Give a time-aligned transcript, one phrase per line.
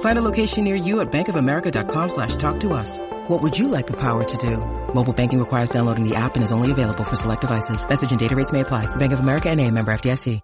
[0.00, 2.98] Find a location near you at bankofamerica.com slash talk to us.
[3.28, 4.58] What would you like the power to do?
[4.94, 7.86] Mobile banking requires downloading the app and is only available for select devices.
[7.86, 8.86] Message and data rates may apply.
[8.96, 10.40] Bank of America and a member FDIC.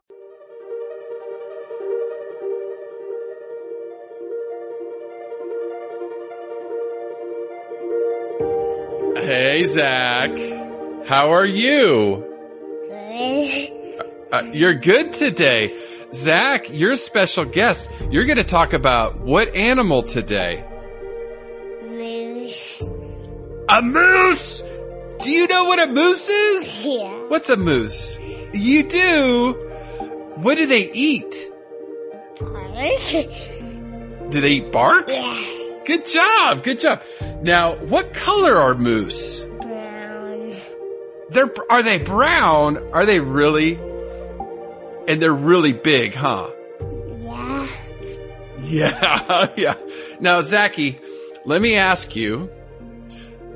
[9.16, 10.30] Hey, Zach.
[11.06, 12.24] How are you?
[12.88, 13.72] Good.
[14.32, 15.72] Uh, you're good today.
[16.12, 17.88] Zach, you're a special guest.
[18.10, 20.64] You're going to talk about what animal today?
[21.84, 22.82] Moose.
[23.68, 24.62] A moose!
[25.20, 26.86] Do you know what a moose is?
[26.86, 27.28] Yeah.
[27.28, 28.18] What's a moose?
[28.52, 29.52] You do?
[30.36, 31.48] What do they eat?
[32.40, 33.20] Bark.
[34.30, 35.08] Do they eat bark?
[35.08, 35.80] Yeah.
[35.84, 36.62] Good job.
[36.64, 37.02] Good job.
[37.42, 39.44] Now, what color are moose?
[39.60, 40.56] Brown.
[41.28, 42.78] They're, are they brown?
[42.92, 43.78] Are they really?
[45.10, 46.50] And they're really big, huh?
[47.18, 47.68] Yeah.
[48.60, 49.74] Yeah, yeah.
[50.20, 51.00] Now, Zachy,
[51.44, 52.48] let me ask you,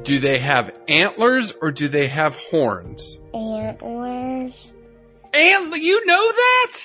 [0.03, 3.21] do they have antlers or do they have horns?
[3.33, 4.73] Antlers.
[5.33, 6.81] And you know that?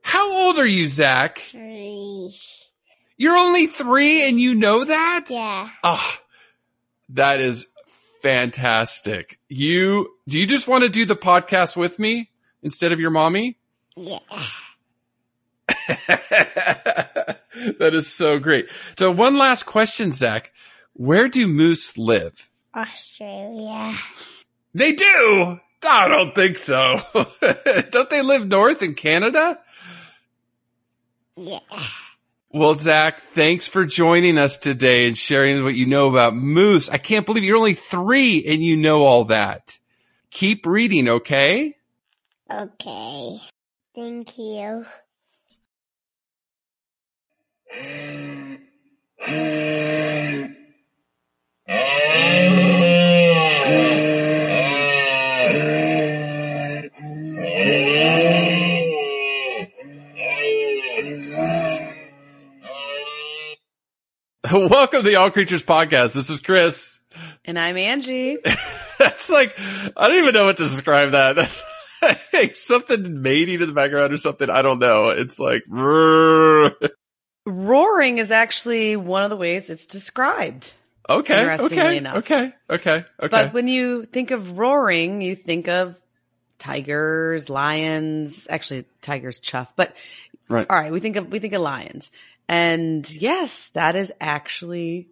[0.00, 1.38] How old are you, Zach?
[1.38, 2.34] Three.
[3.16, 5.26] You're only three and you know that?
[5.30, 5.68] Yeah.
[5.84, 6.20] Ah,
[7.10, 7.68] that is
[8.20, 9.38] fantastic.
[9.48, 12.30] You, do you just want to do the podcast with me
[12.64, 13.58] instead of your mommy?
[13.96, 14.18] Yeah.
[17.78, 18.68] that is so great.
[18.98, 20.52] So one last question, Zach.
[20.94, 22.50] Where do moose live?
[22.74, 23.94] Australia.
[24.74, 25.60] They do.
[25.84, 27.00] I don't think so.
[27.90, 29.58] don't they live north in Canada?
[31.36, 31.60] Yeah.
[32.50, 36.90] Well, Zach, thanks for joining us today and sharing what you know about moose.
[36.90, 39.78] I can't believe you're only three and you know all that.
[40.30, 41.76] Keep reading, okay?
[42.50, 43.40] Okay.
[43.94, 44.86] Thank you.
[64.50, 66.14] Welcome to the All Creatures Podcast.
[66.14, 66.98] This is Chris.
[67.44, 68.38] And I'm Angie.
[68.98, 71.36] That's like, I don't even know what to describe that.
[71.36, 71.71] That's like
[72.54, 74.48] something mating in the background or something.
[74.50, 75.10] I don't know.
[75.10, 75.62] It's like,
[77.44, 80.72] Roaring is actually one of the ways it's described.
[81.08, 82.16] okay, Interestingly okay, enough.
[82.18, 83.28] okay, okay, okay.
[83.28, 85.96] But when you think of roaring, you think of
[86.58, 89.96] tigers, lions, actually tigers chuff, but
[90.48, 90.66] Right.
[90.68, 92.10] all right, we think of, we think of lions.
[92.48, 95.08] And yes, that is actually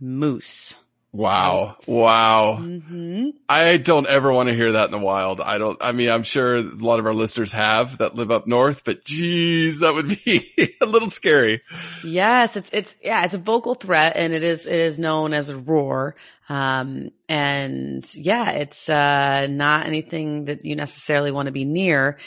[0.00, 0.74] moose.
[1.12, 2.56] Wow, wow.
[2.56, 5.40] hmm I don't ever want to hear that in the wild.
[5.40, 8.46] I don't, I mean, I'm sure a lot of our listeners have that live up
[8.46, 11.62] north, but geez, that would be a little scary.
[12.04, 15.48] Yes, it's it's yeah, it's a vocal threat and it is it is known as
[15.48, 16.14] a roar.
[16.48, 22.18] Um and yeah, it's uh not anything that you necessarily want to be near.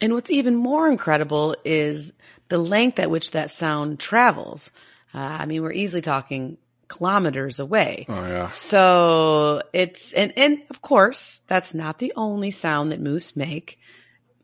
[0.00, 2.12] And what's even more incredible is
[2.48, 4.70] the length at which that sound travels.
[5.12, 8.06] Uh, I mean, we're easily talking kilometers away.
[8.08, 8.48] Oh yeah.
[8.48, 13.78] So it's, and, and of course, that's not the only sound that moose make.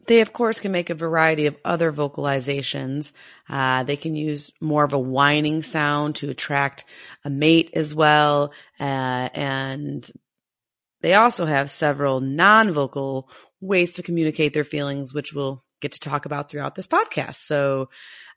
[0.07, 3.13] They, of course, can make a variety of other vocalizations.
[3.49, 6.85] Uh, they can use more of a whining sound to attract
[7.25, 8.53] a mate as well.
[8.79, 10.11] Uh, and
[11.01, 13.31] they also have several non-vocal
[13.61, 17.37] ways to communicate their feelings, which we'll get to talk about throughout this podcast.
[17.37, 17.89] So,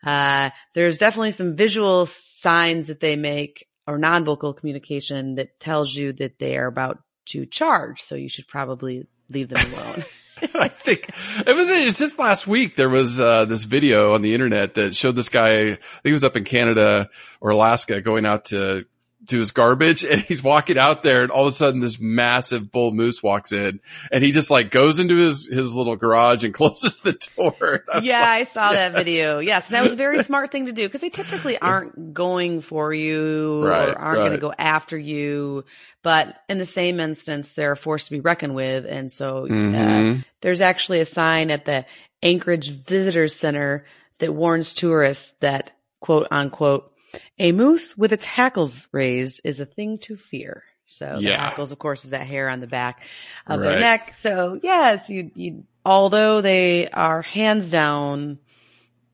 [0.03, 6.13] uh, there's definitely some visual signs that they make or non-vocal communication that tells you
[6.13, 8.01] that they are about to charge.
[8.01, 10.03] So you should probably leave them alone.
[10.53, 11.09] I think
[11.47, 12.75] it was, just last week.
[12.75, 16.35] There was, uh, this video on the internet that showed this guy, he was up
[16.35, 17.09] in Canada
[17.41, 18.85] or Alaska going out to
[19.27, 22.71] to his garbage and he's walking out there and all of a sudden this massive
[22.71, 23.79] bull moose walks in
[24.11, 27.83] and he just like goes into his, his little garage and closes the door.
[27.91, 29.39] I Yeah, like, I saw that video.
[29.39, 32.93] Yes, that was a very smart thing to do because they typically aren't going for
[32.93, 35.65] you Right, or aren't going to go after you.
[36.03, 38.85] But in the same instance, they're a force to be reckoned with.
[38.85, 40.25] And so uh, Mhm.
[40.41, 41.85] there's actually a sign at the
[42.23, 43.85] Anchorage Visitor Center
[44.19, 46.91] that warns tourists that quote unquote,
[47.39, 50.63] a moose with its hackles raised is a thing to fear.
[50.85, 51.37] So the Yeah.
[51.37, 53.03] hackles, of course, is that hair on the back
[53.45, 53.71] of Right.
[53.71, 54.15] their neck.
[54.21, 58.39] So yes, you, you, although they are hands down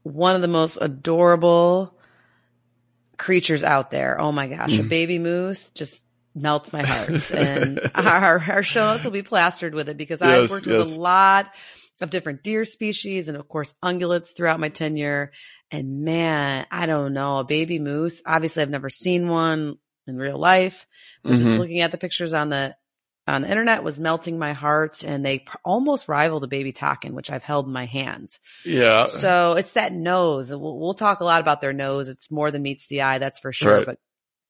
[0.04, 1.98] one of the most adorable
[3.18, 4.20] creatures out there.
[4.20, 4.90] Oh my gosh, a Mhm.
[4.90, 6.04] baby moose just
[6.36, 7.32] melts my heart.
[7.32, 10.78] and our, our show notes will be plastered with it because I've worked yes.
[10.80, 11.52] with a lot
[12.02, 15.32] of different deer species and of course ungulates throughout my tenure.
[15.74, 18.22] And man, I don't know, a baby moose.
[18.26, 19.78] Obviously I've never seen one
[20.08, 20.86] in real life,
[21.24, 21.58] but just Mhm.
[21.60, 22.76] looking at the pictures on the
[23.26, 27.16] on the internet was melting my heart and they pr- almost rival the baby takin,
[27.16, 28.38] which I've held in my hands.
[28.66, 29.06] Yeah.
[29.06, 30.50] So it's that nose.
[30.50, 32.10] We'll, we'll talk a lot about their nose.
[32.10, 33.76] It's more than meets the eye, that's for sure.
[33.78, 33.86] Right.
[33.86, 33.98] But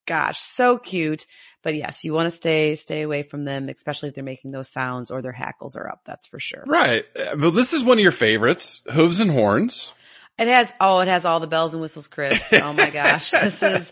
[0.08, 1.28] gosh, so cute.
[1.62, 4.72] But yes, you want to stay stay away from them, especially if they're making those
[4.72, 6.02] sounds or their hackles are up.
[6.08, 6.64] That's for sure.
[6.66, 7.06] Right.
[7.16, 9.92] Uh, Well, this is one of your favorites, hooves and horns.
[10.38, 12.42] It has oh, it has all the bells and whistles, Chris.
[12.52, 13.92] Oh my gosh, this is.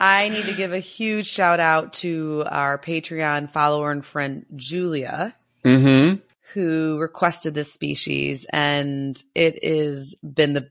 [0.00, 5.34] I need to give a huge shout out to our Patreon follower and friend Julia.
[5.64, 6.20] Mm-hmm.
[6.54, 10.70] who requested this species and it has been the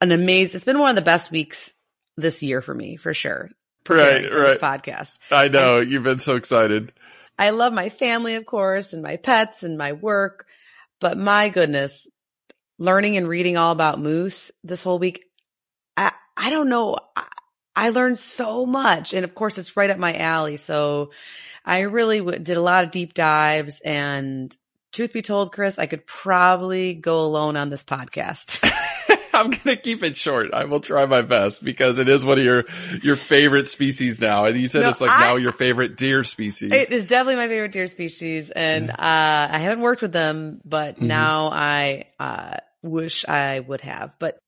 [0.00, 1.72] an amazing it's been one of the best weeks
[2.16, 3.50] this year for me for sure
[3.88, 4.60] Right, for right.
[4.60, 5.80] podcast I know.
[5.80, 6.92] You've been so excited.
[7.38, 10.46] i love my family of course and my pets and my work
[11.00, 12.06] but my goodness
[12.82, 15.24] learning and reading all about moose this whole week
[15.96, 17.24] i i don't know I,
[17.76, 21.10] I learned so much and of course it's right up my alley so
[21.64, 24.54] i really w- did a lot of deep dives and
[24.92, 28.58] truth be told chris i could probably go alone on this podcast
[29.34, 30.52] I'm going to keep it short.
[30.52, 32.64] I will try my best because it is one of your,
[33.02, 34.44] your favorite species now.
[34.44, 36.70] And you said No, it's like I- now your favorite deer species.
[36.70, 40.98] It is definitely my favorite deer species, and uh, I haven't worked with them, but
[40.98, 41.06] Mhm.
[41.06, 44.14] now I uh, wish I would have.
[44.18, 44.38] But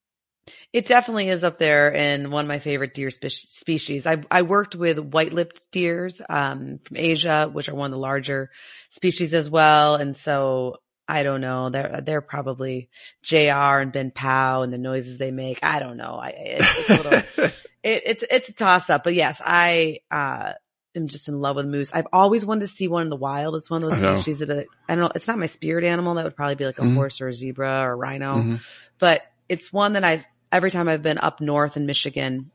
[0.73, 4.07] it definitely is up there in one of my favorite deer spe- species.
[4.07, 8.51] I I worked with white-lipped deers um, from Asia, which are one of the larger
[8.91, 10.77] species as well, and so.
[11.07, 11.69] I don't know.
[11.69, 12.89] They're they're probably
[13.23, 13.37] Jr.
[13.37, 15.59] and Ben Pow and the noises they make.
[15.63, 16.15] I don't know.
[16.15, 17.13] I it's, it's a little
[17.83, 20.55] it, it's it's a toss up, but yes, I uh
[20.95, 21.93] am just in love with moose.
[21.93, 23.57] I've always wanted to see one in the wild.
[23.57, 25.11] It's one of those I species that I don't know.
[25.15, 26.15] It's not my spirit animal.
[26.15, 26.95] That would probably be like a Mhm.
[26.95, 28.61] horse or a zebra or a rhino, Mhm.
[28.99, 32.51] but it's one that I've every time I've been up north in Michigan,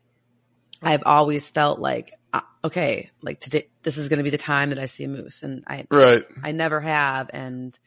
[0.82, 4.70] I've always felt like uh, okay, like today this is going to be the time
[4.70, 6.26] that I see a moose, and I Right.
[6.44, 7.30] I never have.
[7.34, 7.78] And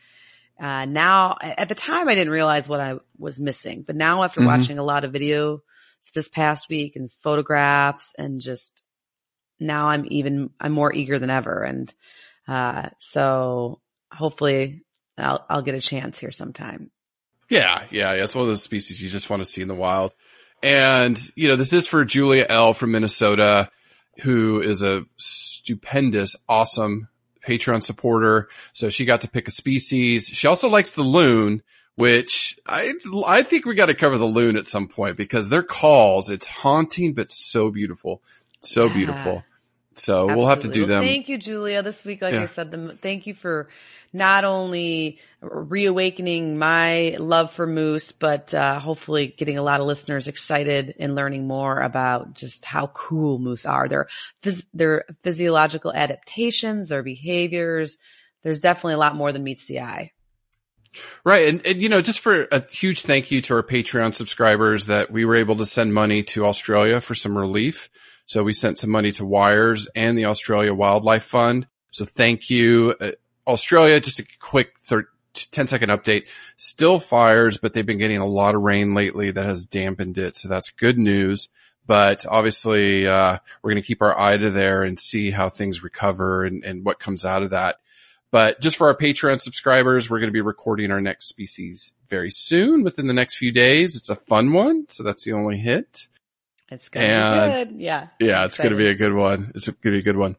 [0.60, 3.82] uh, now, at the time, I didn't realize what I was missing.
[3.86, 4.46] But now, after Mhm.
[4.46, 5.62] watching a lot of video
[6.14, 8.84] this past week and photographs, and just
[9.62, 11.62] now, I'm even I'm more eager than ever.
[11.62, 11.92] And
[12.48, 13.80] uh, so,
[14.12, 14.82] hopefully,
[15.16, 16.90] I'll I'll get a chance here sometime.
[17.48, 18.24] Yeah, yeah, yeah.
[18.24, 20.14] It's one of those species you just want to see in the wild.
[20.62, 23.68] And, you know, this is for Julia L from Minnesota,
[24.22, 27.08] who is a stupendous, awesome
[27.46, 28.48] Patreon supporter.
[28.72, 30.28] So she got to pick a species.
[30.28, 31.62] She also likes the loon,
[31.96, 32.94] which I,
[33.26, 36.46] I think we got to cover the loon at some point because their calls, it's
[36.46, 38.22] haunting, but so beautiful.
[38.60, 38.94] So Yeah.
[38.94, 39.44] beautiful.
[39.94, 41.02] So we'll have to do them.
[41.02, 41.82] Thank you, Julia.
[41.82, 42.42] This week, like Yeah.
[42.42, 43.68] I said, the, thank you for
[44.12, 50.28] not only reawakening my love for moose, but uh, hopefully getting a lot of listeners
[50.28, 53.88] excited and learning more about just how cool moose are.
[53.88, 54.08] Their
[54.42, 57.96] phys- their physiological adaptations, their behaviors.
[58.42, 60.12] There's definitely a lot more than meets the eye.
[61.24, 61.48] Right.
[61.48, 65.10] And, and, you know, just for a huge thank you to our Patreon subscribers that
[65.10, 67.88] we were able to send money to Australia for some relief.
[68.26, 71.66] So we sent some money to Wires and the Australia Wildlife Fund.
[71.90, 72.94] So thank you.
[73.00, 73.10] Uh,
[73.46, 76.24] Australia, just a quick thir- 10 second update.
[76.56, 80.36] Still fires, but they've been getting a lot of rain lately that has dampened it.
[80.36, 81.48] So that's good news.
[81.86, 85.82] But obviously, uh, we're going to keep our eye to there and see how things
[85.82, 87.76] recover and, and what comes out of that.
[88.30, 92.30] But just for our Patreon subscribers, we're going to be recording our next species very
[92.30, 93.96] soon within the next few days.
[93.96, 94.88] It's a fun one.
[94.88, 96.06] So that's the only hit.
[96.72, 97.80] It's gonna be good.
[97.80, 98.08] Yeah.
[98.18, 99.52] Yeah, it's going to be a good one.
[99.54, 100.36] It's going to be a good one.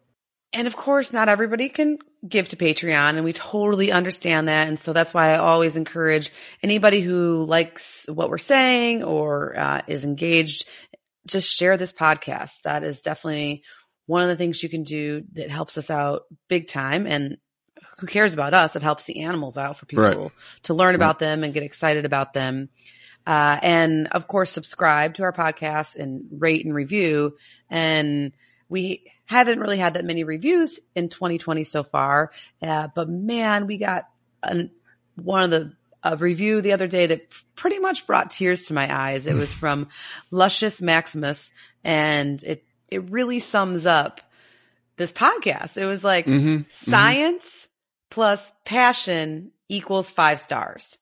[0.52, 1.98] And of course, not everybody can
[2.28, 4.68] give to Patreon and we totally understand that.
[4.68, 9.82] And so that's why I always encourage anybody who likes what we're saying or uh,
[9.88, 10.68] is engaged,
[11.26, 12.62] just share this podcast.
[12.66, 13.64] That is definitely
[14.06, 17.38] one of the things you can do that helps us out big time and
[18.00, 18.76] who cares about us?
[18.76, 20.32] It helps the animals out for people Right.
[20.64, 22.70] to learn about them and get excited about them.
[23.26, 27.36] Uh, and of course, subscribe to our podcast and rate and review.
[27.70, 28.34] And
[28.70, 32.32] we haven't really had that many reviews in 2020 so far.
[32.62, 34.10] Uh, but man, we got
[34.42, 34.72] an,
[35.16, 35.74] one of the
[36.06, 39.26] a review the other day that pretty much brought tears to my eyes.
[39.26, 39.88] It was from
[40.32, 41.50] Luscious Maximus
[41.84, 44.20] and it, it really sums up
[44.98, 45.78] this podcast.
[45.78, 47.68] It was like Mhm, science
[48.10, 50.98] plus passion equals five stars.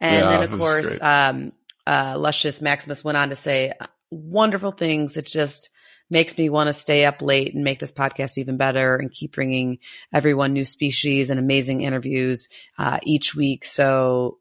[0.00, 1.52] And Yeah, then of course, um,
[1.86, 5.16] uh, Luscious Maximus went on to say uh, wonderful things.
[5.16, 5.70] It just
[6.10, 9.32] makes me want to stay up late and make this podcast even better and keep
[9.32, 9.78] bringing
[10.12, 12.48] everyone new species and amazing interviews,
[12.78, 13.64] uh, each week.
[13.64, 14.38] So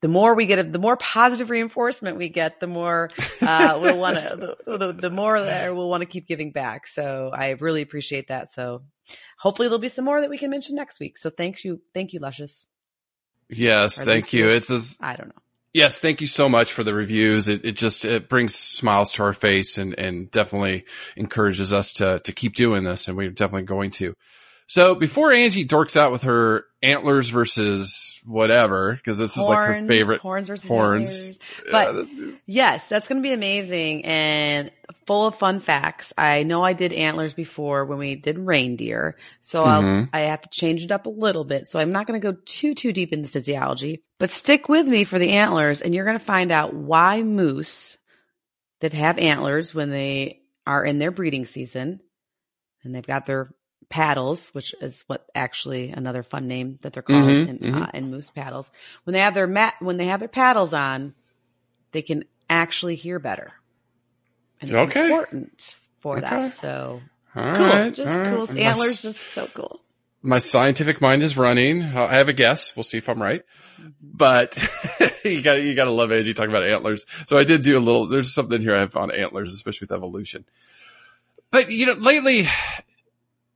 [0.00, 3.10] the more we get, the more positive reinforcement we get, the more,
[3.42, 6.86] uh, we'll want to, the, the, the more that we'll want to keep giving back.
[6.86, 8.54] So I really appreciate that.
[8.54, 8.82] So
[9.38, 11.18] hopefully there'll be some more that we can mention next week.
[11.18, 11.82] So thanks you.
[11.94, 12.64] Thank you, Luscious.
[13.48, 14.48] Yes, Or thank you.
[14.48, 15.42] It's this, I don't know.
[15.72, 17.48] Yes, thank you so much for the reviews.
[17.48, 20.84] It, it just, it brings smiles to our face and, and definitely
[21.16, 23.08] encourages us to, to keep doing this.
[23.08, 24.14] And we're definitely going to.
[24.66, 29.86] So before Angie dorks out with her antlers versus whatever, cause this is like her
[29.86, 31.10] favorite horns versus horns.
[31.10, 31.38] antlers.
[31.70, 34.70] But this is- Yes, that's going to be amazing and
[35.06, 36.12] full of fun facts.
[36.16, 40.08] I know I did antlers before when we did reindeer, so I'll, Mhm.
[40.12, 41.66] I have to change it up a little bit.
[41.68, 45.04] So I'm not going to go too, too deep into physiology, but stick with me
[45.04, 47.98] for the antlers and you're going to find out why moose
[48.80, 52.00] that have antlers when they are in their breeding season
[52.84, 53.52] and they've got their
[53.92, 57.82] paddles, which is what actually another fun name that they're called Mhm, in, mhm.
[57.82, 58.70] uh, in moose paddles.
[59.04, 61.14] When they have their mat, when they have their paddles on,
[61.92, 63.52] they can actually hear better.
[64.62, 65.00] And it's Okay.
[65.02, 66.28] important for Okay.
[66.36, 66.52] that.
[66.54, 67.02] So
[67.36, 67.66] all cool.
[67.66, 68.30] right, just right.
[68.30, 68.48] cool.
[68.48, 69.80] My Antlers just so cool.
[70.22, 71.82] my scientific mind is running.
[71.82, 72.74] I have a guess.
[72.74, 73.42] We'll see if I'm right.
[74.14, 74.56] But
[75.24, 77.04] you got you got to love Angie talking about antlers.
[77.26, 78.06] So I did do a little.
[78.08, 80.44] There's something here I have on antlers, especially with evolution.
[81.50, 82.46] But you know, lately,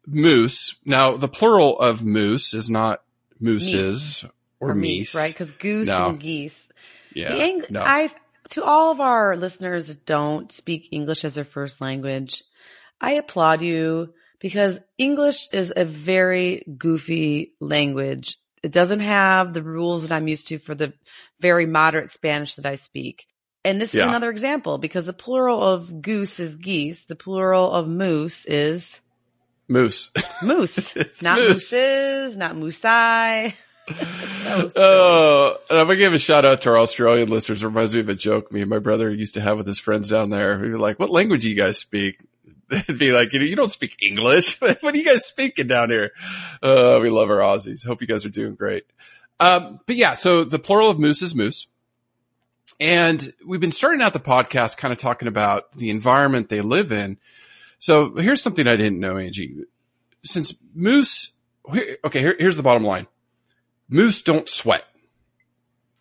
[0.06, 0.76] moose.
[0.84, 3.02] Now the plural of moose is not
[3.40, 4.24] mooses
[4.60, 5.32] or, meese, right?
[5.32, 6.08] Because goose No.
[6.10, 6.68] and geese.
[7.14, 7.82] Yeah, no.
[7.82, 8.10] I
[8.50, 12.44] to all of our listeners that don't speak English as their first language,
[13.00, 18.38] I applaud you because English is a very goofy language.
[18.62, 20.92] It doesn't have the rules that I'm used to for the
[21.40, 23.26] very moderate Spanish that I speak.
[23.64, 24.02] And this Yeah.
[24.02, 27.04] is another example because the plural of goose is geese.
[27.04, 29.00] The plural of moose is
[29.68, 30.10] moose.
[30.42, 30.94] moose.
[31.22, 31.72] Not moose.
[31.72, 33.54] mooses, not moosei.
[33.88, 34.72] So silly.
[34.76, 37.62] Oh, and I'm gonna give a shout out to our Australian listeners.
[37.62, 39.78] It reminds me of a joke me and my brother used to have with his
[39.78, 40.58] friends down there.
[40.58, 42.18] We'd be like, "What language do you guys speak?"
[42.68, 44.60] They'd be like, "You know, you don't speak English.
[44.60, 46.10] what are you guys speaking down here?"
[46.62, 47.86] Uh, we love our Aussies.
[47.86, 48.86] Hope you guys are doing great.
[49.38, 51.68] Um, but yeah, so the plural of moose is moose.
[52.80, 56.92] And we've been starting out the podcast kind of talking about the environment they live
[56.92, 57.18] in.
[57.78, 59.56] So here's something I didn't know, Angie.
[60.24, 61.32] Since moose,
[61.68, 63.06] okay, here, here's the bottom line.
[63.88, 64.84] Moose don't sweat,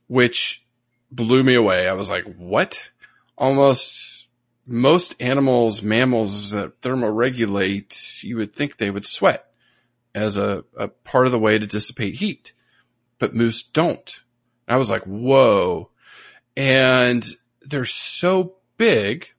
[0.08, 0.66] which
[1.12, 1.88] blew me away.
[1.88, 2.92] I was like, what?
[3.38, 4.28] Almost
[4.66, 9.46] most animals, mammals that thermoregulate, you would think they would sweat
[10.16, 12.54] as a, a part of the way to dissipate heat,
[13.20, 14.22] but moose don't.
[14.68, 15.90] I was like, whoa.
[16.58, 17.24] And
[17.62, 19.30] they're so big,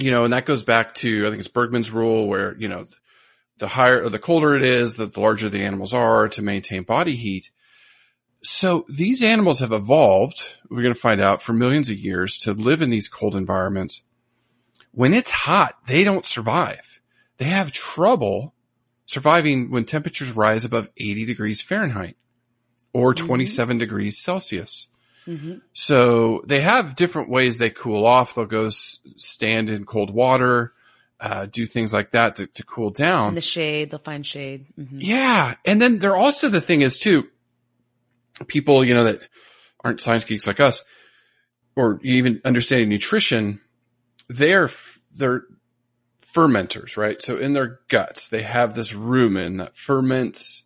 [0.00, 2.86] you know, and that goes back to, I think it's Bergmann's rule where, you know,
[3.58, 6.82] the higher or the colder it is, the, the larger the animals are to maintain
[6.84, 7.50] body heat.
[8.42, 12.52] So these animals have evolved, we're going to find out for millions of years to
[12.52, 14.02] live in these cold environments.
[14.92, 17.00] When it's hot, they don't survive.
[17.38, 18.54] They have trouble
[19.06, 22.16] surviving when temperatures rise above 80 degrees Fahrenheit
[22.92, 23.26] or mm-hmm.
[23.26, 24.88] 27 degrees Celsius.
[25.28, 25.60] Mhm.
[25.74, 28.34] So they have different ways they cool off.
[28.34, 30.72] They'll go s- stand in cold water,
[31.20, 33.28] uh, do things like that to, to cool down.
[33.28, 34.66] In the shade, they'll find shade.
[34.80, 34.96] Mhm.
[35.00, 35.56] Yeah.
[35.66, 37.28] And then they're also the thing is too,
[38.46, 39.28] people, you know, that
[39.84, 40.82] aren't science geeks like us
[41.76, 43.60] or even understanding nutrition,
[44.28, 45.44] they're, f- they're
[46.22, 47.20] fermenters, right?
[47.22, 50.64] So in their guts, they have this rumen that ferments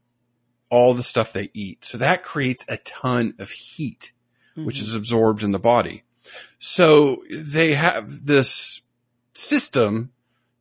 [0.70, 1.84] all the stuff they eat.
[1.84, 4.12] So that creates a ton of heat,
[4.54, 4.82] which Mhm.
[4.82, 6.02] is absorbed in the body.
[6.58, 8.82] So they have this
[9.34, 10.12] system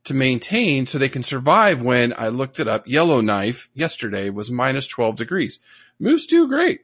[0.04, 2.88] to maintain so they can survive when I looked it up.
[2.88, 5.60] Yellowknife yesterday was minus 12 degrees.
[6.00, 6.80] Moose do great.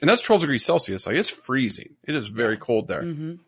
[0.00, 1.06] And that's 12 degrees Celsius.
[1.06, 1.96] Like it's freezing.
[2.04, 3.02] It is very cold there.
[3.02, 3.38] Mhm.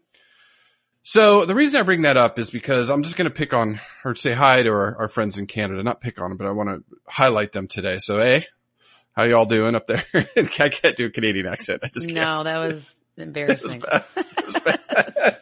[1.03, 3.81] So the reason I bring that up is because I'm just going to pick on
[4.05, 5.83] or say hi to our, our friends in Canada.
[5.85, 7.99] Not pick on them, but I want to highlight them today.
[7.99, 8.47] So, hey,
[9.17, 10.05] how y'all doing up there?
[10.15, 11.81] I can't do a Canadian accent.
[11.83, 12.17] I just can't.
[12.17, 13.83] No, that was embarrassing.
[13.83, 15.41] It was bad.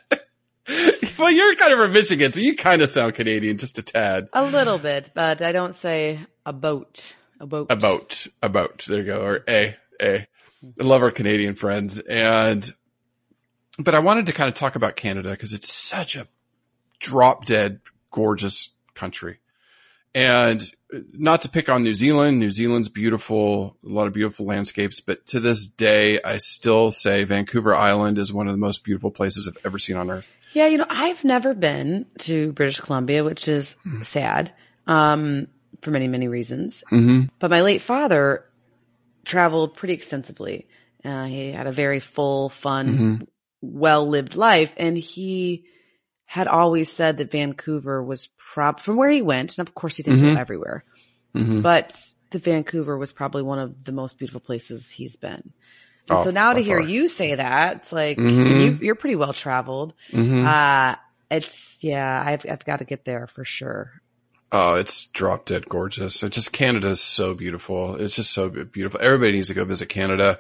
[1.18, 4.28] well, you're kind of from Michigan, so you kind of sound Canadian, just a tad.
[4.32, 7.14] A little bit, but I don't say a boat.
[7.40, 7.66] A boat.
[7.70, 8.84] A boat, a boat.
[8.86, 9.20] There you go.
[9.20, 10.26] Or a, a.
[10.80, 11.98] I love our Canadian friends.
[11.98, 12.72] And,
[13.78, 16.28] but I wanted to kind of talk about Canada because it's such a
[17.00, 19.40] drop dead gorgeous country.
[20.14, 20.72] And
[21.12, 22.38] not to pick on New Zealand.
[22.38, 27.24] New Zealand's beautiful, a lot of beautiful landscapes, but to this day, I still say
[27.24, 30.28] Vancouver Island is one of the most beautiful places I've ever seen on earth.
[30.52, 34.52] Yeah, you know, I've never been to British Columbia, which is sad,
[34.86, 35.48] um,
[35.82, 36.84] for many, many reasons.
[36.92, 37.26] Mm-hmm.
[37.40, 38.44] But my late father
[39.24, 40.68] traveled pretty extensively.
[41.04, 43.26] Uh, he had a very full, fun,
[43.60, 44.72] well lived life.
[44.76, 45.64] And he
[46.34, 49.56] had always said that Vancouver was prob from where he went.
[49.56, 50.34] And of course, he didn't Mhm.
[50.34, 50.82] go everywhere,
[51.32, 51.60] Mm-hmm.
[51.60, 51.96] but
[52.30, 55.52] the Vancouver was probably one of the most beautiful places he's been.
[56.10, 56.88] And Oh, so now to hear far.
[56.88, 58.64] you say that, it's like Mhm.
[58.64, 59.94] you, you're pretty well traveled.
[60.10, 60.44] Mm-hmm.
[60.44, 60.96] Uh,
[61.30, 63.92] it's yeah, I've I've got to get there for sure.
[64.56, 66.22] Oh, it's drop dead gorgeous.
[66.22, 67.96] It just Canada is so beautiful.
[67.96, 69.00] It's just so beautiful.
[69.02, 70.38] Everybody needs to go visit Canada.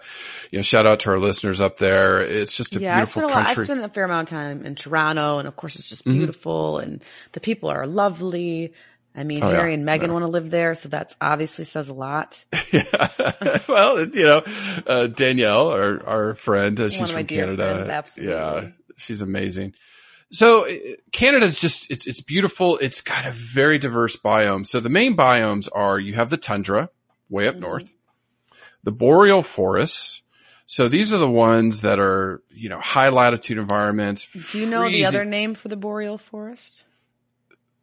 [0.52, 2.20] You know, shout out to our listeners up there.
[2.22, 3.58] It's just a yeah, I beautiful spent a lot.
[3.58, 6.12] I spent a fair amount of time in Toronto, and of course, it's just Mhm.
[6.12, 7.02] beautiful, and
[7.32, 8.72] the people are lovely.
[9.16, 9.56] I mean, Oh, yeah.
[9.56, 10.12] Harry and Meghan Yeah.
[10.12, 12.42] want to live there, so that's obviously says a lot.
[12.72, 13.58] yeah.
[13.68, 14.42] well, you know,
[14.86, 17.84] uh, Danielle, our, our friend, uh, she's One of my from Canada.
[17.84, 18.12] friends.
[18.16, 18.68] Yeah.
[18.96, 19.74] She's amazing.
[20.32, 20.72] So uh,
[21.12, 22.76] Canada's just, it's, it's beautiful.
[22.78, 24.66] It's got a very diverse biome.
[24.66, 26.90] So the main biomes are you have the tundra
[27.28, 27.60] way up Mhm.
[27.60, 27.94] north,
[28.82, 30.22] the boreal forests.
[30.66, 34.26] So these are the ones that are, you know, high latitude environments.
[34.52, 36.84] Do you know the other name for the boreal forest?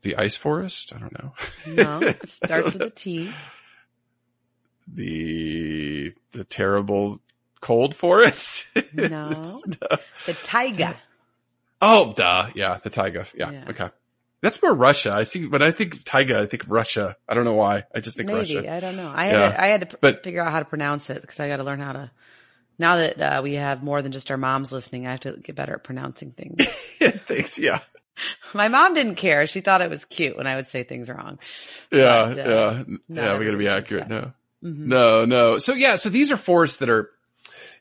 [0.02, 0.92] The ice forest?
[0.96, 1.34] I don't know.
[1.68, 3.32] No, it starts with a T.
[4.88, 7.22] the, the terrible
[7.62, 8.66] cold forest?
[8.94, 9.30] No.
[9.30, 9.62] It's-
[10.26, 10.98] The taiga.
[11.82, 12.50] Oh, duh.
[12.56, 13.26] Yeah, the taiga.
[13.36, 13.66] Yeah, Yeah.
[13.70, 13.90] Okay.
[14.42, 15.12] That's more Russia.
[15.12, 15.46] I see.
[15.46, 17.16] When I think taiga, I think Russia.
[17.30, 17.84] I don't know why.
[17.94, 18.74] I just think Maybe Russia.
[18.74, 19.12] I don't know.
[19.14, 19.50] I had Yeah.
[19.52, 21.64] to, I had to But- figure out how to pronounce it because I got to
[21.64, 22.12] learn how to.
[22.80, 25.56] Now that uh, we have more than just our moms listening, I have to get
[25.56, 26.66] better at pronouncing things.
[27.00, 27.60] Thanks.
[27.60, 27.82] Yeah.
[28.54, 29.46] My mom didn't care.
[29.46, 31.38] She thought it was cute when I would say things wrong.
[31.92, 32.34] Yeah.
[32.36, 32.96] But, uh, yeah.
[33.10, 33.38] Yeah.
[33.38, 34.08] We got to be accurate.
[34.08, 34.34] No.
[34.64, 34.78] Mhm.
[34.88, 35.26] No.
[35.26, 35.58] No.
[35.60, 35.96] So yeah.
[35.98, 37.12] So these are forests that are,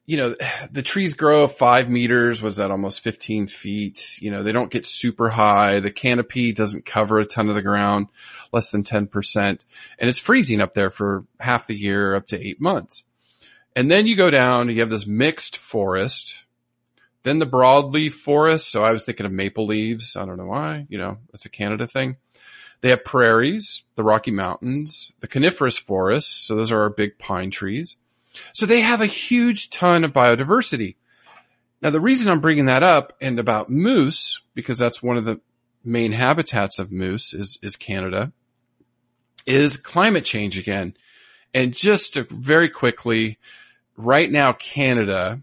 [0.07, 0.35] you know,
[0.71, 2.43] the trees grow five meters.
[2.43, 4.17] Was that almost 15 feet?
[4.21, 5.81] You know, they don't get super high.
[5.81, 8.09] The canopy doesn't cover a ton of the ground,
[8.53, 9.37] less than 10%.
[9.45, 13.03] And it's freezing up there for half the year, up to eight months.
[13.77, 16.43] And then you go down, you have this mixed forest,
[17.23, 18.71] then the broadleaf forest.
[18.71, 20.17] So I was thinking of maple leaves.
[20.17, 22.17] I don't know why, you know, that's a Canada thing.
[22.81, 26.47] They have prairies, the Rocky Mountains, the coniferous forests.
[26.47, 27.97] So those are our big pine trees.
[28.53, 30.97] So they have a huge ton of biodiversity.
[31.83, 35.41] Now the reason I'm bringing that up and about moose, because that's one of the
[35.85, 38.33] main habitats of moose is, is Canada,
[39.47, 40.95] is climate change again.
[41.55, 43.39] And just very quickly,
[43.97, 45.41] right now, Canada,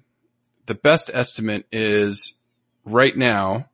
[0.65, 2.33] the best estimate is
[2.85, 3.69] right now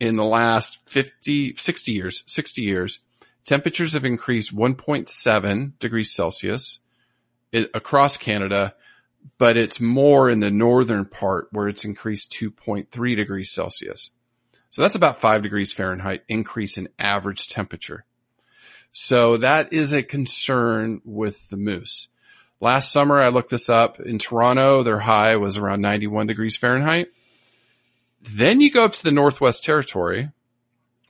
[0.00, 3.00] in the last 50, 60 years, 60 years,
[3.44, 6.80] temperatures have increased 1.7 degrees Celsius
[7.56, 8.74] i- across Canada,
[9.38, 14.10] but it's more in the northern part where it's increased 2.3 degrees Celsius.
[14.70, 18.04] So that's about five degrees Fahrenheit increase in average temperature.
[18.92, 22.08] So that is a concern with the moose.
[22.60, 24.82] Last summer, I looked this up in Toronto.
[24.82, 27.08] Their high was around 91 degrees Fahrenheit.
[28.22, 30.30] Then you go up to the Northwest Territory,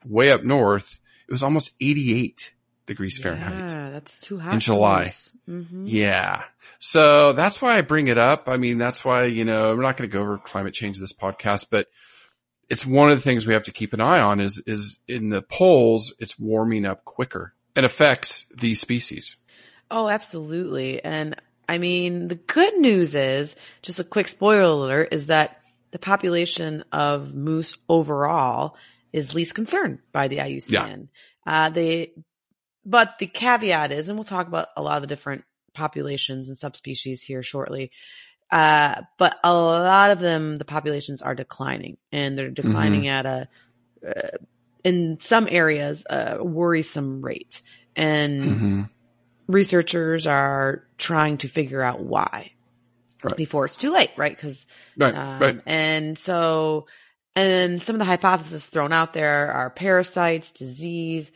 [0.05, 0.99] way up north.
[1.29, 2.53] It was almost 88
[2.87, 3.71] degrees Fahrenheit.
[3.71, 4.55] Yeah, that's too hot.
[4.55, 5.13] In July.
[5.49, 5.85] Mm-hmm.
[5.87, 6.43] Yeah.
[6.79, 8.49] So that's why I bring it up.
[8.49, 11.13] I mean, that's why, you know, we're not going to go over climate change this
[11.13, 11.87] podcast, but
[12.69, 15.29] it's one of the things we have to keep an eye on is, is in
[15.29, 19.37] the poles, it's warming up quicker and affects these species.
[19.91, 21.03] Oh, absolutely.
[21.05, 21.37] And
[21.69, 25.61] I mean, the good news is, just a quick spoiler alert, is that
[25.93, 28.77] the population of moose overall
[29.13, 31.09] is least concerned by the IUCN.
[31.47, 32.13] Uh, they,
[32.87, 35.45] but the caveat is, and we'll talk about a lot of the different
[35.75, 37.91] populations and subspecies here shortly.
[38.51, 43.49] Uh, but a lot of them, the populations are declining and they're declining at a,
[44.07, 44.37] uh,
[44.85, 47.61] in some areas, a worrisome rate.
[47.97, 48.83] And Mm-hmm.
[49.49, 52.53] researchers are trying to figure out why
[53.25, 53.37] Right.
[53.37, 54.35] before it's too late, right?
[54.35, 55.15] Because Right.
[55.15, 55.61] um, right.
[55.67, 56.87] and so
[57.35, 61.31] And some of the hypotheses thrown out there are parasites, disease,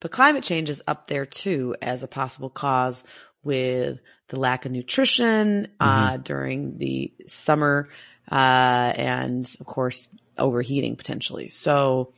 [0.00, 3.02] but climate change is up there too as a possible cause
[3.42, 7.88] with the lack of nutrition uh, during the summer
[8.30, 10.08] uh, and, of course,
[10.38, 11.48] overheating potentially.
[11.50, 12.12] So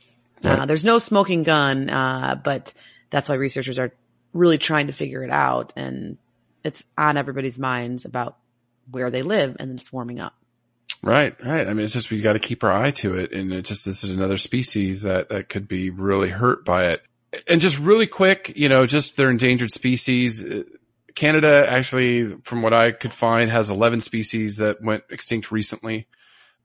[0.45, 0.67] uh, Right.
[0.67, 2.73] there's no smoking gun, uh, but
[3.09, 3.93] that's why researchers are
[4.33, 5.73] really trying to figure it out.
[5.75, 6.17] And
[6.63, 8.37] it's on everybody's minds about
[8.91, 10.33] where they live and it's warming up.
[11.01, 11.67] Right, right.
[11.67, 13.85] I mean, it's just we've got to keep our eye to it, and it just
[13.85, 17.03] this is another species that that could be really hurt by it.
[17.47, 20.43] And just really quick, you know, just they're endangered species.
[20.43, 20.63] Uh,
[21.15, 26.07] Canada actually, from what I could find, has 11 species that went extinct recently,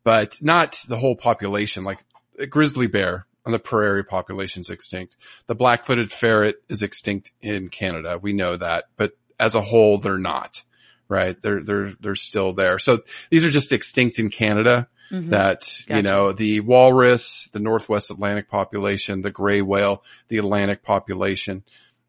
[0.05, 1.85] but not the whole population.
[1.85, 2.05] Like
[2.49, 5.17] grizzly bear on the prairie population is extinct.
[5.47, 8.19] The black-footed ferret is extinct in Canada.
[8.21, 10.63] We know that, but as a whole, they're not.
[11.09, 11.41] Right?
[11.41, 12.79] They're they're they're still there.
[12.79, 13.01] So
[13.31, 19.23] these are just extinct in Canada that, you know, the walrus, the Northwest Atlantic population,
[19.23, 21.65] the gray whale, the Atlantic population,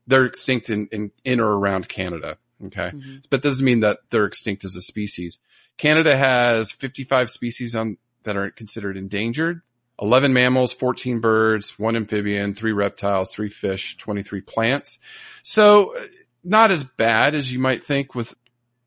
[0.07, 2.37] they're extinct in, in, in or around Canada.
[2.65, 2.91] Okay.
[3.29, 5.39] But doesn't mean that they're extinct as a species.
[5.77, 9.61] Canada has 55 species on that are considered endangered.
[10.01, 14.97] 11 mammals, 14 birds, one amphibian, three reptiles, three fish, 23 plants.
[15.43, 16.01] So uh,
[16.43, 18.33] not as bad as you might think with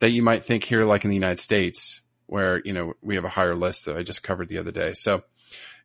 [0.01, 3.25] that you might think here, like in the United States, where, you know, we have
[3.25, 4.95] a higher list that I just covered the other day.
[4.95, 5.23] So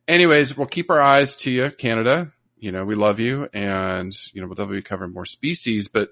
[0.06, 2.32] anyways, we'll keep our eyes to you, Canada.
[2.56, 6.10] You know, we love you and, you know, we'll definitely be covering more species, but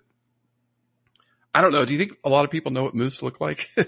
[1.55, 1.85] I don't know.
[1.85, 3.69] Do you think a lot of people know what moose look like?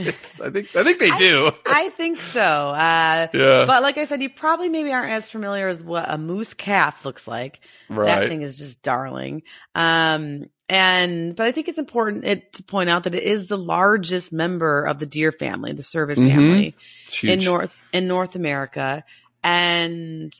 [0.00, 1.50] It's, I think, I think they do.
[1.66, 2.40] I think so.
[2.40, 3.64] Uh, Yeah.
[3.66, 7.04] But like I said, you probably maybe aren't as familiar as what a moose calf
[7.04, 7.58] looks like.
[7.88, 8.06] Right.
[8.06, 9.42] That thing is just darling.
[9.74, 13.56] Um, and, but I think it's important it, to point out that it is the
[13.56, 16.28] largest member of the deer family, the cervid Mhm.
[16.28, 16.76] family
[17.22, 19.04] in North, in North America.
[19.42, 20.34] And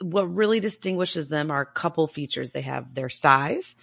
[0.00, 2.50] what really distinguishes them are a couple features.
[2.50, 3.74] They have their size,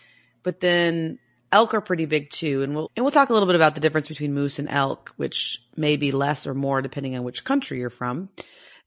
[0.43, 1.17] but then
[1.51, 2.61] elk are pretty big too.
[2.61, 5.13] And we'll, and we'll talk a little bit about the difference between moose and elk,
[5.15, 8.29] which may be less or more depending on which country you're from.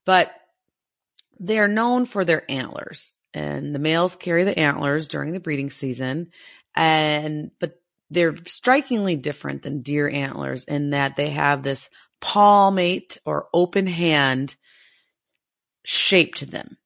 [0.04, 0.30] But
[1.40, 6.30] they're known for their antlers and the males carry the antlers during the breeding season.
[6.78, 13.48] And, but they're strikingly different than deer antlers in that they have this palmate or
[13.52, 14.54] open hand
[15.84, 16.76] shape to them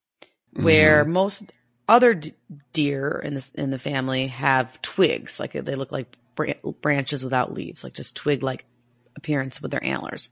[0.52, 1.12] where mm-hmm.
[1.12, 1.52] most
[1.88, 2.34] other d-
[2.72, 7.52] deer in the in the family have twigs, like they look like bran- branches without
[7.52, 8.64] leaves, like just twig like
[9.16, 10.30] appearance with their antlers.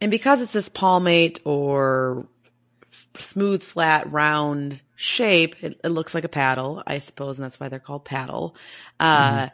[0.00, 2.26] And because it's this palmate or
[3.18, 7.68] smooth, flat, round shape, it, it looks like a paddle, I suppose, and that's why
[7.68, 8.56] they're called paddle.
[9.00, 9.48] Uh,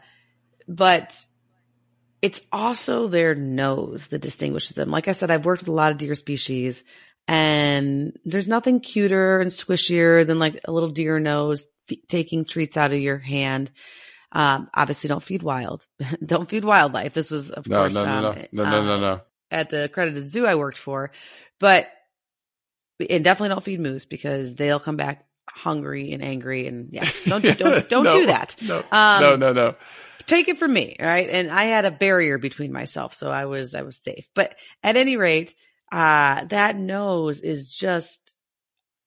[0.67, 1.17] But
[2.21, 4.91] it's also their nose that distinguishes them.
[4.91, 6.83] Like I said, I've worked with a lot of deer species
[7.27, 12.77] and there's nothing cuter and squishier than like a little deer nose f- taking treats
[12.77, 13.71] out of your hand.
[14.31, 15.85] Um, obviously don't feed wild.
[16.25, 17.13] don't feed wildlife.
[17.13, 19.21] This was, of No, course, no, no, um, no, no, no, no, uh, no.
[19.49, 21.11] at the accredited zoo I worked for,
[21.59, 21.89] but
[23.09, 27.39] and definitely don't feed moose because they'll come back hungry and angry and yeah, so
[27.39, 28.55] don't don't don't No, do that.
[28.61, 29.73] No, Um, no, no, no.
[30.27, 31.29] Take it from me, all right?
[31.29, 34.25] And I had a barrier between myself, so I was I was safe.
[34.35, 35.53] But at any rate,
[35.91, 38.35] uh that nose is just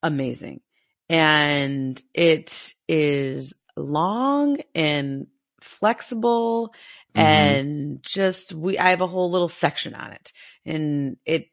[0.02, 0.60] amazing.
[1.08, 5.26] And it is long and
[5.62, 6.74] flexible
[7.16, 7.20] Mhm.
[7.22, 10.32] and just we I have a whole little section on it.
[10.66, 11.46] And it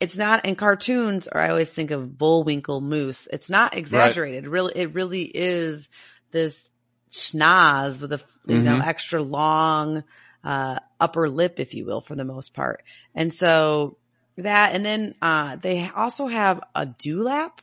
[0.00, 3.26] it's not in cartoons or I always think of Bullwinkle moose.
[3.32, 4.46] It's not exaggerated.
[4.46, 5.88] Really it really is
[6.30, 6.68] this
[7.10, 8.86] schnoz with a you know Mhm.
[8.86, 10.04] extra long
[10.44, 12.84] uh upper lip if you will for the most part.
[13.14, 13.98] And so
[14.36, 17.60] that and then uh they also have a dewlap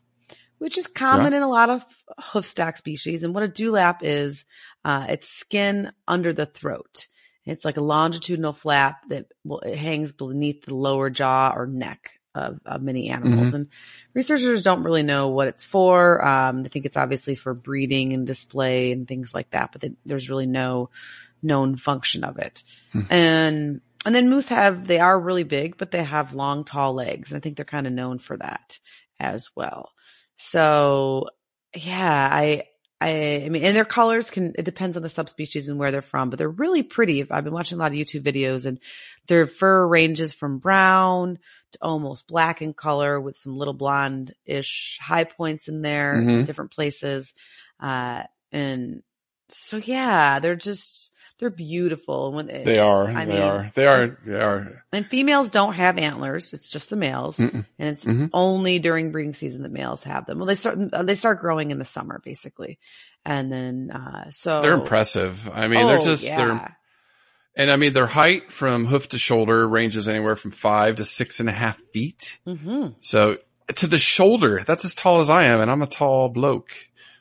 [0.58, 1.84] which is common in a lot of
[2.20, 3.24] hoofstock species.
[3.24, 4.46] And what a dewlap is,
[4.86, 7.08] uh, it's skin under the throat.
[7.46, 12.12] It's like a longitudinal flap that will, it hangs beneath the lower jaw or neck
[12.36, 13.54] of, of many animals.
[13.54, 13.68] And
[14.14, 16.26] researchers don't really know what it's for.
[16.26, 19.94] Um, they think it's obviously for breeding and display and things like that, but they,
[20.06, 20.90] there's really no
[21.42, 22.64] known function of it.
[23.10, 27.32] And and then moose have they are really big, but they have long, tall legs,
[27.32, 28.80] and I think they're kind of known for that
[29.20, 29.94] as well.
[30.36, 31.30] So
[31.76, 32.64] yeah, I
[33.06, 36.02] I I mean, and their colors can it depends on the subspecies and where they're
[36.02, 37.30] from, but they're really pretty.
[37.30, 38.80] I've been watching a lot of YouTube videos, and
[39.28, 41.40] their fur ranges from brown
[41.74, 46.46] to almost black in color, with some little blonde-ish high points in there, Mhm.
[46.46, 47.34] different places,
[47.80, 49.04] uh, and
[49.50, 52.32] so yeah, they're just they're beautiful.
[52.32, 53.08] When They are.
[53.10, 53.72] I they mean- are.
[53.76, 54.18] They are.
[54.26, 54.84] They are.
[54.94, 56.54] and females don't have antlers.
[56.54, 57.66] It's just the males, Mm-mm.
[57.78, 58.30] and it's Mhm.
[58.34, 60.40] only during breeding season that males have them.
[60.40, 62.80] Well, they start they start growing in the summer, basically,
[63.26, 65.50] and then uh so They're impressive.
[65.54, 66.38] I mean, they're Oh, just yeah.
[66.38, 66.78] they're
[67.58, 71.40] and I mean their height from hoof to shoulder ranges anywhere from five to six
[71.40, 72.40] and a half feet.
[72.46, 73.38] hmm So
[73.76, 76.72] to the shoulder, that's as tall as I am, and I'm a tall bloke.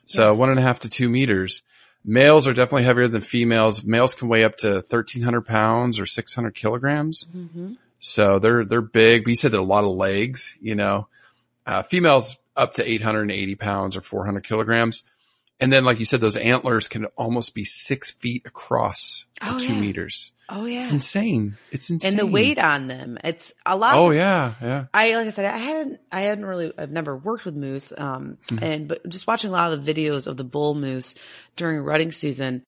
[0.07, 1.63] So one and a half to two meters.
[2.05, 3.83] Males are definitely heavier than females.
[3.85, 7.27] Males can weigh up to 1300 pounds or 600 kilograms.
[7.33, 11.09] hmm So they're, they're big, but you said that a lot of legs, you know,
[11.67, 15.03] uh, females up to 880 pounds or 400 kilograms.
[15.61, 19.59] And then, like you said, those antlers can almost be six feet across or Oh,
[19.59, 19.81] two yeah.
[19.81, 20.33] meters.
[20.49, 21.57] Oh yeah, It's insane.
[21.71, 22.11] It's insane.
[22.11, 23.95] and the weight on them, it's a lot.
[23.95, 24.55] Oh yeah.
[24.61, 24.85] Yeah.
[24.93, 28.37] I like I said, I hadn't, I hadn't really, I've never worked with moose, um,
[28.49, 28.63] Mhm.
[28.63, 31.15] and but just watching a lot of the videos of the bull moose
[31.57, 32.63] during rutting season,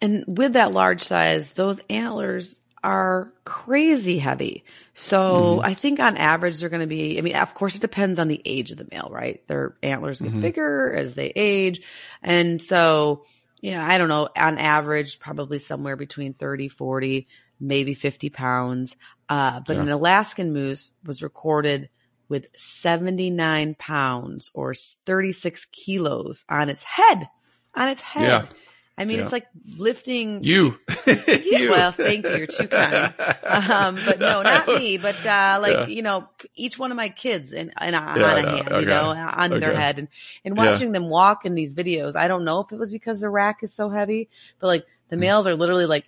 [0.00, 4.64] and with that large size, those antlers are crazy heavy.
[4.94, 5.64] So Mhm.
[5.64, 7.18] I think on average they're going to be.
[7.18, 9.46] I mean, of course, it depends on the age of the male, right?
[9.46, 10.40] Their antlers get Mhm.
[10.40, 11.82] bigger as they age,
[12.22, 13.24] and so
[13.60, 14.28] yeah, I don't know.
[14.36, 17.28] On average, probably somewhere between 30, 40,
[17.60, 18.96] maybe 50 pounds.
[19.28, 19.82] Uh, but Yeah.
[19.82, 21.90] an Alaskan moose was recorded
[22.28, 27.28] with 79 pounds or 36 kilos on its head.
[27.74, 28.22] On its head.
[28.24, 28.46] Yeah.
[28.98, 29.24] I mean, Yeah.
[29.24, 30.42] it's like lifting.
[30.42, 30.78] You.
[31.06, 31.70] you.
[31.70, 32.36] well, thank you.
[32.36, 33.14] You're too kind.
[33.44, 34.98] Um, but no, not me.
[34.98, 35.86] But uh, like Yeah.
[35.86, 38.86] you know, each one of my kids and, and on Yeah, I a hand, you
[38.86, 40.08] know, on their head, and
[40.44, 42.16] and watching them walk in these videos.
[42.16, 45.16] I don't know if it was because the rack is so heavy, but like the
[45.16, 45.20] Hmm.
[45.20, 46.04] males are literally like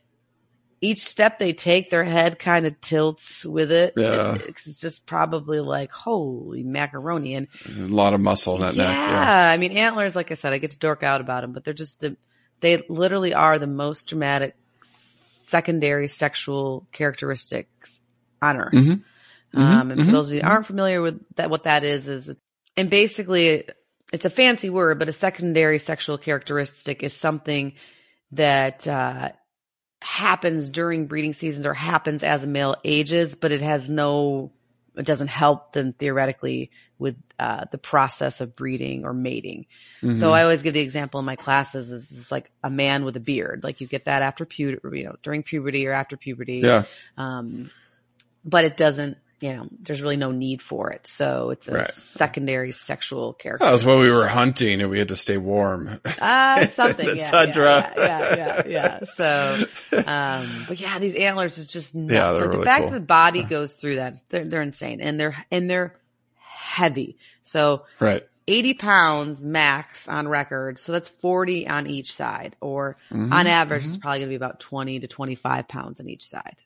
[0.82, 3.92] each step they take, their head kind of tilts with it.
[3.96, 4.34] Yeah.
[4.36, 8.84] It- it's just probably like holy macaroni and a lot of muscle in that yeah,
[8.84, 8.96] neck.
[8.96, 9.50] Yeah.
[9.52, 10.16] I mean antlers.
[10.16, 12.16] Like I said, I get to dork out about them, but they're just the
[12.60, 14.54] they literally are the most dramatic
[15.46, 18.00] secondary sexual characteristics
[18.40, 18.72] on Earth.
[18.72, 19.04] Mhm.
[19.56, 22.34] Um, and for mhm, those of you aren't familiar with that, what that is is,
[22.76, 23.64] and basically,
[24.12, 27.74] it's a fancy word, but a secondary sexual characteristic is something
[28.32, 29.30] that uh,
[30.02, 34.52] happens during breeding seasons or happens as a male ages, but it has no,
[35.00, 39.66] it doesn't help them theoretically with uh, the process of breeding or mating.
[40.02, 40.32] So Mhm.
[40.32, 43.20] I always give the example in my classes is, is like a man with a
[43.20, 46.58] beard, like you get that after puberty, you know, during puberty or after puberty.
[46.58, 46.84] yeah.
[47.16, 47.70] Um,
[48.44, 51.06] but it doesn't, you know, there's really no need for it.
[51.06, 51.90] So it's a Right.
[51.94, 53.64] secondary sexual character.
[53.64, 55.98] That was when we were hunting and we had to stay warm.
[56.20, 57.06] Ah, something.
[57.06, 57.92] The yeah, tundra.
[57.96, 59.00] Yeah, yeah, yeah, yeah.
[59.16, 59.66] So,
[60.06, 62.12] um, but yeah, these antlers is just nuts.
[62.14, 62.90] Yeah, like the really fact cool.
[62.90, 65.96] that the body goes through that, they're, they're insane and they're, and they're
[66.38, 67.16] heavy.
[67.42, 68.26] So right.
[68.46, 70.78] 80 pounds max on record.
[70.78, 73.88] So that's 40 on each side or Mhm, on average, mhm.
[73.88, 76.56] it's probably going to be about 20 to 25 pounds on each side.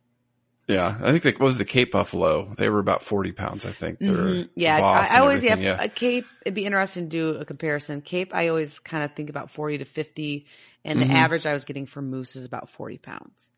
[0.66, 0.96] Yeah.
[1.03, 2.55] I think that was the Cape Buffalo.
[2.57, 4.00] They were about 40 pounds, I think.
[4.00, 4.48] Mhm.
[4.55, 6.27] Yeah, I, I always yeah, everything, a Cape.
[6.44, 8.00] It'd be interesting to do a comparison.
[8.00, 10.46] Cape, I always kind of think about forty to fifty,
[10.85, 11.14] and the Mhm.
[11.14, 13.50] average I was getting for moose is about forty pounds.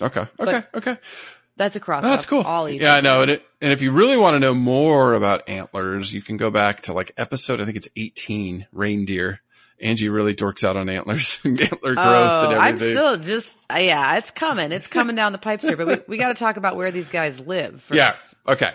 [0.00, 0.24] Okay.
[0.36, 0.66] But- Okay.
[0.74, 0.96] okay.
[1.56, 2.04] That's across.
[2.04, 2.42] Oh, that's cool.
[2.42, 3.22] All yeah, I know.
[3.22, 6.50] And, it, and if you really want to know more about antlers, you can go
[6.52, 9.40] back to like episode, I think it's 18, reindeer.
[9.80, 14.16] Angie really dorks out on antlers, antler growth Oh, and I'm still just uh, yeah,
[14.16, 14.72] it's coming.
[14.72, 17.08] It's coming down the pipes here, but we, we got to talk about where these
[17.08, 17.96] guys live first.
[17.96, 18.14] Yeah.
[18.52, 18.72] Okay.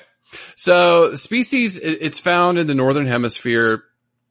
[0.56, 3.84] So species, it's found in the northern hemisphere.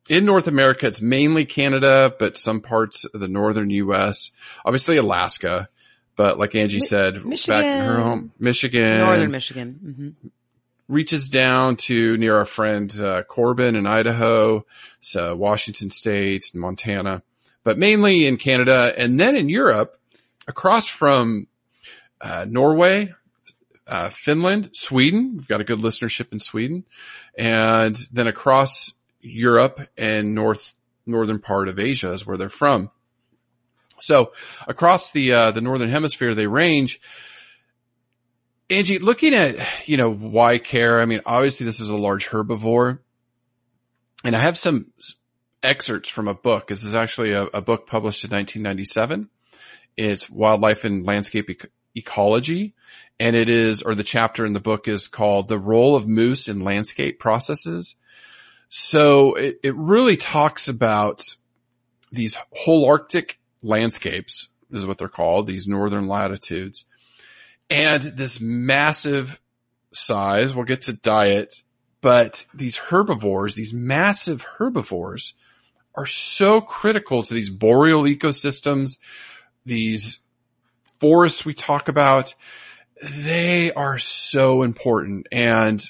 [0.08, 4.32] In North America, it's mainly Canada, but some parts of the northern U.S.
[4.64, 5.68] Obviously Alaska,
[6.16, 10.14] but like Angie Mi- said, back in her home, Michigan, Northern Michigan.
[10.22, 10.28] hmm
[10.92, 14.66] reaches down to near our friend uh, Corbin in Idaho,
[15.00, 17.22] so Washington State and Montana,
[17.64, 19.98] but mainly in Canada and then in Europe,
[20.46, 21.46] across from
[22.20, 23.14] uh, Norway,
[23.86, 25.36] uh, Finland, Sweden.
[25.36, 26.84] We've got a good listenership in Sweden,
[27.38, 30.74] and then across Europe and north
[31.06, 32.90] northern part of Asia is where they're from.
[34.00, 34.32] So
[34.68, 37.00] across the uh, the northern hemisphere, they range.
[38.72, 39.56] Angie, looking at,
[39.86, 41.00] you know, why care?
[41.00, 43.00] I mean, obviously this is a large herbivore
[44.24, 44.92] and I have some
[45.62, 46.68] excerpts from a book.
[46.68, 49.28] This is actually a, a book published in 1997.
[49.96, 52.74] It's Wildlife and Landscape Ec- Ecology.
[53.20, 56.48] And it is, or the chapter in the book is called The Role of Moose
[56.48, 57.96] in Landscape Processes.
[58.68, 61.36] So it, it really talks about
[62.10, 66.86] these whole Arctic landscapes is what they're called, these northern latitudes
[67.72, 69.40] and this massive
[69.92, 70.54] size.
[70.54, 71.62] We'll get to diet,
[72.00, 75.34] but these herbivores, these massive herbivores
[75.94, 78.98] are so critical to these boreal ecosystems,
[79.64, 80.20] these
[81.00, 82.34] forests we talk about,
[83.02, 85.26] they are so important.
[85.32, 85.82] And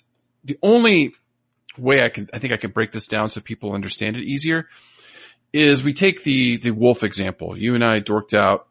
[0.45, 1.15] the only
[1.79, 4.69] way I can, I think I can break this down so people understand it easier
[5.53, 7.57] is we take the, the wolf example.
[7.57, 8.69] You and I dorked out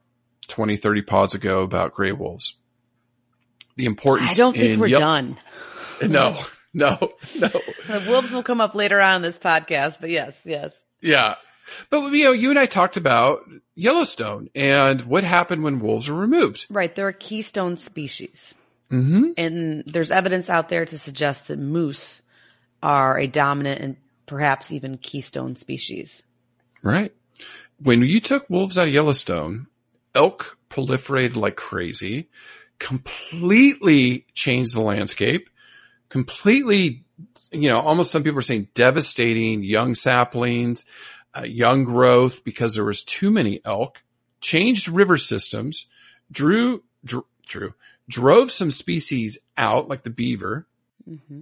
[0.48, 2.56] 20, 30 pods ago about gray wolves.
[3.76, 4.32] The importance.
[4.32, 5.38] I don't think in we're yel- done.
[6.02, 7.48] No, no, no.
[7.48, 10.74] The wolves will come up later on in this podcast, but yes, yes.
[11.00, 11.36] Yeah.
[11.92, 13.42] But you know, you and I talked about
[13.76, 16.66] Yellowstone and what happened when wolves were removed.
[16.72, 16.94] Right.
[16.94, 18.56] They're a keystone species.
[18.92, 19.32] Mm-hmm.
[19.38, 22.22] And there's evidence out there to suggest that moose
[22.84, 26.24] are a dominant and perhaps even keystone species.
[26.82, 27.14] Right.
[27.80, 29.68] When you took wolves out of Yellowstone,
[30.14, 32.30] elk proliferated like crazy,
[32.82, 35.52] completely changed the landscape,
[36.10, 37.04] completely,
[37.52, 40.84] you know, almost some people are saying devastating young saplings,
[41.38, 44.02] uh, young growth because there was too many elk,
[44.42, 45.86] changed river systems,
[46.32, 47.74] drew, drew, drew
[48.10, 50.68] drove some species out like the beaver.
[51.10, 51.42] Mm-hmm.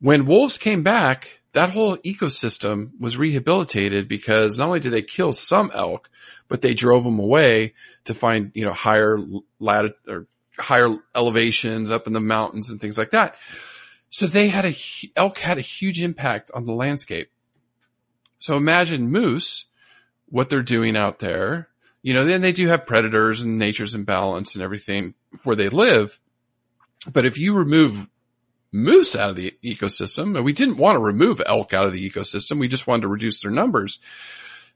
[0.00, 5.32] When wolves came back, that whole ecosystem was rehabilitated because not only did they kill
[5.32, 6.08] some elk,
[6.48, 7.74] but they drove them away
[8.06, 9.18] to find, you know, higher
[9.60, 10.26] latitude or
[10.60, 13.36] higher elevations up in the mountains and things like that.
[14.10, 14.76] So they had a,
[15.16, 17.30] elk had a huge impact on the landscape.
[18.40, 19.66] So imagine moose,
[20.26, 21.68] what they're doing out there.
[22.02, 26.18] You know, then they do have predators and nature's imbalance and everything where they live.
[27.10, 28.08] But if you remove
[28.72, 32.08] moose out of the ecosystem, and we didn't want to remove elk out of the
[32.08, 34.00] ecosystem, we just wanted to reduce their numbers.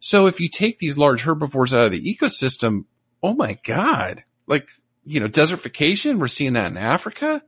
[0.01, 2.85] So if you take these large herbivores out of the ecosystem,
[3.23, 4.69] oh my God, like,
[5.05, 7.43] you know, desertification, we're seeing that in Africa,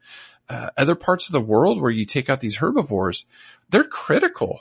[0.48, 3.26] uh, other parts of the world where you take out these herbivores,
[3.70, 4.60] they're critical.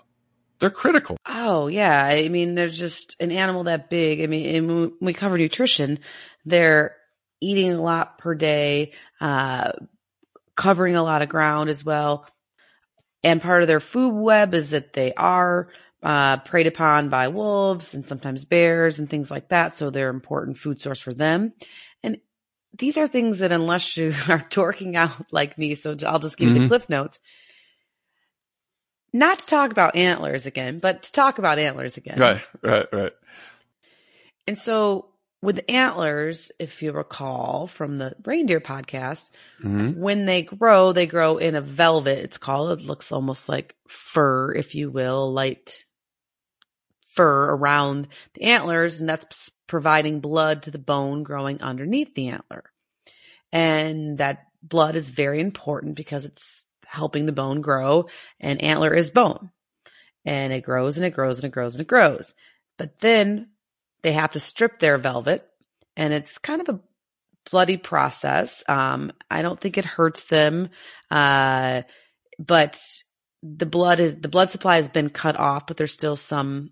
[0.59, 1.17] They're critical.
[1.25, 2.03] Oh yeah.
[2.03, 4.21] I mean, they're just an animal that big.
[4.21, 5.99] I mean, when we cover nutrition,
[6.45, 6.95] they're
[7.41, 9.73] eating a lot per day, uh,
[10.55, 12.25] covering a lot of ground as well.
[13.23, 15.69] And part of their food web is that they are
[16.01, 19.75] uh, preyed upon by wolves and sometimes bears and things like that.
[19.75, 21.53] So they're important food source for them.
[22.77, 26.49] These are things that unless you are dorking out like me, so I'll just give
[26.49, 26.61] you Mhm.
[26.63, 27.19] the cliff notes.
[29.13, 32.19] Not to talk about antlers again, but to talk about antlers again.
[32.19, 33.13] Right, right, right.
[34.45, 35.09] And so
[35.41, 39.29] with antlers, if you recall from the reindeer podcast,
[39.61, 42.77] hmm when they grow, they grow in a velvet, it's called.
[42.79, 45.84] It looks almost like fur, if you will, light
[47.15, 52.71] fur around the antlers, and that's providing blood to the bone growing underneath the antler.
[53.51, 58.07] And that blood is very important because it's helping the bone grow,
[58.39, 59.51] and antler is bone.
[60.25, 62.33] And it grows and it grows and it grows and it grows.
[62.77, 63.49] But then
[64.01, 65.47] they have to strip their velvet,
[65.95, 66.79] and it's kind of a
[67.49, 68.63] bloody process.
[68.67, 70.69] Um, I don't think it hurts them,
[71.11, 71.83] uh,
[72.39, 72.81] but
[73.43, 76.71] the blood is the blood supply has been cut off, but there's still some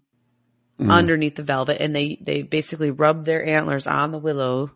[0.84, 0.92] Mm.
[0.92, 4.72] underneath the velvet, and they they basically rub their antlers on the willow.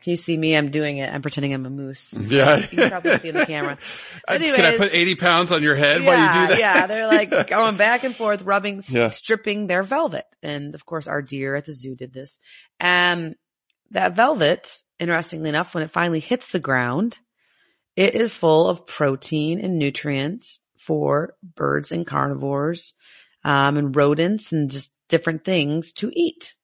[0.00, 0.56] Can you see me?
[0.56, 1.12] I'm doing it.
[1.12, 2.14] I'm pretending I'm a moose.
[2.14, 2.58] Yeah.
[2.58, 3.78] You can probably see in the camera.
[4.28, 6.58] I- Can I put 80 pounds on your head while you do that?
[6.60, 9.08] Yeah, they're like going back and forth, rubbing, Yeah.
[9.08, 10.24] stripping their velvet.
[10.40, 12.38] And of course, our deer at the zoo did this.
[12.78, 13.34] And
[13.90, 17.18] that velvet, interestingly enough, when it finally hits the ground,
[17.96, 22.92] it is full of protein and nutrients for birds and carnivores,
[23.44, 26.54] um, and rodents and just different things to eat.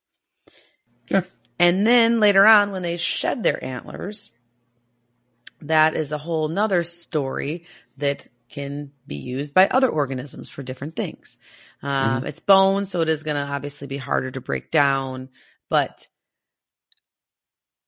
[1.11, 1.23] Yeah.
[1.59, 4.31] And then later on, when they shed their antlers,
[5.63, 10.97] that is a whole nother story that can be used by other organisms for different
[10.97, 11.39] things.
[11.83, 15.29] Um, It's bone, so it is going to obviously be harder to break down,
[15.69, 16.07] but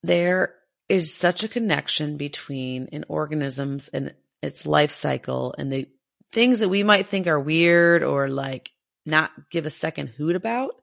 [0.03, 0.55] there
[0.87, 5.87] is such a connection between an organism's and its life cycle and the
[6.31, 8.69] things that we might think are weird or like
[9.07, 10.75] not give a second hoot about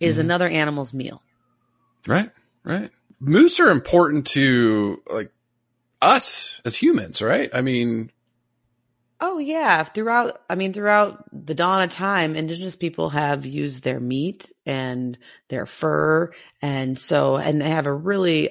[0.00, 0.20] is Mhm.
[0.20, 1.22] another animal's meal.
[2.06, 2.30] Right,
[2.64, 2.90] right.
[3.20, 5.32] Moose are important to like
[6.00, 7.50] us as humans, right?
[7.54, 8.10] I mean,
[9.24, 14.00] Oh yeah, throughout I mean throughout the dawn of time indigenous people have used their
[14.00, 15.16] meat and
[15.48, 18.50] their fur and so and they have a really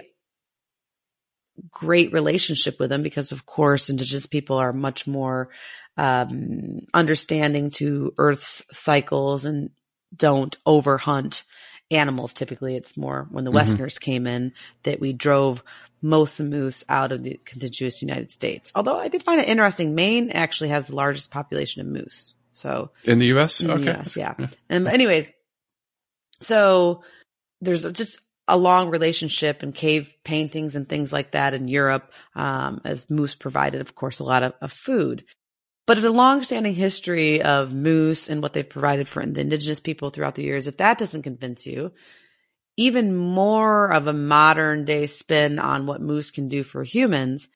[1.70, 5.50] great relationship with them because of course indigenous people are much more
[5.98, 9.70] um understanding to earth's cycles and
[10.16, 11.44] don't overhunt
[11.90, 13.56] animals typically it's more when the Mhm.
[13.56, 15.64] westerners came in that we drove
[16.02, 18.72] most of the moose out of the contiguous United States.
[18.74, 22.34] Although I did find it interesting, Maine actually has the largest population of moose.
[22.54, 24.34] So in the U.S., in the okay, US, yeah.
[24.70, 25.30] And anyways,
[26.42, 27.04] so
[27.62, 32.82] there's just a long relationship and cave paintings and things like that in Europe, um,
[32.84, 35.24] as moose provided, of course, a lot of, of food.
[35.92, 40.36] But a long-standing history of moose and what they've provided for the indigenous people throughout
[40.36, 41.92] the years, if that doesn't convince you,
[42.78, 47.50] even more of a modern day spin on what moose can do for humans,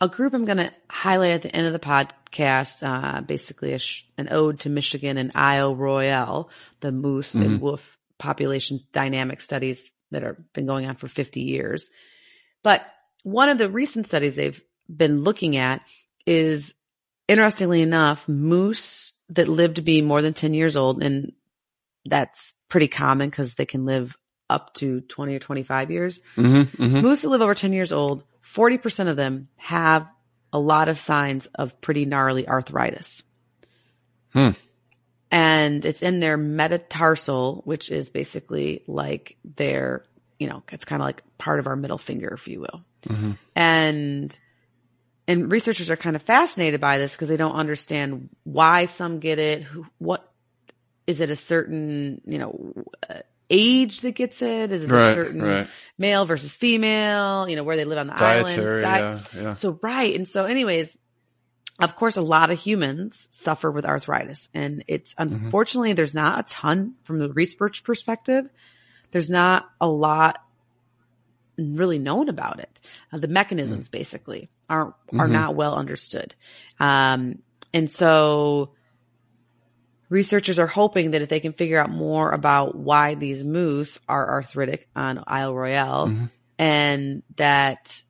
[0.00, 4.06] a group I'm going to highlight at the end of the podcast, uh, basically sh-
[4.16, 6.48] an ode to Michigan and Isle Royale,
[6.80, 7.42] the moose mm-hmm.
[7.42, 11.90] and wolf population dynamic studies that have been going on for 50 years.
[12.62, 12.82] But
[13.24, 15.82] one of the recent studies they've been looking at
[16.24, 16.72] is
[17.28, 21.32] interestingly enough, moose that live to be more than 10 years old, and
[22.04, 24.16] that's pretty common because they can live
[24.50, 26.20] up to 20 or 25 years.
[26.36, 27.00] Mm-hmm, mm-hmm.
[27.00, 30.06] Moose that live over 10 years old, 40% of them have
[30.52, 33.22] a lot of signs of pretty gnarly arthritis.
[34.32, 34.50] Hmm.
[35.30, 40.04] And it's in their metatarsal, which is basically like their,
[40.38, 42.84] you know, it's kind of like part of our middle finger, if you will.
[43.08, 43.32] Mm-hmm.
[43.56, 44.38] And
[45.26, 49.38] and researchers are kind of fascinated by this because they don't understand why some get
[49.38, 49.62] it.
[49.62, 50.30] Who, what
[51.06, 51.30] is it?
[51.30, 53.20] A certain you know uh,
[53.50, 54.72] age that gets it?
[54.72, 55.68] Is it right, a certain right.
[55.98, 57.48] male versus female?
[57.48, 59.26] You know where they live on the Dietary, island.
[59.34, 59.52] yeah, yeah.
[59.54, 60.96] So right, and so anyways,
[61.78, 65.46] of course, a lot of humans suffer with arthritis, and it's mm-hmm.
[65.46, 65.96] unfortunately mm-hmm.
[65.96, 68.48] there's not a ton from the research perspective.
[69.10, 70.44] There's not a lot
[71.56, 72.80] really known about it.
[73.12, 73.96] Uh, the mechanisms mm-hmm.
[73.96, 75.32] basically aren't are mm-hmm.
[75.32, 76.34] not well understood,
[76.80, 77.38] um,
[77.72, 78.70] and so
[80.08, 84.30] researchers are hoping that if they can figure out more about why these moose are
[84.30, 86.24] arthritic on Isle Royale, mm-hmm.
[86.58, 88.02] and that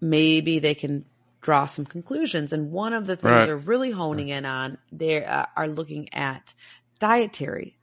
[0.00, 1.04] maybe they can
[1.40, 2.52] draw some conclusions.
[2.52, 3.46] And one of the things right.
[3.46, 6.52] they're really honing in on, they uh, are looking at
[6.98, 7.78] dietary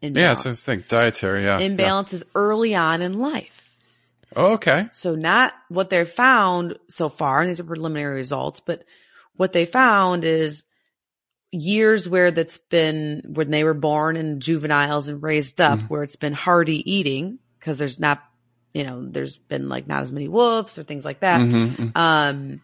[0.00, 0.38] imbalance.
[0.44, 1.58] Yeah, so I think dietary, yeah.
[1.58, 2.30] Imbalances yeah.
[2.34, 3.67] early on in life.
[4.36, 4.88] Oh, okay.
[4.92, 8.84] So not what they've found so far, and these are preliminary results, but
[9.36, 10.64] what they found is
[11.50, 16.02] years where that's been when they were born and juveniles and raised up, mm where
[16.02, 18.22] it's been hearty eating because there's not,
[18.74, 21.40] you know, there's been like not as many wolves or things like that.
[21.40, 21.82] Mm-hmm.
[21.82, 21.98] mm-hmm.
[21.98, 22.60] Um,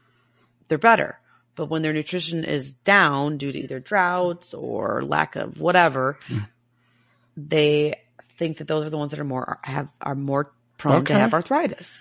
[0.68, 1.18] they're better.
[1.56, 6.46] But when their nutrition is down due to either droughts or lack of whatever, mm.
[7.36, 7.94] they
[8.38, 11.14] think that those are the ones that are more have are more prone okay.
[11.14, 12.00] to have arthritis.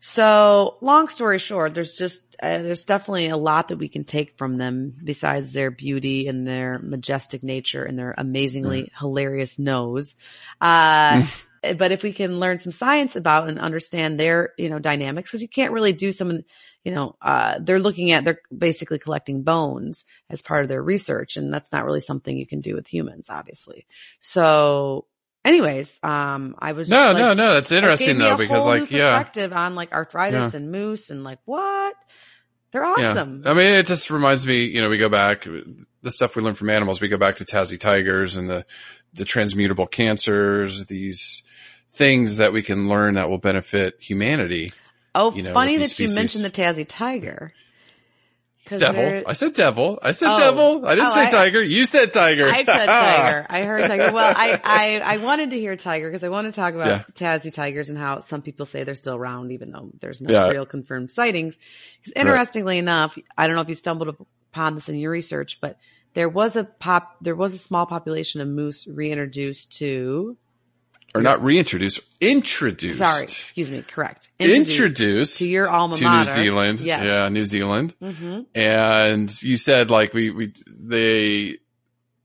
[0.00, 4.36] So, long story short, there's just uh, there's definitely a lot that we can take
[4.36, 8.90] from them besides their beauty and their majestic nature and their amazingly mm.
[8.98, 10.14] hilarious nose.
[10.60, 11.26] Uh,
[11.78, 15.42] but if we can learn some science about and understand their you know dynamics, because
[15.42, 16.42] you can't really do some
[16.84, 21.36] you know uh, they're looking at they're basically collecting bones as part of their research,
[21.36, 23.86] and that's not really something you can do with humans, obviously.
[24.20, 25.06] So
[25.46, 27.54] anyways, um, I was no, like, no, no.
[27.54, 30.56] That's interesting though because like yeah, perspective on like arthritis yeah.
[30.56, 31.94] and moose and like what
[32.72, 33.42] they're awesome.
[33.44, 33.50] Yeah.
[33.50, 34.64] I mean, it just reminds me.
[34.64, 35.46] You know, we go back
[36.02, 37.00] the stuff we learn from animals.
[37.00, 38.66] We go back to Tassie tigers and the
[39.14, 40.86] the transmutable cancers.
[40.86, 41.42] These
[41.92, 44.70] things that we can learn that will benefit humanity.
[45.14, 46.12] Oh, you know, funny that species.
[46.12, 47.54] you mentioned the Tassie tiger.
[48.68, 49.22] Devil.
[49.26, 49.98] I said devil.
[50.02, 50.36] I said oh.
[50.36, 50.86] devil.
[50.86, 51.62] I didn't oh, say I, tiger.
[51.62, 52.46] You said tiger.
[52.46, 53.46] I said tiger.
[53.48, 54.12] I heard tiger.
[54.12, 57.02] Well, I, I, I wanted to hear tiger because I want to talk about yeah.
[57.38, 60.48] Tassie tigers and how some people say they're still around even though there's no yeah.
[60.48, 61.56] real confirmed sightings.
[62.00, 62.80] Because interestingly right.
[62.80, 64.16] enough, I don't know if you stumbled
[64.52, 65.78] upon this in your research, but
[66.14, 70.36] there was a pop, there was a small population of moose reintroduced to
[71.16, 72.98] or not reintroduced, introduced.
[72.98, 74.28] Sorry, excuse me, correct.
[74.38, 76.24] Introduced, introduced to your alma mater, to mater.
[76.24, 76.80] New Zealand.
[76.80, 77.04] Yes.
[77.04, 77.94] Yeah, New Zealand.
[78.02, 78.40] Mm-hmm.
[78.54, 81.58] And you said like we, we, they,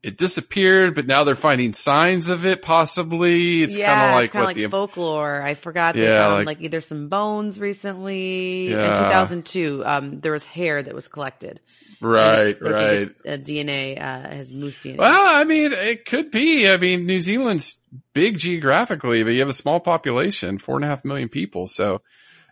[0.03, 3.61] it disappeared, but now they're finding signs of it possibly.
[3.61, 5.41] It's yeah, kind of like what like the folklore.
[5.41, 8.69] I forgot they yeah, found like, like, either some bones recently.
[8.69, 8.91] Yeah.
[8.91, 11.59] In 2002, um, there was hair that was collected.
[12.01, 13.09] Right, right.
[13.27, 14.97] Uh, DNA uh, has moose DNA.
[14.97, 16.67] Well, I mean, it could be.
[16.67, 17.77] I mean, New Zealand's
[18.13, 21.67] big geographically, but you have a small population, four and a half million people.
[21.67, 22.01] So,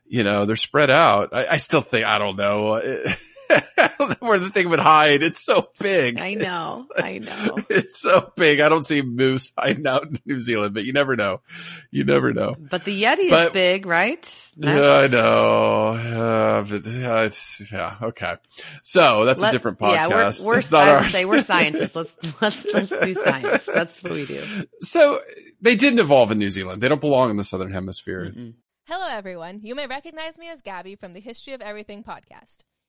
[0.06, 1.30] you know, they're spread out.
[1.34, 2.80] I, I still think, I don't know.
[4.20, 5.24] where the thing would hide.
[5.24, 6.20] It's so big.
[6.20, 6.88] I know.
[6.96, 7.58] I know.
[7.70, 8.60] It's so big.
[8.60, 11.42] I don't see moose hiding out in New Zealand, but you never know.
[11.92, 12.56] You never know.
[12.58, 14.22] But the Yeti but, is big, right?
[14.22, 14.54] That's...
[14.58, 15.88] Yeah, I know.
[15.94, 17.30] Uh, but, uh,
[17.72, 18.36] yeah, okay.
[18.82, 19.94] So that's Let, a different podcast.
[19.94, 21.12] Yeah, we're, we're, it's not I ours.
[21.12, 21.96] say we're scientists.
[21.96, 23.66] Let's, let's, let's do science.
[23.66, 24.44] That's what we do.
[24.82, 25.22] So
[25.62, 26.82] they didn't evolve in New Zealand.
[26.82, 28.32] They don't belong in the Southern Hemisphere.
[28.36, 28.54] Mm-mm.
[28.88, 29.62] Hello, everyone.
[29.64, 32.64] You may recognize me as Gabby from the History of Everything podcast.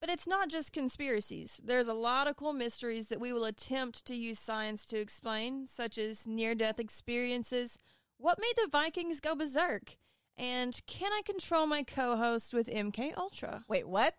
[0.00, 1.60] But it's not just conspiracies.
[1.64, 5.66] There's a lot of cool mysteries that we will attempt to use science to explain,
[5.66, 7.78] such as near death experiences,
[8.18, 9.96] what made the Vikings go berserk,
[10.38, 13.64] and can I control my co host with MK Ultra?
[13.68, 14.14] Wait, what?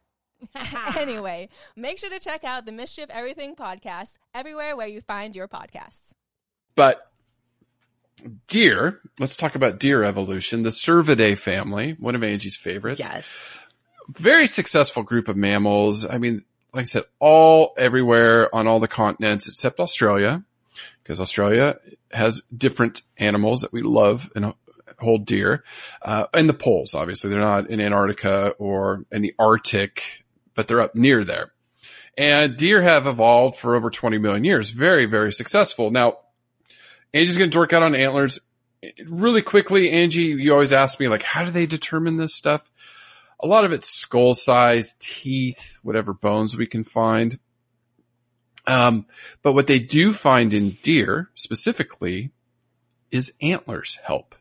[0.97, 5.35] anyway, make sure to check out the Mystery of Everything podcast everywhere where you find
[5.35, 6.11] your podcasts.
[6.75, 7.11] But
[8.47, 10.63] deer, let's talk about deer evolution.
[10.63, 12.99] The Cervidae family, one of Angie's favorites.
[12.99, 13.25] Yes.
[14.09, 16.05] Very successful group of mammals.
[16.05, 16.43] I mean,
[16.73, 20.43] like I said, all everywhere on all the continents except Australia,
[21.03, 21.77] because Australia
[22.11, 24.53] has different animals that we love and
[24.99, 25.63] hold dear.
[26.01, 30.23] Uh, and the poles, obviously, they're not in Antarctica or in the Arctic,
[30.55, 31.51] but they're up near there.
[32.17, 34.71] And deer have evolved for over 20 million years.
[34.71, 35.91] Very, very successful.
[35.91, 36.17] Now,
[37.13, 38.39] Angie's going to work out on antlers
[39.05, 39.91] really quickly.
[39.91, 42.71] Angie, you always ask me like, how do they determine this stuff?
[43.39, 47.39] A lot of it's skull size, teeth, whatever bones we can find.
[48.65, 49.05] Um,
[49.41, 52.31] but what they do find in deer specifically
[53.11, 54.35] is antlers help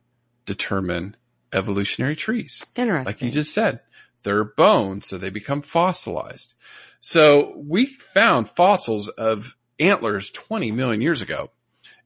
[0.46, 1.16] determine
[1.52, 2.64] evolutionary trees.
[2.74, 3.06] Interesting.
[3.06, 3.80] Like you just said,
[4.24, 6.54] they're bones, so they become fossilized.
[7.00, 11.50] So we found fossils of antlers 20 million years ago.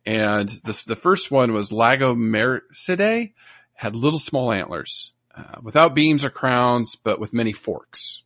[0.04, 3.32] And this, the first one was Lagomerycidae,
[3.74, 8.22] had little small antlers, uh, without beams or crowns, but with many forks.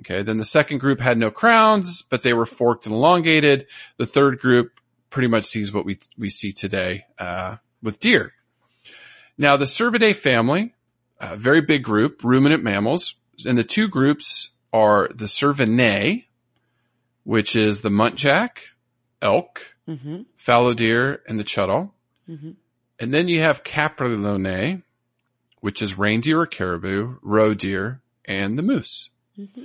[0.00, 0.22] Okay.
[0.22, 3.66] Then the second group had no crowns, but they were forked and elongated.
[3.96, 4.72] The third group
[5.10, 8.32] pretty much sees what we, we see today, uh, with deer.
[9.38, 10.74] Now the Cervidae family,
[11.20, 13.14] a very big group, ruminant mammals,
[13.46, 16.24] and the two groups are the Cervinae,
[17.24, 18.58] which is the muntjac,
[19.22, 20.22] elk, mm-hmm.
[20.36, 21.90] fallow deer, and the chital.
[22.28, 22.52] Mm-hmm.
[22.98, 24.82] And then you have Capreolinae,
[25.60, 29.10] which is reindeer or caribou, roe deer, and the moose.
[29.38, 29.64] Mm-hmm.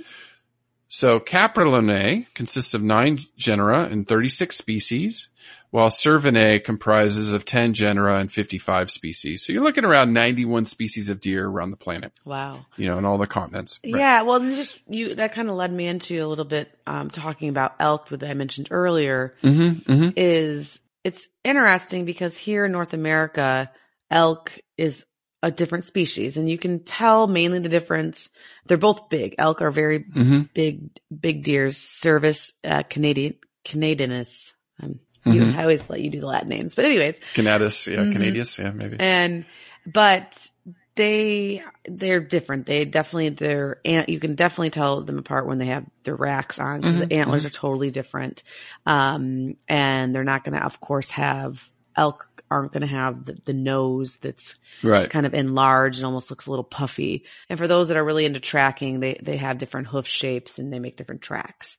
[0.88, 5.30] So Capreolinae consists of nine genera and 36 species,
[5.70, 9.42] while Cervinae comprises of 10 genera and 55 species.
[9.42, 12.66] So you're looking around 91 species of deer around the planet, Wow.
[12.76, 13.80] you know, in all the continents.
[13.82, 13.94] Right.
[13.94, 17.48] Yeah, well, just you that kind of led me into a little bit um, talking
[17.48, 19.34] about elk that I mentioned earlier.
[19.42, 20.08] Mm-hmm, mm-hmm.
[20.14, 23.70] Is it's interesting because here in North America,
[24.10, 25.06] elk is
[25.42, 28.28] a different species, and you can tell mainly the difference.
[28.66, 29.34] They're both big.
[29.38, 30.42] Elk are very Mm-hmm.
[30.54, 31.76] big, big deers.
[31.78, 33.34] Cervus uh, Canadian
[33.64, 34.52] Canadianus.
[34.82, 35.56] Um, you, Mhm.
[35.56, 38.12] I always let you do the Latin names, but anyways, Canadas, yeah, Mhm.
[38.12, 38.96] Canadius, yeah, maybe.
[38.98, 39.44] and
[39.86, 40.48] but
[40.94, 42.66] they they're different.
[42.66, 43.80] They definitely they're.
[43.84, 47.44] You can definitely tell them apart when they have their racks on because the antlers
[47.44, 48.42] are totally different.
[48.86, 51.62] Um, and they're not going to, of course, have
[51.96, 55.08] elk aren't going to have the, the nose that's right.
[55.10, 57.24] kind of enlarged and almost looks a little puffy.
[57.48, 60.72] And for those that are really into tracking, they they have different hoof shapes and
[60.72, 61.78] they make different tracks.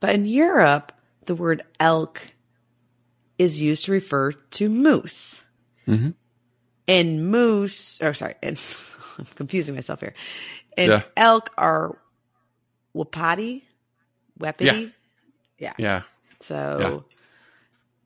[0.00, 0.92] But in Europe,
[1.26, 2.20] the word elk
[3.38, 5.40] is used to refer to moose.
[5.86, 6.10] hmm
[6.86, 8.60] And moose, or sorry, and
[9.18, 10.14] I'm confusing myself here.
[10.76, 11.02] And Yeah.
[11.16, 11.98] elk are
[12.94, 13.62] wapati,
[14.38, 14.92] wapiti.
[15.58, 15.74] Yeah.
[15.78, 16.02] Yeah.
[16.40, 17.04] So,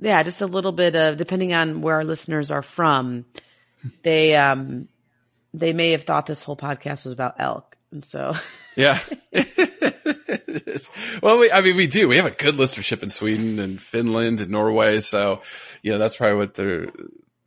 [0.01, 0.23] yeah.
[0.23, 3.25] just a little bit of depending on where our listeners are from,
[4.03, 4.89] they um
[5.55, 8.35] they may have thought this whole podcast was about elk, and so
[8.77, 9.01] Yeah.
[11.23, 12.09] Well, we, I mean, we do.
[12.09, 15.01] We have a good listenership in Sweden and Finland and Norway.
[15.01, 15.43] So,
[15.83, 16.89] you know, that's probably what they're,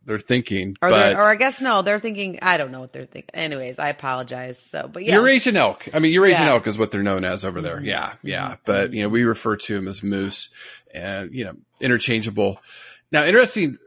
[0.04, 0.76] they're thinking.
[0.82, 3.30] or but or I guess no, they're thinking I don't know what they're thinking.
[3.34, 4.58] Anyways, I apologize.
[4.70, 5.88] So, but yeah, Eurasian elk.
[5.94, 6.52] I mean, Eurasian Yeah.
[6.52, 7.78] elk is what they're known as over there.
[7.78, 7.86] Mhm.
[7.86, 8.12] Yeah.
[8.22, 8.48] Yeah.
[8.52, 8.58] Mhm.
[8.64, 10.50] But, you know, we refer to them as moose
[10.92, 12.58] and, you know, interchangeable.
[13.10, 13.78] Now, interesting.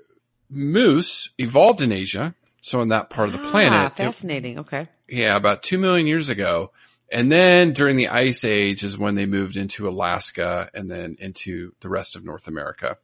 [0.50, 2.36] Moose evolved in Asia.
[2.62, 4.60] So in that part of the Ah, planet, it- fascinating.
[4.60, 6.72] okay, yeah, about two million years ago.
[7.12, 11.74] And then during the ice age is when they moved into Alaska and then into
[11.82, 12.98] the rest of North America.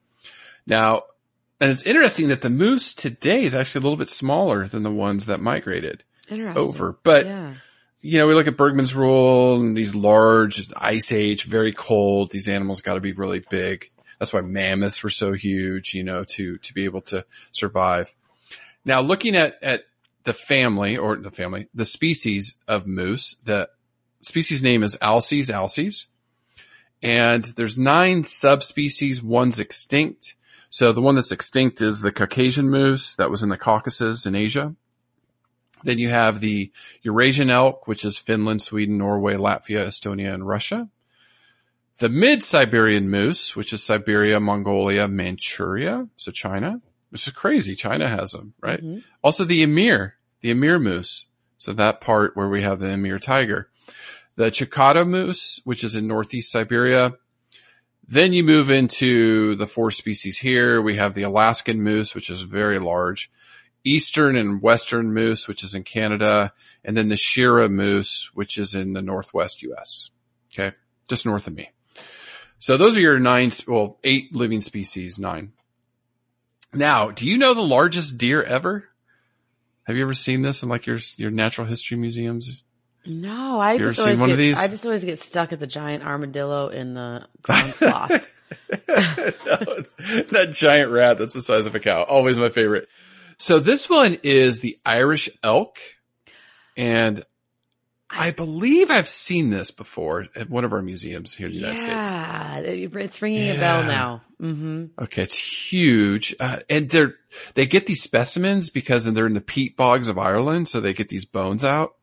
[0.65, 1.03] Now,
[1.61, 4.91] and it's interesting that the moose today is actually a little bit smaller than the
[4.91, 6.97] ones that migrated over.
[7.03, 7.53] But, yeah,
[8.01, 12.31] you know, we look at Bergmann's rule and these large ice age, very cold.
[12.31, 13.91] These animals got to be really big.
[14.17, 18.13] That's why mammoths were so huge, you know, to, to be able to survive.
[18.83, 19.83] Now looking at, at
[20.23, 23.69] the family or the family, the species of moose, the
[24.21, 26.07] species name is Alces alces.
[27.03, 29.23] And there's nine subspecies.
[29.23, 30.35] One's extinct.
[30.71, 34.35] So the one that's extinct is the Caucasian moose that was in the Caucasus in
[34.35, 34.73] Asia.
[35.83, 40.87] Then you have the Eurasian elk, which is Finland, Sweden, Norway, Latvia, Estonia, and Russia.
[41.97, 46.79] The mid-Siberian moose, which is Siberia, Mongolia, Manchuria, so China.
[47.09, 47.75] Which is crazy.
[47.75, 48.81] China has them, right?
[48.81, 49.03] Mhm.
[49.21, 51.25] Also the Amur, the Amur moose.
[51.57, 53.69] So that part where we have the Amur tiger.
[54.35, 57.15] The Chukota moose, which is in northeast Siberia.
[58.11, 60.81] Then you move into the four species here.
[60.81, 63.31] We have the Alaskan moose, which is very large.
[63.85, 66.51] Eastern and Western moose, which is in Canada.
[66.83, 70.09] And then the Shiras moose, which is in the Northwest US.
[70.53, 70.75] Okay.
[71.07, 71.69] Just north of me.
[72.59, 75.53] So those are your nine, well, eight living species, nine.
[76.73, 78.89] Now, do you know the largest deer ever?
[79.83, 82.61] Have you ever seen this in like your, your natural history museums?
[83.05, 84.57] No, I You just always get?
[84.57, 88.11] I just always get stuck at the giant armadillo in the ground sloth.
[88.77, 92.03] that giant rat that's the size of a cow.
[92.03, 92.87] Always my favorite.
[93.37, 95.77] So this one is the Irish elk.
[96.77, 97.25] And
[98.09, 101.79] I believe I've seen this before at one of our museums here in the United
[101.79, 102.09] States.
[102.11, 103.87] yeah, it's ringing a bell Yeah.
[103.87, 104.21] now.
[104.39, 107.15] hmm Okay, it's huge, uh, and they're
[107.53, 111.07] they get these specimens because they're in the peat bogs of Ireland, so they get
[111.09, 111.95] these bones out.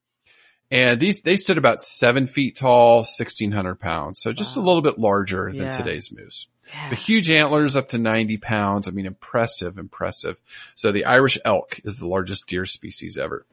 [0.70, 4.82] And these they stood about seven feet tall, sixteen hundred pounds, so just a little
[4.82, 5.62] bit larger Yeah.
[5.62, 6.46] than today's moose.
[6.68, 6.90] Yeah.
[6.90, 8.86] The huge antlers up to ninety pounds.
[8.86, 10.38] I mean, impressive, impressive.
[10.74, 13.46] So the Irish elk is the largest deer species ever.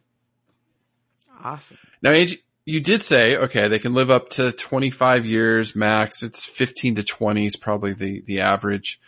[1.42, 1.78] Awesome.
[2.02, 6.24] Now, Angie, you did say, okay, they can live up to 25 years max.
[6.24, 9.00] It's 15 to 20 is probably the, the average.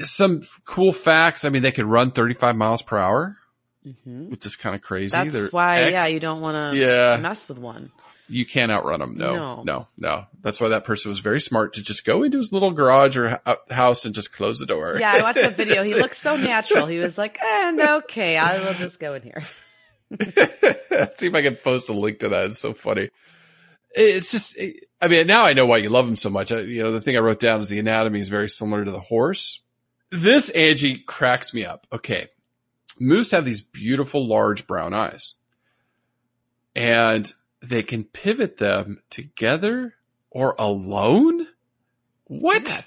[0.00, 1.44] Some cool facts.
[1.44, 3.36] I mean, they could run 35 miles per hour,
[4.04, 5.12] hmm which is kind of crazy.
[5.16, 7.16] That's They're why, ex- yeah, you don't want to Yeah.
[7.20, 7.92] mess with one.
[8.28, 9.16] you can't outrun them.
[9.16, 9.62] No, No.
[9.64, 12.72] no, no, That's why that person was very smart to just go into his little
[12.72, 14.96] garage or hou- house and just close the door.
[14.98, 15.84] Yeah, I watched the video.
[15.84, 16.86] He looked so natural.
[16.86, 19.44] He was like, and okay, I will just go in here.
[21.14, 22.46] See if I can post a link to that.
[22.46, 23.10] It's so funny.
[23.94, 24.56] It's just,
[25.00, 26.52] I mean, now I know why you love him so much.
[26.52, 28.90] I, you know, the thing I wrote down is the anatomy is very similar to
[28.90, 29.60] the horse.
[30.10, 31.86] This Angie cracks me up.
[31.92, 32.28] Okay.
[33.00, 35.34] Moose have these beautiful large brown eyes
[36.76, 37.32] and
[37.62, 39.94] they can pivot them together
[40.30, 41.48] or alone.
[42.24, 42.84] What?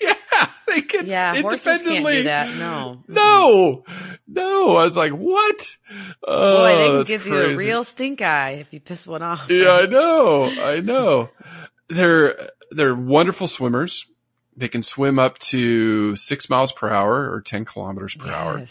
[0.00, 0.14] Yeah,
[0.68, 2.54] they can Yeah, horses can't do that.
[2.56, 3.02] No.
[3.08, 3.84] No,
[4.28, 4.76] no.
[4.76, 5.76] I was like, what?
[6.22, 9.06] Oh, Boy, they can oh, that's give you a real stink eye if you piss
[9.06, 9.46] one off.
[9.48, 10.44] Yeah, I know.
[10.44, 11.30] I know.
[11.88, 14.06] They're, they're wonderful swimmers.
[14.54, 18.66] They can swim up to six miles per hour or 10 kilometers per hour.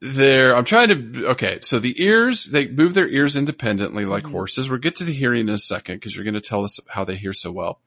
[0.00, 0.16] Yes.
[0.16, 1.58] They're, I'm trying to, okay.
[1.62, 4.30] So the ears, they move their ears independently like Mhm.
[4.32, 4.68] horses.
[4.68, 7.04] We'll get to the hearing in a second because you're going to tell us how
[7.04, 7.80] they hear so well.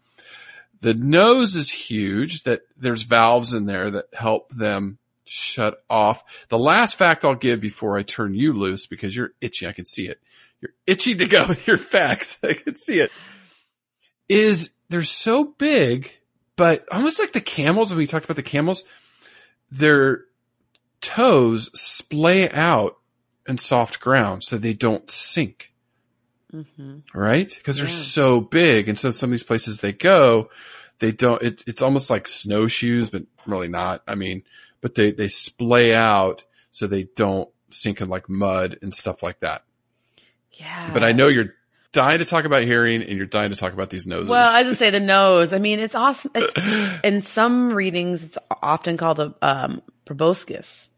[0.81, 6.23] The nose is huge that there's valves in there that help them shut off.
[6.49, 9.67] The last fact I'll give before I turn you loose because you're itchy.
[9.67, 10.19] I can see it.
[10.61, 12.37] You're itchy to go with your facts.
[12.43, 13.11] I can see it.
[14.27, 16.11] Is they're so big,
[16.55, 18.83] but almost like the camels when we talked about the camels,
[19.71, 20.23] their
[21.01, 22.97] toes splay out
[23.47, 25.69] in soft ground so they don't sink
[26.51, 27.53] hmm right?
[27.55, 28.89] Because they're so big.
[28.89, 30.49] And so some of these places they go,
[30.99, 34.01] they don't, it's, it's almost like snowshoes, but really not.
[34.07, 34.43] I mean,
[34.81, 39.41] but they, they splay out so they don't sink in like mud and stuff like
[39.41, 39.63] that.
[40.53, 40.91] Yeah.
[40.93, 41.53] But I know you're
[41.91, 44.29] dying to talk about hearing and you're dying to talk about these noses.
[44.29, 45.53] Well, I just say the nose.
[45.53, 46.31] I mean, it's awesome.
[46.35, 50.88] It's, in some readings, it's often called a um, proboscis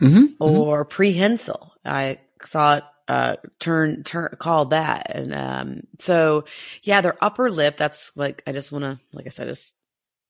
[0.00, 0.38] Mhm, mhm.
[0.40, 1.72] or prehensile.
[1.84, 6.44] I saw it uh, turn turn called that, and um, so
[6.82, 7.76] yeah, their upper lip.
[7.76, 9.72] That's like I just want to, like I said, it's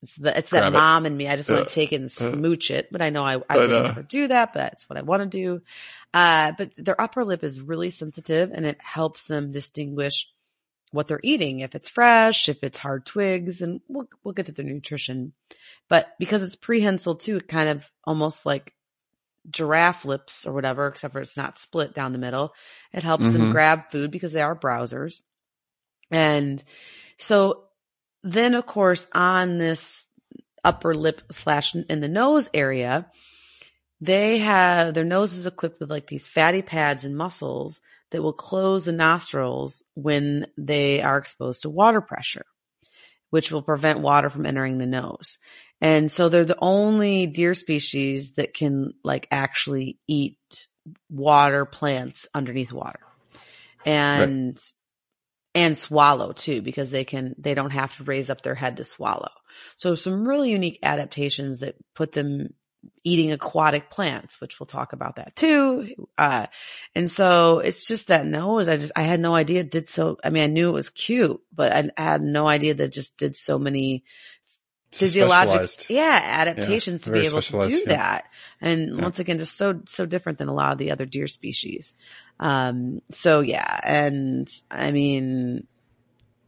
[0.03, 0.73] it's the it's that it.
[0.73, 1.29] mom and me.
[1.29, 3.41] I just want Uh, to take it and uh, smooch it, but I know I
[3.49, 3.83] I, would know.
[3.83, 4.53] never do that.
[4.53, 5.63] But that's what I want to do.
[6.13, 10.29] Uh, but their upper lip is really sensitive, and it helps them distinguish
[10.91, 14.53] what they're eating, if it's fresh, if it's hard twigs, and we'll we'll get to
[14.53, 15.33] the nutrition.
[15.89, 18.75] But because it's prehensile too, it kind of almost like
[19.51, 22.55] giraffe lips or whatever, except for it's not split down the middle.
[22.93, 23.53] It helps them Mhm.
[23.53, 25.21] grab food because they are browsers.
[26.11, 26.63] And
[27.19, 27.65] so
[28.23, 30.05] then of course on this
[30.65, 33.11] upper lip slash in the nose area,
[34.01, 37.81] they have their nose is equipped with like these fatty pads and muscles
[38.11, 42.45] that will close the nostrils when they are exposed to water pressure,
[43.31, 45.39] which will prevent water from entering the nose.
[45.83, 50.39] And so they're the only deer species that can like actually eat
[51.11, 53.01] water plants underneath water.
[53.85, 54.59] And
[55.55, 58.85] and swallow too, because they can, they don't have to raise up their head to
[58.85, 59.33] swallow.
[59.77, 62.55] So some really unique adaptations that put them
[63.05, 65.91] eating aquatic plants, which we'll talk about that too.
[66.17, 66.47] Uh,
[66.95, 68.69] and so it's just that nose.
[68.69, 70.17] I just, I had no idea it did so.
[70.25, 72.93] I mean, I knew it was cute, but I, I had no idea that it
[72.93, 74.05] just did so many
[74.93, 77.87] physiologic, yeah, adaptations to be able to do yeah.
[77.87, 78.25] that.
[78.61, 79.03] And Yeah.
[79.03, 81.95] once again, just so, so different than a lot of the other deer species.
[82.39, 83.81] Um, so yeah.
[83.83, 85.67] And I mean,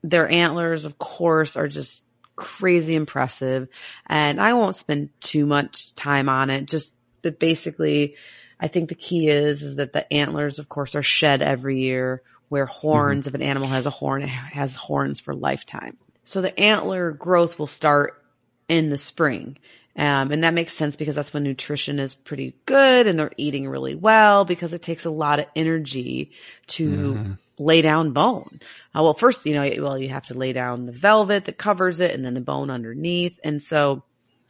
[0.02, 2.04] their antlers, of course, are just
[2.36, 3.68] crazy impressive.
[4.06, 6.66] And I won't spend too much time on it.
[6.66, 6.92] Just,
[7.22, 8.16] but basically,
[8.60, 12.22] I think the key is, is that the antlers, of course, are shed every year
[12.48, 15.96] where horns, if an animal has a horn, it has horns for lifetime.
[16.24, 18.22] So the antler growth will start
[18.68, 19.58] in the spring.
[19.96, 23.68] Um, and that makes sense because that's when nutrition is pretty good and they're eating
[23.68, 26.32] really well because it takes a lot of energy
[26.66, 28.60] to lay down bone.
[28.94, 32.00] Uh, well, first, you know, well, you have to lay down the velvet that covers
[32.00, 33.38] it and then the bone underneath.
[33.44, 34.02] And so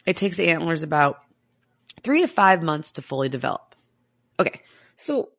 [0.06, 1.20] it takes the antlers about
[2.02, 3.74] three to five months to fully develop.
[4.38, 4.62] Okay.
[4.96, 5.30] So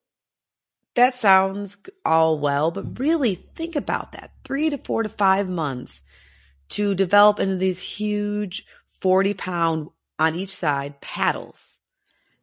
[0.96, 4.32] that sounds all well, but really think about that.
[4.44, 6.00] Three to four to five months
[6.70, 8.66] to develop into these huge
[9.02, 11.78] 40 pound on each side paddles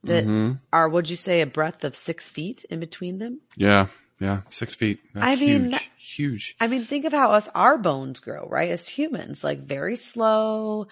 [0.04, 0.60] that Mhm.
[0.72, 3.40] are, would you say, a breadth of six feet in between them?
[3.56, 3.86] Yeah.
[4.20, 4.42] Yeah.
[4.50, 5.00] Six feet.
[5.16, 5.90] I mean, huge.
[5.96, 6.56] huge.
[6.60, 8.70] I mean, think of how us, our bones grow, right?
[8.70, 10.86] As humans, like very slow.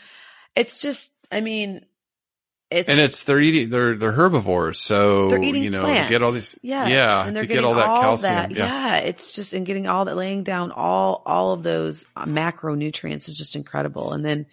[0.56, 1.86] It's just, I mean,
[2.70, 6.08] it's, And it's they're eating they're they're herbivores, so they're eating you know plants.
[6.08, 8.50] to get all these yeah, yeah and they're to get getting all that calcium that-
[8.52, 8.66] yeah.
[8.66, 13.28] yeah, it's just and getting all that, laying down all all of those uh, macronutrients
[13.28, 14.12] is just incredible.
[14.12, 14.46] And then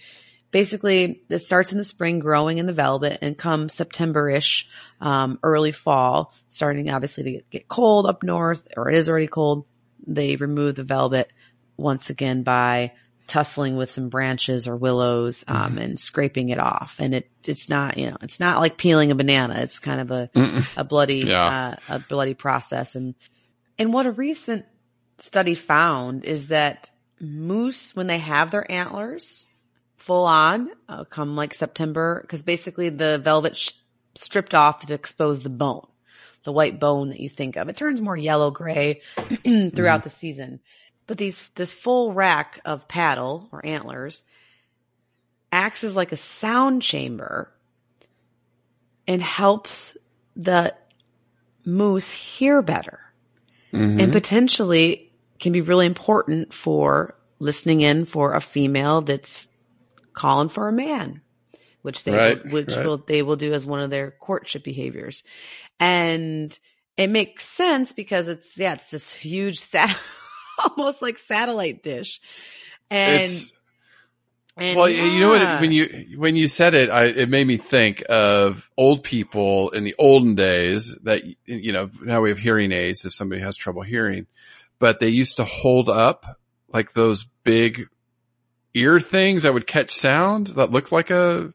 [0.51, 4.68] basically, it starts in the spring, growing in the velvet, and come September-ish,
[5.01, 9.28] um, early fall, starting obviously to get, get cold up north, or it is already
[9.28, 9.65] cold.
[10.07, 11.32] They remove the velvet
[11.76, 12.93] once again by
[13.28, 15.78] tussling with some branches or willows um, Mm-hmm.
[15.80, 16.95] and scraping it off.
[16.99, 19.59] And it it's not you know it's not like peeling a banana.
[19.59, 20.78] It's kind of a Mm-mm.
[20.78, 21.75] a bloody Yeah.
[21.89, 22.95] uh, a bloody process.
[22.95, 23.15] And
[23.78, 24.65] and what a recent
[25.19, 29.45] study found is that moose when they have their antlers
[29.97, 33.71] full on uh, come like September because basically the velvet sh-
[34.15, 35.86] stripped off to expose the bone.
[36.43, 37.67] The white bone that you think of.
[37.67, 39.01] It turns more yellow gray
[39.43, 40.61] throughout the season.
[41.08, 44.24] But these this full rack of paddle or antlers
[45.51, 47.51] acts as like a sound chamber
[49.08, 49.95] and helps
[50.36, 50.76] the
[51.66, 52.99] moose hear better
[53.74, 53.99] Mhm.
[54.01, 59.47] and potentially can be really important for listening in for a female that's
[60.14, 61.22] calling for a man,
[61.84, 62.86] which they Right, will, which right.
[62.86, 65.24] will they will do as one of their courtship behaviors,
[65.80, 66.58] and
[66.97, 69.95] it makes sense because it's yeah it's this huge sat
[70.78, 72.20] almost like satellite dish,
[72.89, 73.51] and it's
[74.58, 77.45] and well you know what it, when you when you said it I, it made
[77.45, 82.39] me think of old people in the olden days that you know now we have
[82.39, 84.26] hearing aids if somebody has trouble hearing
[84.80, 86.39] but they used to hold up
[86.74, 87.88] like those big
[88.74, 91.53] ear things that would catch sound that looked like a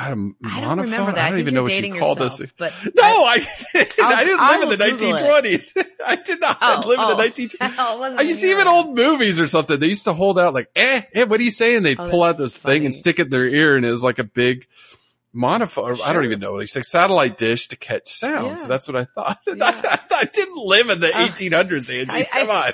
[0.00, 1.18] I don't, I don't remember that.
[1.18, 2.52] I I don't think even know what you dating call yourself, this.
[2.56, 5.44] but No, I- I, I didn't I live in the Google it.
[5.44, 5.86] 1920s.
[6.06, 7.10] I did not Oh, live oh.
[7.10, 7.74] in the 1920s.
[7.78, 9.80] Oh, it wasn't I used to see even old movies or something.
[9.80, 11.82] They used to hold out like, eh, eh, what are you saying?
[11.82, 14.04] They'd Oh, pull out this thing and stick it in their ear and it was
[14.04, 14.66] like a big
[15.34, 16.00] monophone.
[16.00, 16.58] I don't even know.
[16.58, 18.58] It's like satellite dish to catch sound.
[18.60, 19.38] So that's what I thought.
[19.46, 19.98] Yeah.
[20.10, 21.26] I, didn't live in the Oh.
[21.26, 22.12] 1800s, Angie.
[22.12, 22.72] I- I- Come on.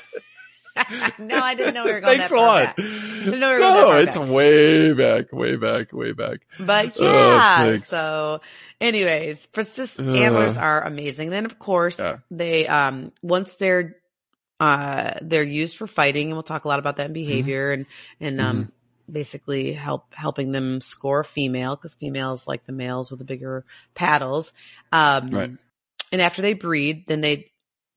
[1.19, 2.77] no, I didn't know we were going Thanks that a far lot.
[2.77, 2.79] back.
[2.79, 4.29] know we were going that No, it's back.
[4.29, 6.41] way back, way back, way back.
[6.59, 8.41] But Oh, yeah, so
[8.81, 9.47] anyways,
[9.77, 10.03] just Uh.
[10.15, 11.31] antlers are amazing.
[11.31, 12.19] Then of course Yeah.
[12.31, 13.97] they um once they're
[14.61, 17.23] uh they're used for fighting and we'll talk a lot about that in Mm-hmm.
[17.27, 17.87] behavior and
[18.21, 18.73] and um
[19.11, 23.65] basically help helping them score female because females like the males with the bigger
[23.95, 24.53] paddles.
[24.93, 25.51] Um Right.
[26.13, 27.51] and after they breed, then they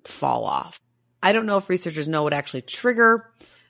[0.04, 0.80] fall off.
[1.22, 3.30] I don't know if researchers know what actually trigger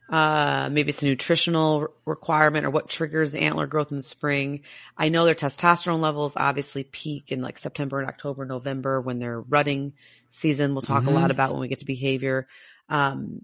[0.09, 4.61] uh, maybe it's a nutritional requirement or what triggers the antler growth in the spring.
[4.97, 9.41] I know their testosterone levels obviously peak in like September and October, November when they're
[9.41, 9.93] rutting
[10.31, 10.73] season.
[10.73, 11.07] We'll talk Mhm.
[11.07, 12.47] a lot about when we get to behavior.
[12.87, 13.41] Um,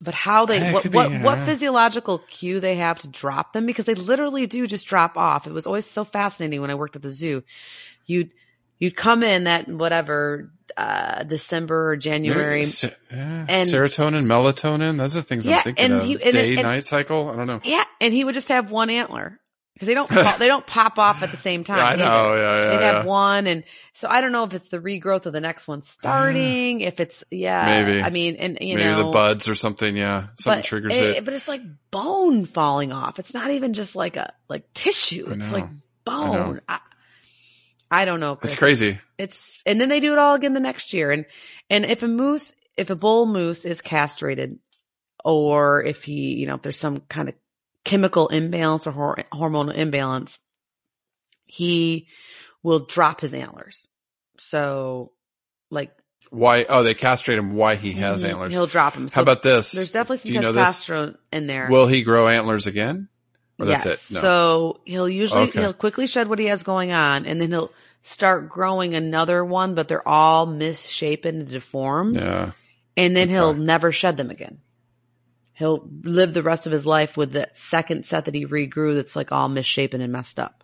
[0.00, 3.86] but how they, what, be, what, what physiological cue they have to drop them because
[3.86, 5.46] they literally do just drop off.
[5.46, 7.42] It was always so fascinating when I worked at the zoo.
[8.04, 8.30] You'd,
[8.78, 12.64] you'd come in that whatever, uh, December or January.
[12.64, 13.46] Se- yeah.
[13.48, 16.02] And- serotonin, melatonin, those are the things Yeah, I'm thinking and of.
[16.04, 17.28] he- and- Day, and- night cycle.
[17.30, 17.60] I don't know.
[17.64, 19.40] Yeah, and he would just have one antler
[19.74, 21.78] because they don't pop- they don't pop off at the same time.
[21.78, 22.04] Yeah, I either.
[22.04, 22.34] know.
[22.34, 22.92] Yeah, yeah, They'd yeah.
[22.98, 23.64] have one, and
[23.94, 26.80] so I don't know if it's the regrowth of the next one starting.
[26.80, 28.02] if it's yeah, Maybe.
[28.02, 29.96] I mean, and you Maybe know, the buds or something.
[29.96, 31.24] Yeah, something but triggers it.
[31.24, 33.18] But it's like bone falling off.
[33.18, 35.28] It's not even just like a like tissue.
[35.30, 35.66] It's like
[36.04, 36.60] bone.
[36.68, 36.78] I, I
[38.04, 38.36] don't know.
[38.36, 38.54] Chris.
[38.56, 39.00] crazy.
[39.18, 41.10] It's, it's and then they do it all again the next year.
[41.10, 41.26] And
[41.70, 44.58] and if a moose, if a bull moose is castrated,
[45.24, 47.34] or if he, you know, if there's some kind of
[47.84, 50.38] chemical imbalance or hor- hormonal imbalance,
[51.46, 52.06] he
[52.62, 53.88] will drop his antlers.
[54.38, 55.12] So,
[55.70, 55.92] like
[56.30, 56.64] Why?
[56.68, 57.54] Oh, they castrate him.
[57.54, 58.52] Why he has mhm, antlers?
[58.52, 59.08] he'll drop them.
[59.08, 59.72] How about this?
[59.72, 60.68] There's definitely some Do you know this?
[60.68, 61.68] testosterone in there.
[61.70, 63.08] Will he grow antlers again?
[63.58, 64.10] Or that's yes.
[64.10, 64.14] it?
[64.14, 64.20] No.
[64.20, 65.60] So he'll usually Okay.
[65.60, 69.74] he'll quickly shed what he has going on, and then he'll start growing another one,
[69.74, 72.52] but they're all misshapen and deformed, yeah.
[72.96, 74.58] and then he'll never shed them again.
[75.54, 79.16] He'll live the rest of his life with that second set that he regrew that's
[79.16, 80.62] like all misshapen and messed up.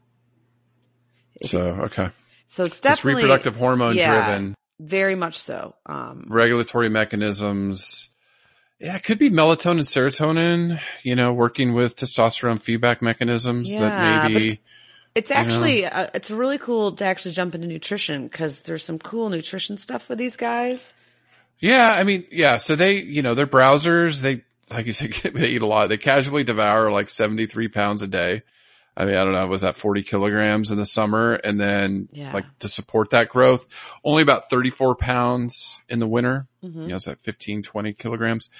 [1.43, 2.11] So okay,
[2.47, 5.75] So it's just definitely reproductive hormone yeah, driven very much so.
[5.87, 8.11] Um, regulatory mechanisms.
[8.85, 10.79] Yeah, it could be melatonin, serotonin.
[11.03, 14.61] You know, working with testosterone feedback mechanisms Yeah, that maybe.
[15.15, 19.31] It's actually uh, it's really cool to actually jump into nutrition because there's some cool
[19.31, 20.93] nutrition stuff with these guys.
[21.61, 22.59] Yeah, I mean, yeah.
[22.59, 24.21] So they, you know, they're browsers.
[24.21, 25.89] They, like you said, they eat a lot.
[25.89, 28.43] They casually devour like 73 pounds a day.
[28.97, 31.35] I mean, I don't know, was that 40 kilograms in the summer?
[31.35, 32.33] And then Yeah.
[32.33, 33.67] like to support that growth,
[34.05, 36.47] only about 34 pounds in the winter.
[36.65, 36.83] Mhm.
[36.83, 38.51] You know, it's at 15, 20 kilograms.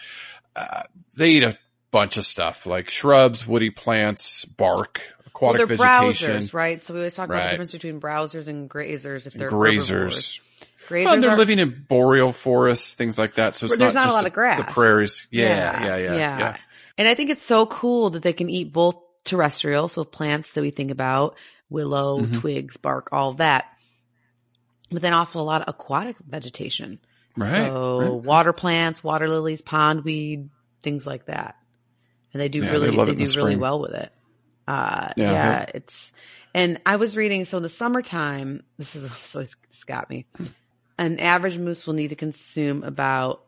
[0.57, 0.83] Uh,
[1.17, 1.57] they eat a
[1.91, 6.85] bunch of stuff like shrubs, woody plants, bark, aquatic well, they're vegetation, browsers, right?
[6.85, 9.27] So we always talk about the difference between browsers and grazers.
[9.27, 10.41] If they're grazers.
[10.89, 13.55] grazers Well, they're are, living in boreal forests, things like that.
[13.55, 14.59] So it's there's not, not a lot the, of grass.
[14.59, 15.27] The prairies.
[15.31, 16.57] Yeah Yeah, yeah, yeah, yeah.
[16.99, 20.63] And I think it's so cool that they can eat both terrestrial, so plants that
[20.63, 21.37] we think about,
[21.71, 22.33] willow, Mhm.
[22.41, 23.65] twigs, bark, all that.
[24.91, 27.01] But then also a lot of aquatic vegetation.
[27.37, 27.51] Right.
[27.57, 28.25] So right.
[28.25, 30.51] water plants, water lilies, pondweed,
[30.83, 31.57] things like that.
[32.33, 34.13] And they do Yeah, really they they do the really well with it.
[34.69, 35.33] Uh Yeah.
[35.33, 36.13] yeah, it's
[36.55, 39.57] and I was reading so in the summertime, this is so it's
[39.87, 40.27] got me.
[40.97, 43.45] An average moose will need to consume about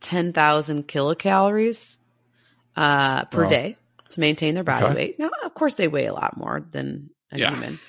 [0.00, 1.96] 10,000 kilocalories
[2.76, 3.50] uh per Wow.
[3.50, 3.76] day
[4.14, 4.94] to maintain their body Okay.
[4.94, 5.18] weight.
[5.18, 7.50] Now, of course they weigh a lot more than a Yeah.
[7.50, 7.78] human.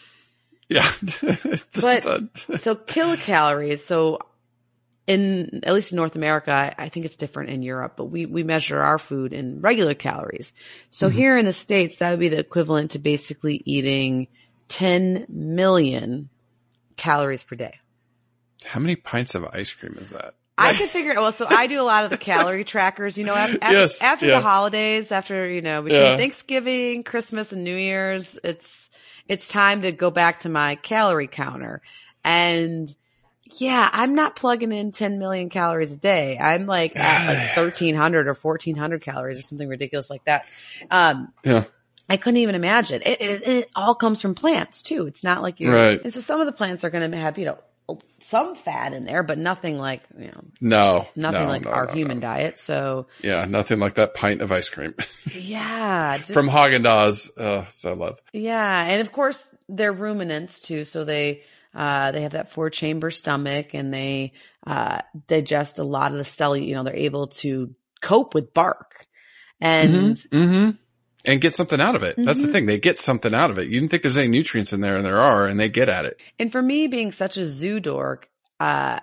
[0.68, 0.92] Yeah.
[1.22, 2.04] But-
[2.60, 3.80] so kilocalories.
[3.82, 4.18] So
[5.08, 8.26] in at least in North America, I, I think it's different in Europe, but we
[8.26, 10.52] we measure our food in regular calories.
[10.90, 11.18] So Mm-hmm.
[11.18, 14.28] here in the states, that would be the equivalent to basically eating
[14.70, 16.30] 10 million
[16.98, 17.76] calories per day.
[18.64, 20.34] How many pints of ice cream is that?
[20.58, 23.36] I could figure well, so I do a lot of the calorie trackers, you know,
[23.36, 24.38] after, Yes, after yeah.
[24.38, 26.18] the holidays, after, you know, between Yeah.
[26.18, 28.74] Thanksgiving, Christmas and New Year's, it's,
[29.28, 31.82] it's time to go back to my calorie counter.
[32.24, 32.94] And
[33.58, 36.38] yeah, I'm not plugging in 10 million calories a day.
[36.40, 40.46] I'm like at like 1300 or 1400 calories or something ridiculous like that.
[40.90, 41.66] Um, Yeah.
[42.08, 43.02] I couldn't even imagine.
[43.04, 45.08] It, it, it all comes from plants too.
[45.08, 46.02] It's not like you're, Right.
[46.04, 47.58] and so some of the plants are going to have, you know,
[48.22, 51.08] some fat in there, but nothing like, you know, No.
[51.16, 52.60] nothing no, like no, our no, human diet.
[52.60, 54.96] So Yeah, nothing like that pint of ice cream
[55.36, 57.30] yeah, just, from Haagen Dazs.
[57.38, 58.20] Oh, so I love.
[58.34, 60.86] yeah, and of course they're ruminants too.
[60.86, 64.34] So they uh, they have that four chamber stomach, and they
[64.66, 66.56] uh, digest a lot of the cell.
[66.56, 69.06] You know, they're able to cope with bark,
[69.60, 70.70] and hmm
[71.28, 72.16] And get something out of it.
[72.18, 72.52] That's the Mhm.
[72.52, 72.66] thing.
[72.66, 73.68] They get something out of it.
[73.68, 76.06] You didn't think there's any nutrients in there, and there are, and they get at
[76.06, 76.20] it.
[76.40, 79.00] And for me, being such a zoo dork, uh,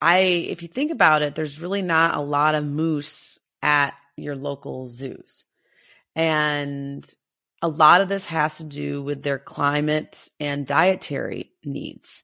[0.00, 4.36] I, if you think about it, there's really not a lot of moose at your
[4.36, 5.44] local zoos.
[6.14, 7.04] And
[7.62, 12.22] a lot of this has to do with their climate and dietary needs.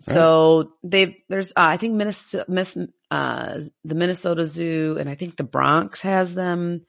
[0.00, 5.44] So they there's uh, I think Minnesota, uh, the Minnesota Zoo and I think the
[5.44, 6.84] Bronx has them.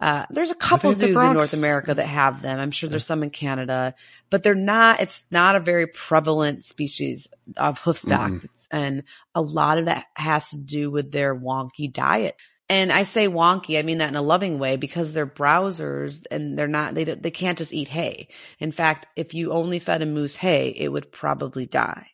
[0.00, 2.60] Uh, there's a couple zoos in North America that have them.
[2.60, 3.94] I'm sure there's some in Canada,
[4.30, 5.00] but they're not.
[5.00, 7.26] It's not a very prevalent species
[7.56, 8.48] of hoofstock, Mhm.
[8.70, 9.02] and
[9.34, 12.36] a lot of that has to do with their wonky diet.
[12.68, 16.56] And I say wonky, I mean that in a loving way because they're browsers and
[16.56, 16.94] they're not.
[16.94, 18.28] They they can't just eat hay.
[18.60, 22.08] In fact, if you only fed a moose hay, it would probably die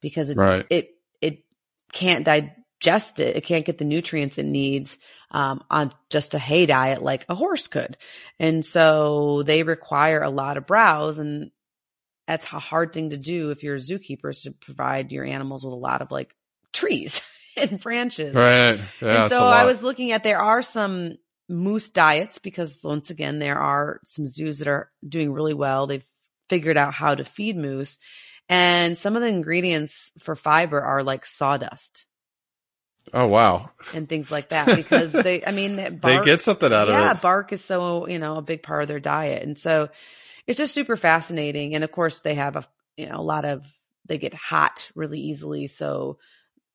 [0.00, 0.64] because it Right.
[0.70, 1.44] it it
[1.92, 3.36] can't digest it.
[3.36, 4.96] It can't get the nutrients it needs
[5.30, 7.96] um, on just a hay diet like a horse could.
[8.38, 11.50] And so they require a lot of browse, and
[12.26, 15.64] that's a hard thing to do if you're a zookeeper is to provide your animals
[15.64, 16.34] with a lot of like
[16.72, 17.20] trees
[17.56, 18.34] and branches.
[18.34, 18.80] Right.
[19.00, 19.22] Yeah.
[19.22, 21.16] and so I was looking at there are some
[21.48, 25.86] moose diets because once again, there are some zoos that are doing really well.
[25.86, 26.06] They've
[26.48, 27.98] figured out how to feed moose.
[28.48, 32.06] And some of the ingredients for fiber are like sawdust
[33.14, 33.70] Oh wow.
[33.94, 37.02] and things like that because they, I mean, They get something out yeah, of it.
[37.02, 39.42] Yeah, bark is so, you know, a big part of their diet.
[39.42, 39.88] And so
[40.46, 41.74] it's just super fascinating.
[41.74, 43.64] And of course they have a, you know, a lot of,
[44.06, 45.66] they get hot really easily.
[45.66, 46.18] So,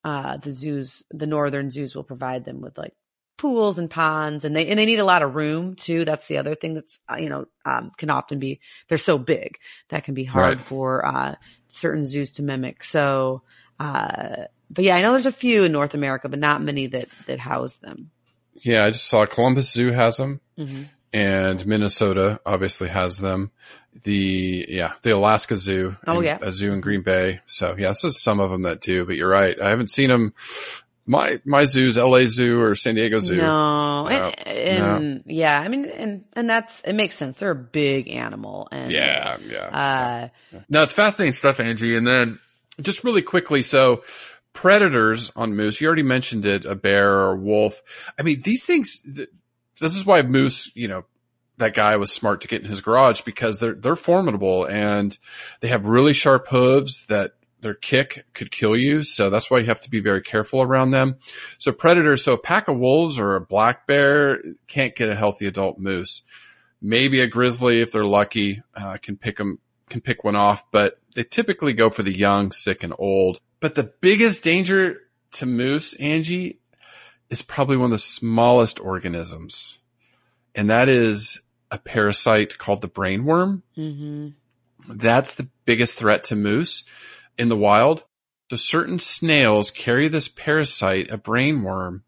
[0.03, 2.93] uh, the zoos, the northern zoos will provide them with like
[3.38, 6.05] pools and ponds and they, and they need a lot of room too.
[6.05, 8.59] That's the other thing that's, uh, you know, um, can often be,
[8.89, 9.57] they're so big
[9.89, 10.59] that can be hard Right.
[10.59, 11.36] for, uh,
[11.67, 12.84] certain zoos to mimic.
[12.84, 13.43] So,
[13.79, 17.09] uh, but yeah, I know there's a few in North America, but not many that,
[17.28, 18.11] that house them.
[18.53, 20.39] Yeah, I just saw Columbus Zoo has them.
[20.57, 23.51] hmm and Minnesota obviously has them.
[24.03, 25.97] The yeah, the Alaska Zoo.
[26.07, 26.38] Oh, yeah.
[26.41, 27.41] a zoo in Green Bay.
[27.47, 29.03] So yeah, this is some of them that do.
[29.05, 30.34] But you're right, I haven't seen them.
[31.05, 32.28] My my zoos, L.A.
[32.28, 33.36] Zoo or San Diego Zoo.
[33.36, 37.39] No, No, and, and yeah, I mean, and and that's it makes sense.
[37.39, 40.30] They're a big animal, and Yeah, yeah.
[40.53, 41.97] uh, No, it's fascinating stuff, Angie.
[41.97, 42.39] And then
[42.80, 44.03] just really quickly, so
[44.53, 47.81] predators on moose, you already mentioned it, a bear or a wolf.
[48.19, 51.05] I mean, these things, this is why moose, you know,
[51.57, 55.17] that guy was smart to get in his garage because they're, they're formidable and
[55.59, 59.03] they have really sharp hooves that their kick could kill you.
[59.03, 61.17] So that's why you have to be very careful around them.
[61.59, 65.45] So predators, so a pack of wolves or a black bear can't get a healthy
[65.45, 66.23] adult moose.
[66.81, 70.99] Maybe a grizzly, if they're lucky, uh, can pick them, can pick one off, but
[71.13, 73.39] they typically go for the young, sick, and old.
[73.62, 74.97] But the biggest danger
[75.34, 76.59] to moose, Angie,
[77.30, 79.78] is probably one of the smallest organisms.
[80.53, 81.39] And that is
[81.72, 83.62] a parasite called the brainworm.
[83.78, 84.34] mhm.
[84.89, 86.84] That's the biggest threat to moose
[87.38, 88.03] in the wild.
[88.49, 92.01] So certain snails carry this parasite, a brainworm,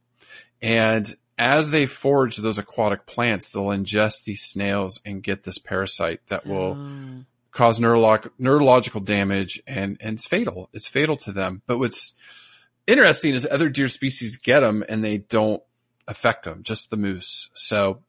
[0.62, 6.20] and as they forage those aquatic plants, they'll ingest these snails and get this parasite
[6.28, 7.26] that will Oh.
[7.54, 10.70] Cause neurolog- neurological damage and, and it's fatal.
[10.74, 11.62] It's fatal to them.
[11.68, 12.14] But what's
[12.88, 15.62] interesting is other deer species get them and they don't
[16.08, 17.50] affect them, just the moose.
[17.54, 18.02] So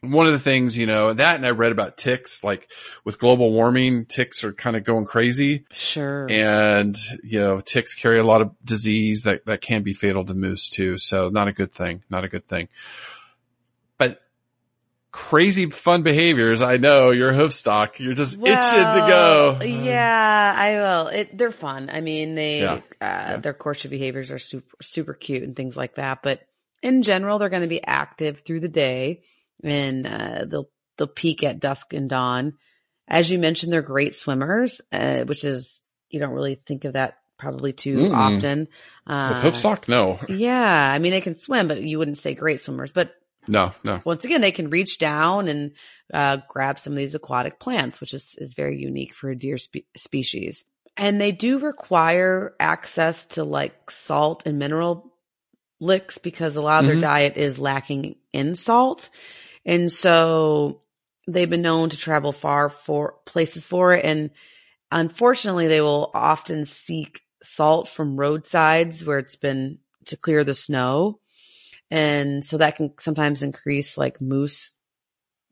[0.00, 2.68] one of the things, you know, that and I read about ticks, like
[3.04, 6.26] with global warming, ticks are kind of going crazy sure.
[6.30, 10.34] and, you know, ticks carry a lot of disease that, that can be fatal to
[10.34, 10.98] moose too.
[10.98, 12.68] So not a good thing, not a good thing.
[13.98, 14.20] But
[15.14, 16.60] crazy fun behaviors.
[16.60, 18.00] I know you're hoof stock.
[18.00, 19.58] You're just itching to go.
[19.62, 21.06] Yeah, I will.
[21.06, 21.88] It, they're fun.
[21.88, 22.72] I mean, they Yeah.
[22.72, 23.36] uh, Yeah.
[23.36, 26.18] their courtship behaviors are super super cute and things like that.
[26.24, 26.40] But
[26.82, 29.22] in general, they're going to be active through the day,
[29.62, 32.54] and uh, they'll they'll peak at dusk and dawn.
[33.06, 37.18] As you mentioned, they're great swimmers, uh, which is you don't really think of that
[37.38, 38.16] probably too Mm-mm.
[38.16, 38.66] often.
[39.06, 39.88] Uh, With hoof stock?
[39.88, 42.90] No, Yeah, I mean they can swim, but you wouldn't say great swimmers.
[42.90, 43.14] But
[43.46, 44.00] no, no.
[44.04, 45.72] once again, they can reach down and
[46.12, 49.58] uh, grab some of these aquatic plants, which is, is very unique for a deer
[49.58, 50.64] spe- species.
[50.96, 55.12] And they do require access to like salt and mineral
[55.80, 59.08] licks because a lot of their diet is lacking in salt.
[59.66, 60.82] And so
[61.26, 64.04] they've been known to travel far for places for it.
[64.04, 64.30] And
[64.90, 71.20] unfortunately, they will often seek salt from roadsides where it's been to clear the snow.
[71.90, 74.74] And so that can sometimes increase like moose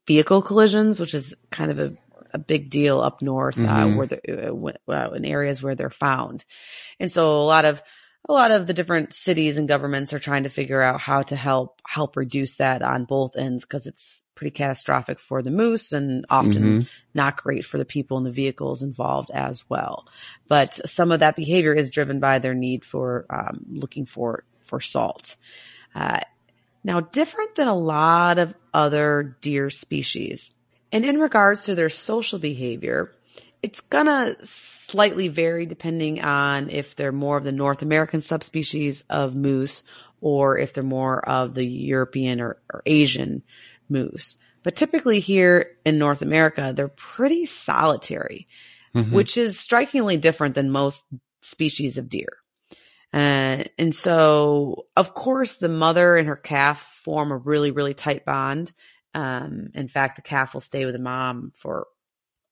[0.07, 1.93] vehicle collisions, which is kind of a,
[2.35, 3.95] a big deal up north, uh, Mhm.
[3.97, 6.45] where they're, uh, uh, in areas where they're found.
[6.99, 7.83] And so a lot of,
[8.29, 11.37] a lot of the different cities and governments are trying to figure out how to
[11.37, 16.25] help, help reduce that on both ends because it's pretty catastrophic for the moose and
[16.31, 16.89] often Mhm.
[17.15, 20.07] not great for the people and the vehicles involved as well.
[20.49, 24.81] But some of that behavior is driven by their need for um, looking for for
[24.81, 25.37] salt.
[25.95, 26.21] Uh,
[26.85, 30.51] now, different than a lot of other deer species,
[30.91, 33.13] and in regards to their social behavior,
[33.63, 39.37] it's gonna slightly vary depending on if they're more of the North American subspecies of
[39.37, 39.85] moose
[40.21, 43.43] or if they're more of the European or, or Asian
[43.89, 44.37] moose.
[44.63, 48.49] But typically here in North America, they're pretty solitary,
[48.95, 49.11] Mhm.
[49.13, 51.05] which is strikingly different than most
[51.41, 52.42] species of deer.
[53.13, 58.25] Uh, and so, of course, the mother and her calf form a really, really tight
[58.25, 58.73] bond.
[59.15, 61.87] Um, in fact, the calf will stay with the mom for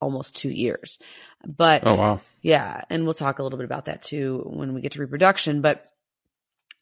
[0.00, 0.98] almost two years.
[1.46, 2.20] But Oh wow.
[2.42, 5.62] yeah, and we'll talk a little bit about that too when we get to reproduction.
[5.62, 5.86] But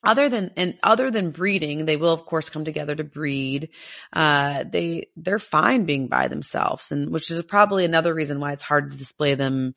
[0.04, 3.70] other than and other than breeding, they will of course come together to breed.
[4.12, 8.62] Uh, they they're fine being by themselves, and which is probably another reason why it's
[8.62, 9.74] hard to display them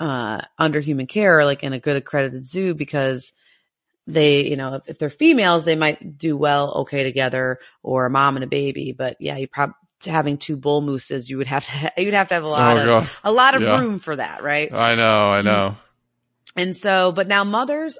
[0.00, 3.32] uh, under human care, like in a good accredited zoo, because
[4.06, 8.10] they, you know, if, if they're females, they might do well, okay together, or a
[8.10, 8.94] mom and a baby.
[8.96, 9.74] But yeah, you probably
[10.06, 12.80] having two bull mooses, you would have to you'd have to have a lot Oh,
[12.80, 13.10] of God.
[13.24, 13.78] a lot of Yeah.
[13.78, 14.72] room for that, right?
[14.72, 15.76] I know, I know.
[16.56, 17.98] And so, but now mothers,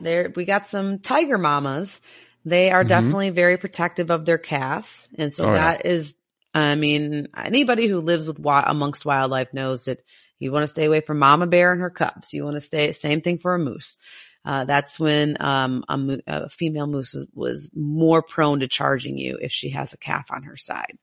[0.00, 2.00] there we got some tiger mamas.
[2.44, 2.88] They are Mhm.
[2.88, 5.72] definitely very protective of their calves, and so Oh, yeah.
[5.72, 6.14] that is,
[6.54, 10.00] I mean, anybody who lives with wi- amongst wildlife knows that
[10.38, 12.32] you want to stay away from mama bear and her cubs.
[12.32, 13.96] You want to stay same thing for a moose.
[14.44, 19.38] Uh, that's when um, a, mo- a female moose was more prone to charging you
[19.40, 20.96] if she has a calf on her side.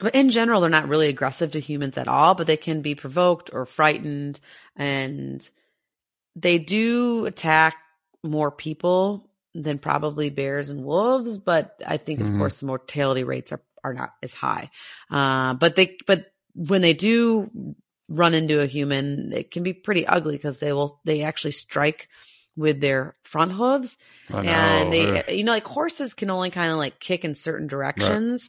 [0.00, 2.94] But in general, they're not really aggressive to humans at all, but they can be
[2.94, 4.38] provoked or frightened
[4.76, 5.48] and
[6.36, 7.76] they do attack
[8.22, 12.38] more people than probably bears and wolves, but I think of Mhm.
[12.38, 14.68] course the mortality rates are, are not as high.
[15.10, 17.74] Uh, but they, but when they do
[18.08, 22.08] run into a human, it can be pretty ugly because they will, they actually strike
[22.56, 23.96] with their front hooves
[24.48, 25.24] and they, Ugh.
[25.28, 28.48] you know, like horses can only kind of like kick in certain directions.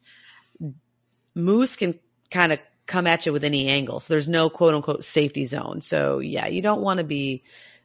[1.35, 1.99] Moose can
[2.31, 3.99] kind of come at you with any angle.
[3.99, 5.81] So there's no quote unquote safety zone.
[5.81, 7.43] So yeah, you don't want to be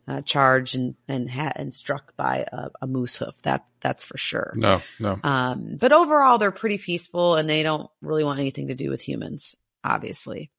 [0.09, 3.41] uh, charged and and ha- and struck by a, a moose hoof.
[3.43, 4.53] That that's for sure.
[4.57, 5.19] no, no.
[5.23, 9.01] Um, but overall, they're pretty peaceful and they don't really want anything to do with
[9.01, 9.55] humans,
[9.85, 10.51] obviously.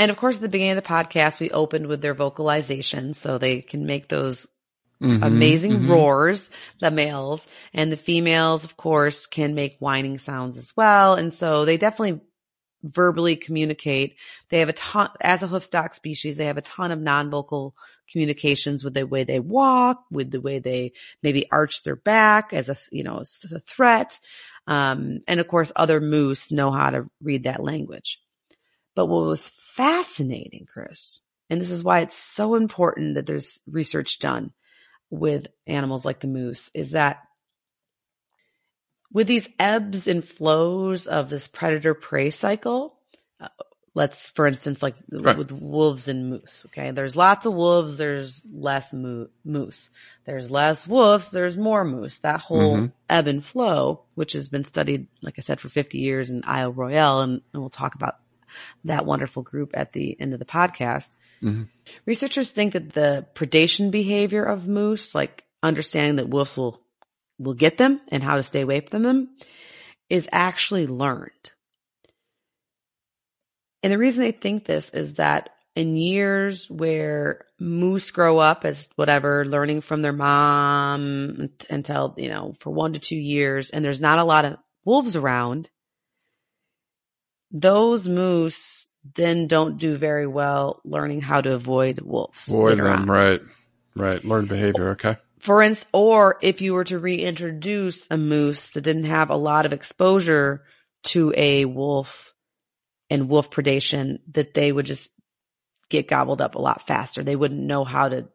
[0.00, 3.36] And of course, at the beginning of the podcast, we opened with their vocalizations so
[3.36, 4.48] they can make those
[5.02, 5.88] Mhm, amazing mhm.
[5.88, 11.14] roars, the males, and the females, of course, can make whining sounds as well.
[11.14, 12.20] And so they definitely
[12.82, 14.16] verbally communicate.
[14.48, 17.74] They have a ton, as a hoofstock species, they have a ton of non-vocal
[18.10, 20.92] communications with the way they walk, with the way they
[21.22, 24.18] maybe arch their back as a, you know, as a threat.
[24.66, 28.18] Um, and of course, other moose know how to read that language.
[29.00, 34.18] But what was fascinating, Chris, and this is why it's so important that there's research
[34.18, 34.52] done
[35.08, 37.20] with animals like the moose is that
[39.10, 42.98] with these ebbs and flows of this predator prey cycle,
[43.40, 43.48] uh,
[43.94, 45.38] let's, for instance, like Right.
[45.38, 46.90] with wolves and moose, okay?
[46.90, 49.88] There's lots of wolves, there's less mo- moose.
[50.26, 52.18] There's less wolves, there's more moose.
[52.18, 52.92] That whole Mhm.
[53.08, 56.74] ebb and flow, which has been studied, like I said, for 50 years in Isle
[56.74, 58.16] Royale, and, and we'll talk about
[58.84, 61.14] that wonderful group at the end of the podcast.
[61.42, 61.68] Mhm.
[62.06, 66.80] Researchers think that the predation behavior of moose, like understanding that wolves will
[67.38, 69.30] will get them and how to stay away from them,
[70.10, 71.52] is actually learned.
[73.82, 78.88] And the reason they think this is that in years where moose grow up as
[78.96, 84.00] whatever, learning from their mom until, you know, for one to two years, and there's
[84.00, 85.70] not a lot of wolves around,
[87.50, 92.48] those moose then don't do very well learning how to avoid wolves.
[92.48, 93.06] Avoid them, on.
[93.06, 93.40] right.
[93.96, 94.24] Right.
[94.24, 94.90] Learn behavior.
[94.90, 95.16] Okay.
[95.40, 99.66] For instance, or if you were to reintroduce a moose that didn't have a lot
[99.66, 100.64] of exposure
[101.04, 102.34] to a wolf
[103.08, 105.08] and wolf predation, that they would just
[105.88, 107.24] get gobbled up a lot faster.
[107.24, 108.28] They wouldn't know how to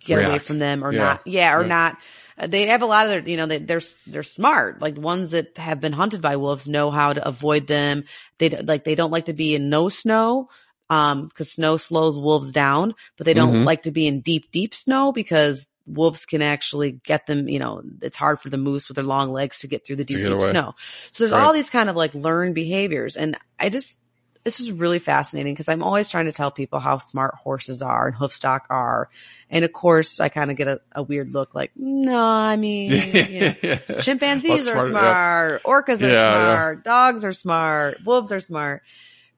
[0.00, 0.98] get away from them or Yeah.
[1.02, 1.20] not.
[1.26, 1.98] Yeah, or not.
[2.38, 4.80] Uh, They have a lot of their, you know, they, they're they're smart.
[4.80, 8.04] Like ones that have been hunted by wolves know how to avoid them.
[8.38, 10.48] They don't- like they don't like to be in no snow,
[10.90, 12.94] um, because snow slows wolves down.
[13.16, 13.64] But they don't Mhm.
[13.64, 17.48] like to be in deep deep snow because wolves can actually get them.
[17.48, 20.04] You know, it's hard for the moose with their long legs to get through the
[20.04, 20.74] deep deep snow.
[21.12, 21.42] So there's Right.
[21.42, 23.98] all these kind of like learned behaviors, and I just
[24.46, 28.06] this is really fascinating because I'm always trying to tell people how smart horses are
[28.06, 29.10] and hoofstock are.
[29.50, 32.92] And of course, I kind of get a, a weird look like, no, I mean,
[33.28, 35.62] you know, chimpanzees What's are smart?
[35.64, 35.68] Yeah.
[35.68, 38.82] orcas are Yeah, smart, dogs are smart, wolves are smart.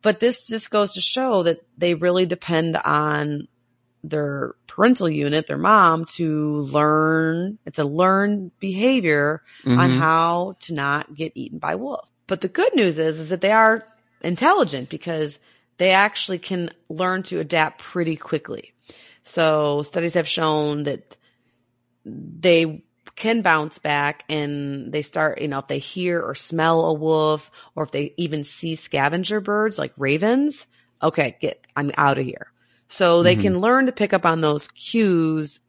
[0.03, 3.49] But this just goes to show that they really depend on
[4.05, 7.59] their parental unit, their mom, to learn.
[7.65, 9.97] It's a learned behavior on Mhm.
[9.97, 12.07] how to not get eaten by wolf.
[12.27, 13.87] But the good news is, is that they are
[14.23, 15.39] intelligent because
[15.79, 18.73] they actually can learn to adapt pretty quickly.
[19.23, 21.17] So studies have shown that
[22.05, 22.85] they
[23.17, 27.51] can bounce back and they start, you know, if they hear or smell a wolf
[27.75, 30.67] or if they even see scavenger birds like ravens,
[31.03, 32.47] okay, get, I'm out of here.
[32.89, 33.43] So they Mhm.
[33.43, 35.61] can learn to pick up on those cues,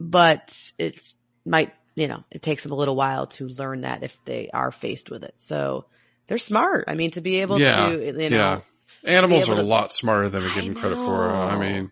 [0.00, 1.12] but it
[1.44, 4.72] might, you know, it takes them a little while to learn that if they are
[4.72, 5.34] faced with it.
[5.38, 5.86] So
[6.28, 6.84] they're smart.
[6.88, 8.60] I mean, to be able Yeah, to, you know, yeah.
[9.04, 11.30] Animals are able a lot smarter than we give them credit for.
[11.30, 11.90] I mean,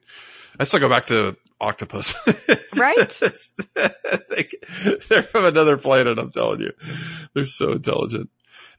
[0.58, 2.14] I still go back to octopus.
[2.76, 3.08] Right?
[3.74, 4.48] they,
[5.08, 6.18] they're from another planet.
[6.18, 6.72] I'm telling you,
[7.32, 8.28] they're so intelligent.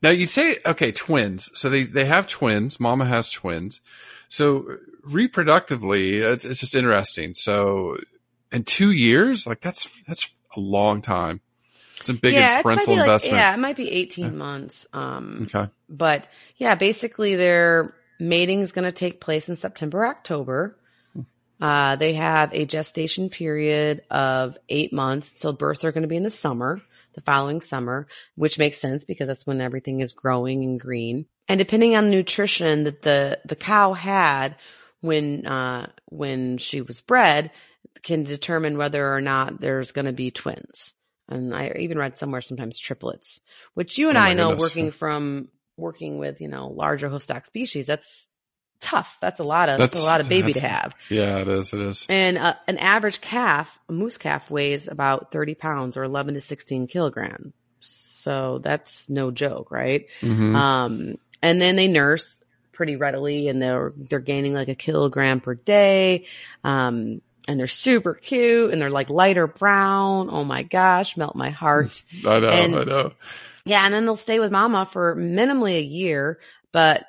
[0.04, 1.50] Now you say, okay, twins.
[1.56, 2.80] So they, they have twins.
[2.80, 3.82] Mama has twins.
[4.30, 4.68] So
[5.04, 7.34] reproductively, it's just interesting.
[7.34, 7.98] So
[8.52, 11.42] in two years, like that's that's a long time.
[12.00, 13.38] It's a big yeah, parental like- investment.
[13.38, 14.86] yeah, it might be 18 months.
[14.94, 15.70] Um, Okay.
[15.90, 20.78] but yeah, basically their mating is going to take place in September, October.
[21.60, 25.40] Uh, they have a gestation period of eight months.
[25.40, 26.82] So births are going to be in the summer,
[27.16, 31.26] the following summer, which makes sense because that's when everything is growing and green.
[31.48, 34.56] And depending on the nutrition that the, the cow had
[35.02, 37.50] when, uh, when she was bred
[38.04, 40.94] can determine whether or not there's going to be twins.
[41.30, 43.42] And I even read somewhere sometimes triplets,
[43.74, 44.62] which you and Oh I know goodness.
[44.62, 48.28] working from working with, you know, larger hoof stock species, that's
[48.80, 49.18] tough.
[49.20, 50.96] That's a lot of, that's, That's- a lot of baby to have.
[51.10, 51.74] Yeah, it is.
[51.74, 52.06] It is.
[52.10, 56.42] And uh, an average calf, a moose calf weighs about 30 pounds or 11 to
[56.42, 57.54] 16 kilograms.
[57.80, 60.08] So that's no joke, right?
[60.22, 60.56] Mhm.
[60.56, 62.42] Um, and then they nurse
[62.72, 66.26] pretty readily and they're, they're gaining like a kilogram per day.
[66.64, 70.30] Um, and they're super cute and they're like lighter brown.
[70.32, 72.02] Oh my gosh, melt my heart.
[72.26, 72.50] I know.
[72.50, 73.14] and- I know.
[73.66, 76.40] Yeah, and then they'll stay with mama for minimally a year,
[76.72, 77.06] but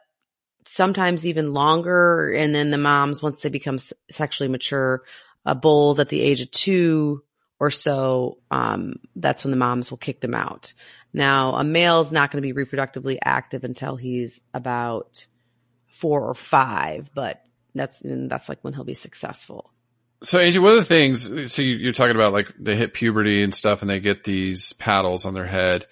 [0.67, 2.33] sometimes even longer.
[2.33, 3.79] And then the moms, once they become
[4.11, 5.05] sexually mature,
[5.47, 7.23] uh, bulls at the age of two
[7.61, 10.73] or so, um, that's when the moms will kick them out.
[11.13, 15.27] Now, a male is not going to be reproductively active until he's about
[15.87, 17.41] four or five, but
[17.75, 19.73] that's and that's like when he'll be successful.
[20.23, 23.43] So Angie, one of the things, so you, you're talking about like they hit puberty
[23.43, 25.87] and stuff and they get these paddles on their head.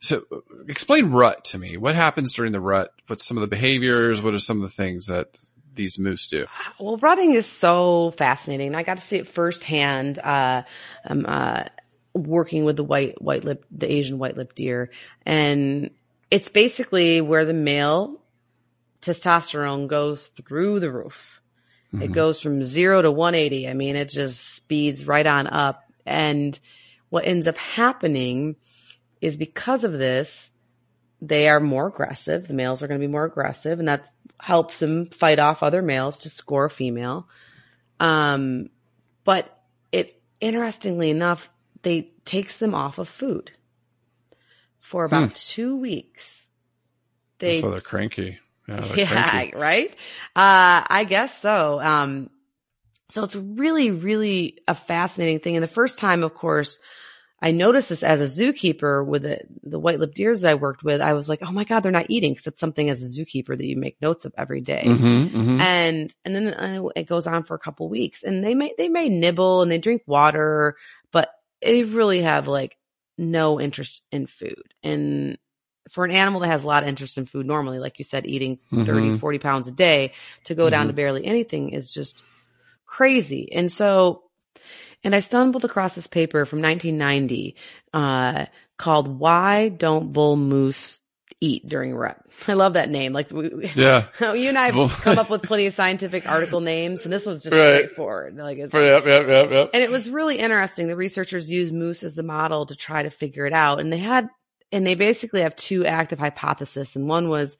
[0.00, 0.24] So
[0.68, 1.76] explain rut to me.
[1.76, 2.92] What happens during the rut?
[3.06, 4.20] What's some of the behaviors?
[4.20, 5.28] What are some of the things that
[5.74, 6.46] these moose do?
[6.80, 8.74] Well, rutting is so fascinating.
[8.74, 10.18] I got to see it firsthand.
[10.18, 10.62] Uh,
[11.04, 11.64] um, uh,
[12.14, 14.90] working with the white, white lip, the Asian white lip deer.
[15.24, 15.90] And
[16.30, 18.20] it's basically where the male
[19.02, 21.37] testosterone goes through the roof.
[21.92, 23.68] It goes from zero to 180.
[23.68, 25.84] I mean, it just speeds right on up.
[26.04, 26.58] And
[27.08, 28.56] what ends up happening
[29.20, 30.50] is because of this,
[31.20, 32.46] they are more aggressive.
[32.46, 35.82] The males are going to be more aggressive, and that helps them fight off other
[35.82, 37.28] males to score a female.
[37.98, 38.70] Um,
[39.24, 41.48] but it, interestingly enough,
[41.82, 43.50] they takes them off of food
[44.80, 46.46] for about two weeks.
[47.38, 48.38] They That's why they're cranky.
[48.68, 49.90] Yeah, yeah, right.
[50.36, 51.80] Uh, I guess so.
[51.80, 52.30] Um,
[53.10, 55.56] so it's really, really a fascinating thing.
[55.56, 56.78] And the first time, of course,
[57.40, 60.82] I noticed this as a zookeeper with the, the white lipped deers that I worked
[60.82, 61.00] with.
[61.00, 63.56] I was like, oh my God, they're not eating because it's something as a zookeeper
[63.56, 64.82] that you make notes of every day.
[64.84, 65.60] Mhm, mhm.
[65.60, 68.88] And, and then uh, it goes on for a couple weeks and they may, they
[68.88, 70.76] may nibble and they drink water,
[71.12, 71.30] but
[71.62, 72.76] they really have like
[73.16, 74.74] no interest in food.
[74.82, 75.38] And
[75.90, 78.26] for an animal that has a lot of interest in food normally, like you said,
[78.26, 79.20] eating 30, Mhm.
[79.20, 80.12] 40 pounds a day
[80.44, 82.22] to go down to barely anything is just
[82.86, 83.50] crazy.
[83.52, 84.22] And so,
[85.04, 87.56] and I stumbled across this paper from 1990,
[87.92, 88.46] uh,
[88.76, 91.00] called Why Don't Bull Moose
[91.40, 92.18] Eat During Rut?
[92.48, 93.12] I love that name.
[93.12, 94.06] Like we, Yeah.
[94.34, 97.42] you and I have come up with plenty of scientific article names and this was
[97.42, 97.76] just Right.
[97.84, 98.36] straightforward.
[98.36, 99.70] Like it's, Yep, yep, yep, yep.
[99.74, 100.88] and it was really interesting.
[100.88, 103.80] The researchers used moose as the model to try to figure it out.
[103.80, 104.28] And they had,
[104.72, 106.96] and they basically have two active hypotheses.
[106.96, 107.56] And one was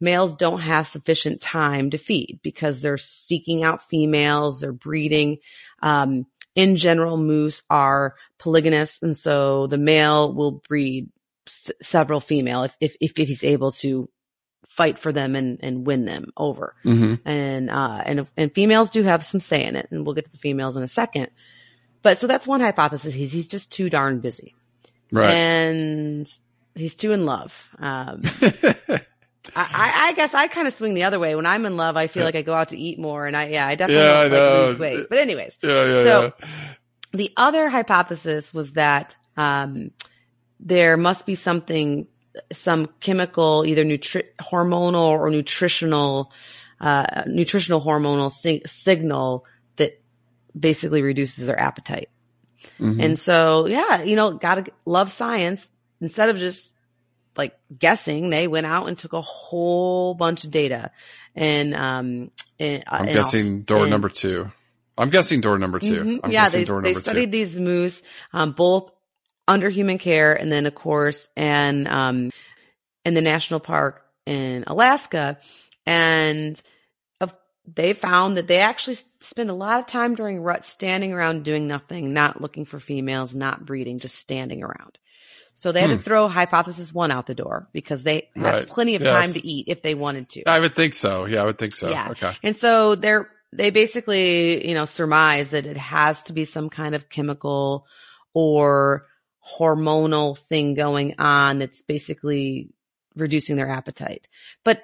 [0.00, 5.38] males don't have sufficient time to feed because they're seeking out females, they're breeding.
[5.82, 9.02] Um, in general, moose are polygynous.
[9.02, 11.10] And so the male will breed
[11.46, 14.08] s- several female if, if, if he's able to
[14.68, 17.20] fight for them and, and win them over Mhm.
[17.24, 20.32] and uh and and females do have some say in it and we'll get to
[20.32, 21.28] the females in a second
[22.02, 24.52] but so that's one hypothesis he's he's just too darn busy
[25.12, 25.30] Right.
[25.30, 26.28] and
[26.74, 28.22] he's too in love um
[29.56, 31.34] I, I guess I kind of swing the other way.
[31.36, 33.48] When I'm in love, I feel like I go out to eat more, and I
[33.48, 35.06] yeah, I definitely Yeah, don't I like lose weight.
[35.10, 36.48] But anyways, yeah, yeah, so yeah.
[37.12, 39.90] the other hypothesis was that um,
[40.60, 42.08] there must be something,
[42.54, 46.32] some chemical, either nutri- hormonal or nutritional,
[46.80, 49.44] uh, nutritional hormonal sig- signal
[49.76, 50.00] that
[50.58, 52.08] basically reduces their appetite.
[52.80, 53.04] Mhm.
[53.04, 55.68] And so, yeah, you know, gotta love science.
[56.00, 56.72] Instead of just
[57.36, 60.90] like guessing, they went out and took a whole bunch of data.
[61.34, 62.30] And, um,
[62.60, 64.50] and, I'm and guessing door and- number two.
[64.96, 66.20] I'm guessing door number 2 Mhm.
[66.22, 67.30] I'm yeah, they, door they number studied two.
[67.32, 68.00] these moose,
[68.32, 68.92] um, both
[69.48, 72.30] under human care and then of course, and, um,
[73.04, 75.38] in the national park in Alaska.
[75.84, 76.60] And
[77.20, 77.34] of,
[77.66, 81.66] they found that they actually spend a lot of time during rut standing around doing
[81.66, 85.00] nothing, not looking for females, not breeding, just standing around.
[85.56, 86.02] So they had to Hmm.
[86.02, 88.68] throw hypothesis one out the door because they had Right.
[88.68, 90.48] plenty of time to eat if they wanted to.
[90.48, 91.26] I would think so.
[91.26, 91.88] Yeah, I would think so.
[91.90, 92.10] Yeah.
[92.10, 92.36] Okay.
[92.42, 96.96] And so they're they basically, you know, surmise that it has to be some kind
[96.96, 97.86] of chemical
[98.32, 99.06] or
[99.58, 102.70] hormonal thing going on that's basically
[103.14, 104.26] reducing their appetite.
[104.64, 104.82] But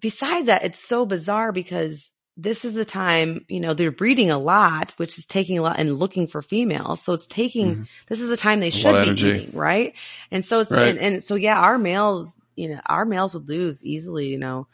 [0.00, 4.38] besides that, it's so bizarre because this is the time, you know, they're breeding a
[4.38, 7.00] lot, which is taking a lot and looking for females.
[7.02, 7.86] So it's taking, Mhm.
[8.08, 9.28] this is the time they should be energy.
[9.28, 9.94] eating, right?
[10.32, 10.88] And so it's, Right.
[10.88, 14.66] and, and so yeah, our males, you know, our males would lose easily, you know,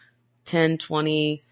[0.46, 1.44] 10, 20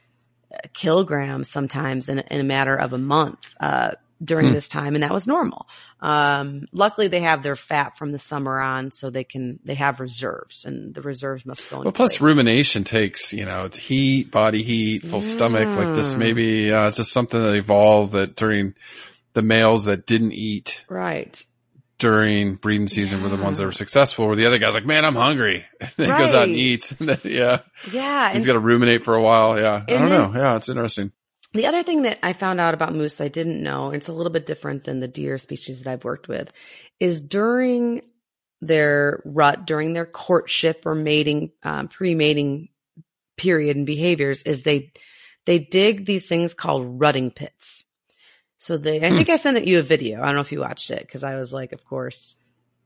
[0.52, 3.92] uh, kilograms sometimes in, a- in a matter of a month, uh,
[4.22, 4.52] during Hmm.
[4.54, 4.94] this time.
[4.94, 5.68] And that was normal.
[6.00, 10.00] Um, luckily they have their fat from the summer on so they can, they have
[10.00, 12.20] reserves and the reserves must go Well, plus place.
[12.20, 15.68] rumination takes, you know, heat, body heat, full stomach.
[15.68, 18.74] Like this maybe, uh, it's just something that evolved that during
[19.34, 21.40] the males that didn't eat Right.
[21.98, 25.04] during breeding season were the ones that were successful where the other guy's like, man,
[25.04, 25.64] I'm hungry.
[25.80, 26.92] And then he goes out and eats.
[26.92, 27.60] And then, yeah.
[27.92, 28.32] Yeah.
[28.32, 29.58] He's got to ruminate for a while.
[29.58, 29.82] Yeah.
[29.86, 30.32] I don't then- know.
[30.40, 30.54] Yeah.
[30.56, 31.12] It's interesting.
[31.54, 34.12] The other thing that I found out about moose I didn't know, and it's a
[34.12, 36.52] little bit different than the deer species that I've worked with,
[37.00, 38.02] is during
[38.60, 42.68] their rut, during their courtship or mating, um, pre-mating
[43.36, 44.92] period and behaviors, is they
[45.46, 47.84] they dig these things called rutting pits.
[48.58, 49.16] So they, I Hmm.
[49.16, 50.20] think I sent you a video.
[50.20, 52.34] I don't know if you watched it because I was like, of course,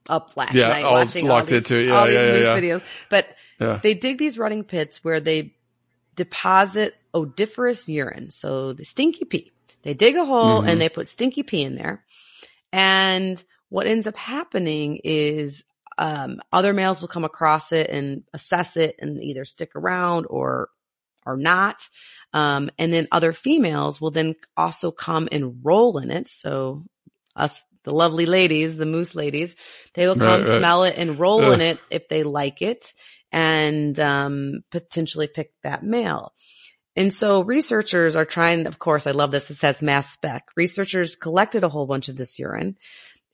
[0.08, 1.86] up last Yeah, night all watching all these, into it.
[1.86, 2.60] Yeah, all yeah, yeah, yeah.
[2.60, 2.82] videos.
[3.10, 3.28] But
[3.82, 5.56] they dig these rutting pits where they
[6.14, 8.30] deposit odoriferous urine.
[8.30, 9.52] So the stinky pee.
[9.82, 10.68] They dig a hole Mhm.
[10.68, 12.04] and they put stinky pee in there.
[12.72, 15.64] And what ends up happening is
[15.98, 20.68] um, other males will come across it and assess it and either stick around or
[21.24, 21.86] or not.
[22.32, 26.28] Um, and then other females will then also come and roll in it.
[26.28, 26.84] So
[27.36, 29.54] us, the lovely ladies, the moose ladies,
[29.94, 30.58] they will come Right, right.
[30.58, 32.92] smell it and roll in it if they like it
[33.30, 36.32] and um, potentially pick that male.
[36.94, 39.50] And so researchers are trying, of course, I love this.
[39.50, 40.48] It says mass spec.
[40.56, 42.76] Researchers collected a whole bunch of this urine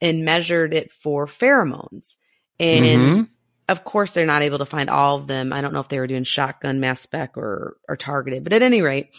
[0.01, 2.17] and measured it for pheromones.
[2.61, 3.29] And Mhm.
[3.69, 5.53] of course, they're not able to find all of them.
[5.53, 8.63] I don't know if they were doing shotgun mass spec or, or targeted, but at
[8.63, 9.15] any rate,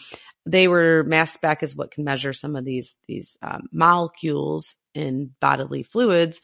[0.46, 5.36] they were mass spec is what can measure some of these, these um, molecules in
[5.40, 6.40] bodily fluids.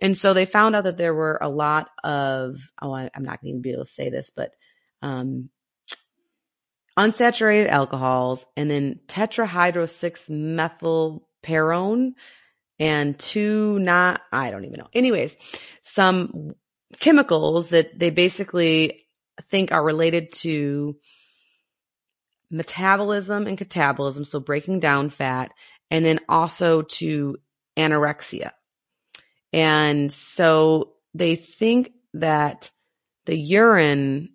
[0.00, 3.40] And so they found out that there were a lot of, oh, I, I'm not
[3.40, 4.52] going to be able to say this, but,
[5.02, 5.48] um,
[6.98, 9.84] unsaturated alcohols and then tetrahydro
[11.44, 12.12] 6-methylperone
[12.80, 14.88] and two not, I don't even know.
[14.92, 15.36] Anyways,
[15.84, 16.54] some
[16.98, 19.06] chemicals that they basically
[19.50, 20.96] think are related to
[22.50, 25.52] metabolism and catabolism, so breaking down fat,
[25.90, 27.36] and then also to
[27.76, 28.50] anorexia.
[29.52, 32.70] And so they think that
[33.26, 34.30] the urine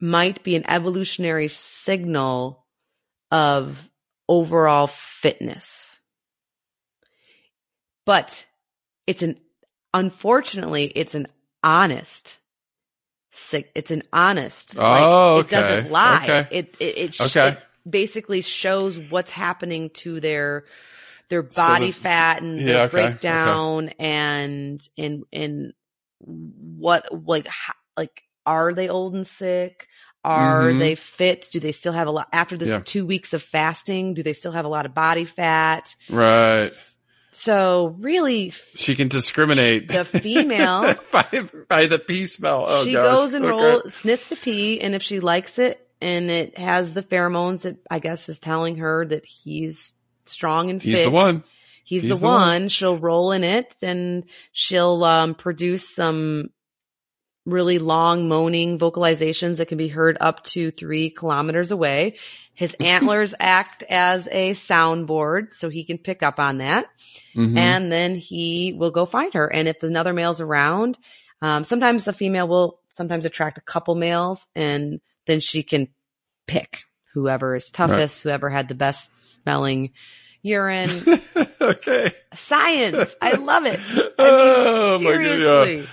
[0.00, 2.64] might be an evolutionary signal
[3.30, 3.88] of
[4.28, 6.00] overall fitness.
[8.06, 8.44] But
[9.06, 9.38] it's an,
[9.94, 11.28] unfortunately, it's an
[11.62, 12.36] honest
[13.32, 13.70] sick.
[13.74, 14.76] It's an honest.
[14.76, 16.24] like, Oh, It doesn't lie.
[16.24, 16.48] Okay.
[16.50, 17.48] It, it, it, sh- Okay.
[17.48, 17.58] it
[17.88, 20.64] basically shows what's happening to their,
[21.28, 22.90] their So body the- fat and Yeah, their okay, okay.
[22.90, 25.72] breakdown and, and, and
[26.18, 29.86] what, like, how, like, are they old and sick?
[30.24, 30.78] Are Mhm.
[30.78, 31.48] they fit?
[31.50, 32.80] Do they still have a lot after this Yeah.
[32.84, 34.14] two weeks of fasting?
[34.14, 35.94] Do they still have a lot of body fat?
[36.10, 36.72] Right.
[37.32, 39.88] So really, She can discriminate.
[39.88, 41.26] The female- by,
[41.68, 42.64] by the pee smell.
[42.68, 43.14] Oh, she gosh.
[43.16, 43.50] goes and Okay.
[43.56, 47.76] roll, sniffs the pee, and if she likes it and it has the pheromones that
[47.90, 49.92] I guess is telling her that he's
[50.26, 50.88] strong and fit.
[50.90, 51.44] He's the one.
[51.84, 52.40] He's, He's the, the one.
[52.40, 52.68] one.
[52.68, 56.50] She'll roll in it and she'll um, produce some
[57.46, 62.16] really long moaning vocalizations that can be heard up to three kilometers away.
[62.54, 66.86] His antlers act as a soundboard so he can pick up on that.
[67.34, 67.56] Mhm.
[67.56, 69.50] And then he will go find her.
[69.50, 70.98] And if another male's around,
[71.42, 75.88] um, sometimes the female will sometimes attract a couple males and then she can
[76.46, 76.82] pick
[77.14, 79.10] whoever is toughest, whoever had the best
[79.42, 79.92] smelling
[80.42, 81.20] urine.
[81.60, 82.12] okay.
[82.34, 83.14] Science.
[83.20, 83.80] I love it.
[83.80, 85.68] I mean, oh my god.
[85.68, 85.86] Yeah.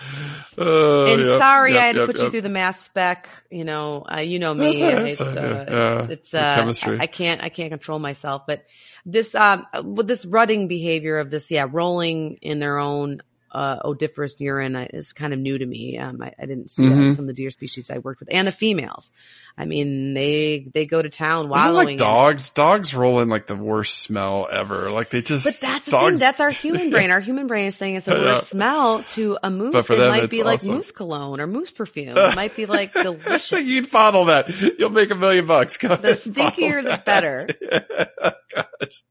[0.58, 3.30] Oh, and yep, sorry, yep, I had to yep, put you through the mass spec.
[3.52, 4.82] You know, uh, you know me.
[4.82, 6.04] Right, It's, right, uh, yeah.
[6.04, 7.00] it's, it's, uh, chemistry.
[7.00, 8.44] I, I can't, I can't control myself.
[8.48, 8.66] But
[9.06, 13.22] this, um, with this rutting behavior of this, yeah, rolling in their own
[13.52, 15.98] uh, odiferous urine is kind of new to me.
[15.98, 17.08] Um, I, I didn't see that Mhm.
[17.10, 19.10] in some of the deer species I worked with, and the females.
[19.58, 21.88] I mean, they they go to town wallowing.
[21.88, 22.50] like dogs?
[22.52, 24.92] Dogs roll in like the worst smell ever.
[24.92, 25.46] Like they just.
[25.46, 26.20] But that's dogs.
[26.20, 27.10] That's our human brain.
[27.10, 28.18] Our human brain is saying it's a Yeah.
[28.36, 29.72] worse smell to a moose.
[29.74, 30.76] But for it them, might be like awesome.
[30.76, 32.16] moose cologne or moose perfume.
[32.18, 33.52] It might be like delicious.
[33.68, 34.50] You'd bottle that.
[34.78, 35.78] You'll make a million bucks.
[35.78, 37.48] Go The ahead and bottle stinkier, the better.
[38.54, 39.04] Gosh.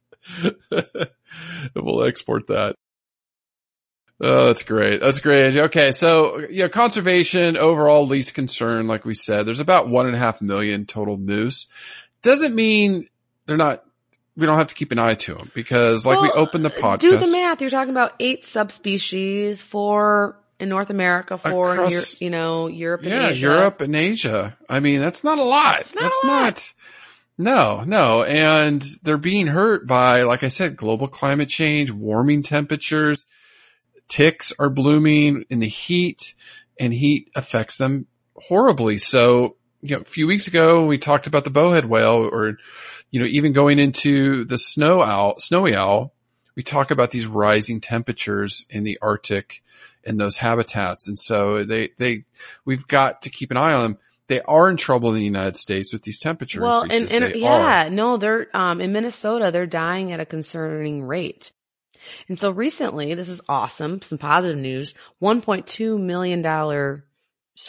[1.74, 2.76] we'll export that.
[4.20, 5.00] Oh, that's great.
[5.00, 5.56] That's great.
[5.56, 5.92] Okay.
[5.92, 10.40] So, yeah, conservation overall least concern, like we said, there's about one and a half
[10.40, 11.66] million total moose.
[12.22, 13.06] Doesn't mean
[13.46, 13.84] they're not,
[14.36, 16.70] we don't have to keep an eye to them because like we Well, opened the
[16.70, 17.00] podcast.
[17.00, 17.60] Do the math.
[17.60, 22.66] You're talking about eight subspecies, four in North America, four in Across- Eu- you know
[22.68, 23.40] Europe and yeah, Asia.
[23.40, 24.56] Europe and Asia.
[24.68, 25.76] I mean, that's not a lot.
[25.94, 26.30] not that's lot.
[26.30, 26.72] not.
[27.38, 28.22] No, no.
[28.22, 33.26] And they're being hurt by, like I said, global climate change, warming temperatures.
[34.08, 36.34] Ticks are blooming in the heat
[36.78, 38.06] and heat affects them
[38.36, 38.98] horribly.
[38.98, 42.58] So, you know, a few weeks ago, we talked about the bowhead whale or,
[43.10, 46.12] you know, even going into the snow owl, snowy owl,
[46.54, 49.62] we talk about these rising temperatures in the Arctic
[50.04, 51.06] and those habitats.
[51.08, 52.24] And so they, they,
[52.64, 53.98] we've got to keep an eye on them.
[54.28, 57.12] They are in trouble in the United States with these temperature Well, and, increases.
[57.12, 57.90] and They yeah, are.
[57.90, 61.52] no, they're um in Minnesota, they're dying at a concerning rate.
[62.28, 64.94] And so recently, this is awesome, some positive news.
[65.22, 66.42] $1.2 million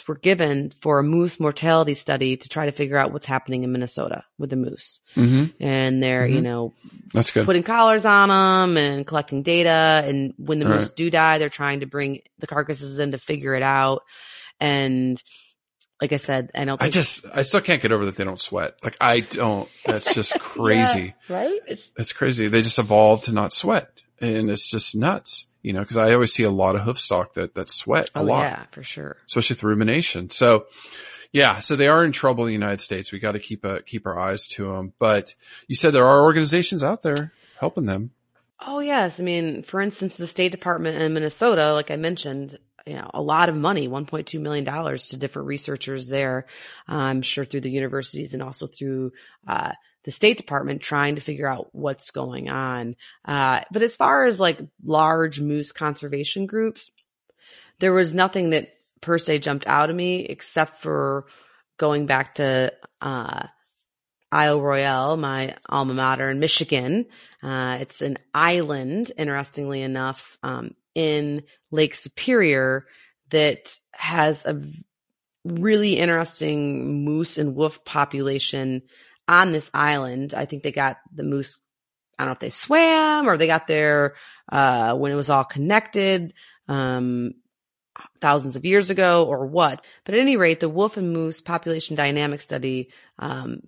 [0.06, 3.72] were given for a moose mortality study to try to figure out what's happening in
[3.72, 5.00] Minnesota with the moose.
[5.14, 6.44] hmm And they're, you Mhm.
[6.44, 6.74] know,
[7.14, 7.46] That's good.
[7.46, 10.02] putting collars on them and collecting data.
[10.06, 10.80] And when the Right.
[10.80, 14.02] moose do die, they're trying to bring the carcasses in to figure it out.
[14.60, 15.20] And
[16.00, 18.40] like I said, I don't I just, I still can't get over that they don't
[18.40, 18.74] sweat.
[18.84, 21.14] Like I don't, that's just crazy.
[21.28, 21.60] Yeah, right?
[21.66, 22.48] It's It's crazy.
[22.48, 23.90] They just evolved to not sweat
[24.20, 27.34] and it's just nuts, you know, cause I always see a lot of hoof stock
[27.34, 28.40] that, that sweat a oh lot.
[28.40, 29.16] yeah, for sure.
[29.26, 30.30] especially with rumination.
[30.30, 30.66] So
[31.32, 33.12] yeah, so they are in trouble in the United States.
[33.12, 34.92] We got to keep a, keep our eyes to them.
[34.98, 35.34] But
[35.66, 38.12] you said there are organizations out there helping them.
[38.60, 42.94] Oh yes, I mean, for instance, the State Department in Minnesota, like I mentioned, you
[42.94, 46.46] know, a lot of money, 1.2 million dollars to different researchers there.
[46.88, 49.12] I'm sure through the universities and also through
[49.46, 49.72] uh,
[50.04, 52.96] the State Department trying to figure out what's going on.
[53.24, 56.90] Uh, but as far as like large moose conservation groups,
[57.80, 61.26] there was nothing that per se jumped out of me except for
[61.78, 63.46] going back to uh,
[64.30, 67.06] Isle Royale, my alma mater in Michigan.
[67.42, 72.86] Uh, it's an island, interestingly enough, um, in Lake Superior
[73.30, 74.60] that has a
[75.44, 78.82] really interesting moose and wolf population
[79.28, 80.34] on this island.
[80.34, 81.60] I think they got the moose.
[82.18, 84.14] I don't know if they swam or they got there
[84.50, 86.32] uh, when it was all connected.
[86.66, 87.34] Um,
[88.20, 89.84] thousands of years ago or what.
[90.04, 93.62] But at any rate, the wolf and moose population dynamic study um,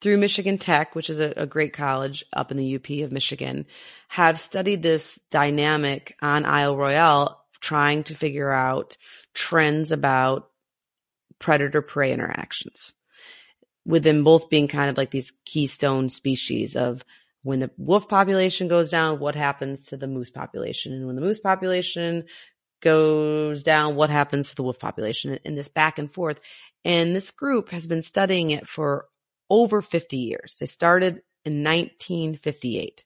[0.00, 3.66] through Michigan Tech, which is a, a great college up in the UP of Michigan,
[4.08, 8.96] have studied this dynamic on Isle Royale, trying to figure out
[9.34, 10.50] trends about
[11.38, 12.92] predator prey interactions.
[13.88, 17.04] With them both being kind of like these keystone species of
[17.42, 20.92] when the wolf population goes down, what happens to the moose population?
[20.92, 22.24] And when the moose population
[22.82, 25.38] goes down, what happens to the wolf population?
[25.44, 26.40] And this back and forth.
[26.84, 29.06] And this group has been studying it for
[29.48, 30.56] over 50 years.
[30.60, 33.04] They started in 1958.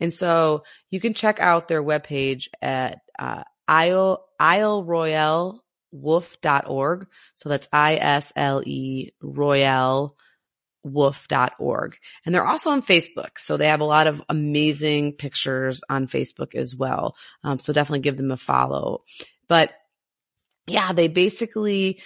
[0.00, 7.06] And so you can check out their webpage at uh, Isle, Isle Royale wolf.org.
[7.36, 10.16] So that's I-S-L-E Royale
[10.84, 11.96] wolf.org.
[12.26, 13.38] And they're also on Facebook.
[13.38, 17.16] So they have a lot of amazing pictures on Facebook as well.
[17.44, 19.04] Um, so definitely give them a follow.
[19.48, 19.72] But
[20.66, 22.00] yeah, they basically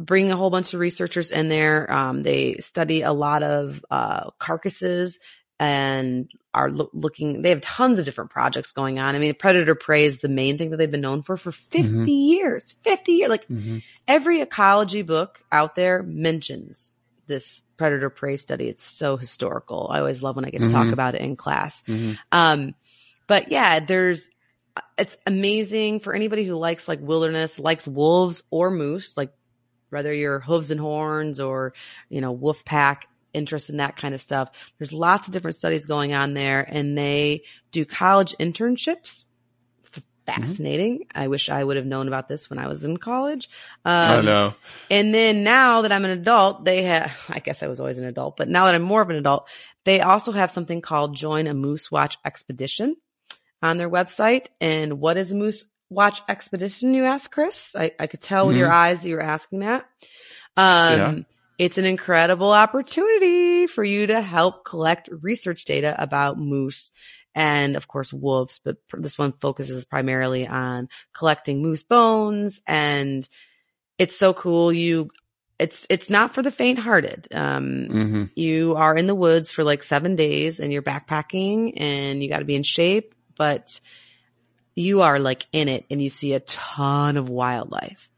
[0.00, 1.90] bring a whole bunch of researchers in there.
[1.90, 5.18] Um, they study a lot of uh, carcasses
[5.60, 7.42] and are loo- looking.
[7.42, 9.14] They have tons of different projects going on.
[9.14, 11.82] I mean, predator prey is the main thing that they've been known for for 50
[11.82, 12.06] Mhm.
[12.08, 12.74] years.
[12.84, 13.28] 50 years.
[13.30, 13.78] Like Mm-hmm.
[14.06, 16.92] every ecology book out there mentions
[17.26, 18.68] this predator prey study.
[18.68, 19.88] It's so historical.
[19.92, 20.92] I always love when I get to talk Mhm.
[20.92, 21.82] about it in class.
[21.86, 22.12] Mm-hmm.
[22.32, 22.74] Um,
[23.26, 24.28] but yeah, there's,
[24.96, 29.32] it's amazing for anybody who likes like wilderness, likes wolves or moose, like
[29.90, 31.72] whether you're hooves and horns or,
[32.08, 34.50] you know, wolf pack interest in that kind of stuff.
[34.78, 37.42] There's lots of different studies going on there and they
[37.72, 39.24] do college internships.
[40.26, 41.06] Fascinating.
[41.14, 43.48] I wish I would have known about this when I was in college.
[43.84, 44.54] I Um, know.
[44.90, 48.04] and then now that I'm an adult, they have, I guess I was always an
[48.04, 49.48] adult, but now that I'm more of an adult,
[49.84, 52.96] they also have something called Join a Moose Watch Expedition
[53.62, 54.46] on their website.
[54.60, 56.92] And what is a Moose watch Expedition?
[56.92, 57.74] You asked, Chris.
[57.74, 58.72] I, I could tell with your Mhm.
[58.74, 59.86] eyes that you were asking that.
[60.58, 60.66] Um,
[60.98, 61.14] Yeah.
[61.58, 66.92] It's an incredible opportunity for you to help collect research data about moose
[67.34, 73.28] and of course wolves, but this one focuses primarily on collecting moose bones and
[73.98, 74.72] it's so cool.
[74.72, 75.10] You,
[75.58, 77.28] it's, it's not for the faint hearted.
[77.34, 82.22] Um, hmm you are in the woods for like seven days and you're backpacking and
[82.22, 83.80] you got to be in shape, but
[84.76, 88.08] you are like in it and you see a ton of wildlife.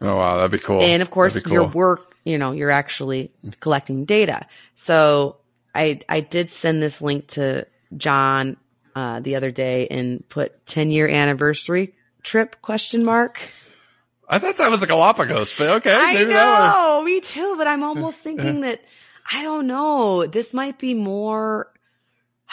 [0.00, 0.80] Oh wow, that'd be cool.
[0.80, 4.46] And of course, That'd your work, you know, you're actually collecting data.
[4.74, 5.38] So
[5.74, 8.56] I, I did send this link to John,
[8.94, 13.40] uh, the other day and put 10 year anniversary trip question mark.
[14.28, 17.66] I thought that was a Galapagos, but okay, I maybe that know, me too, but
[17.66, 18.82] I'm almost thinking that
[19.30, 20.26] I don't know.
[20.26, 21.72] This might be more.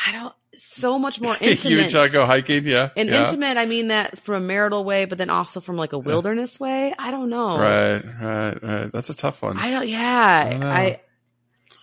[0.07, 0.33] I don't.
[0.59, 1.65] So much more intimate.
[1.71, 3.21] you and Chuck go hiking, yeah, And yeah.
[3.21, 6.59] intimate, I mean that from a marital way, but then also from like a wilderness
[6.59, 6.93] way.
[6.97, 7.57] I don't know.
[7.59, 8.91] Right, right, right.
[8.91, 9.57] That's a tough one.
[9.57, 9.87] I don't.
[9.87, 10.43] Yeah.
[10.45, 10.63] I don't.
[10.63, 11.01] I.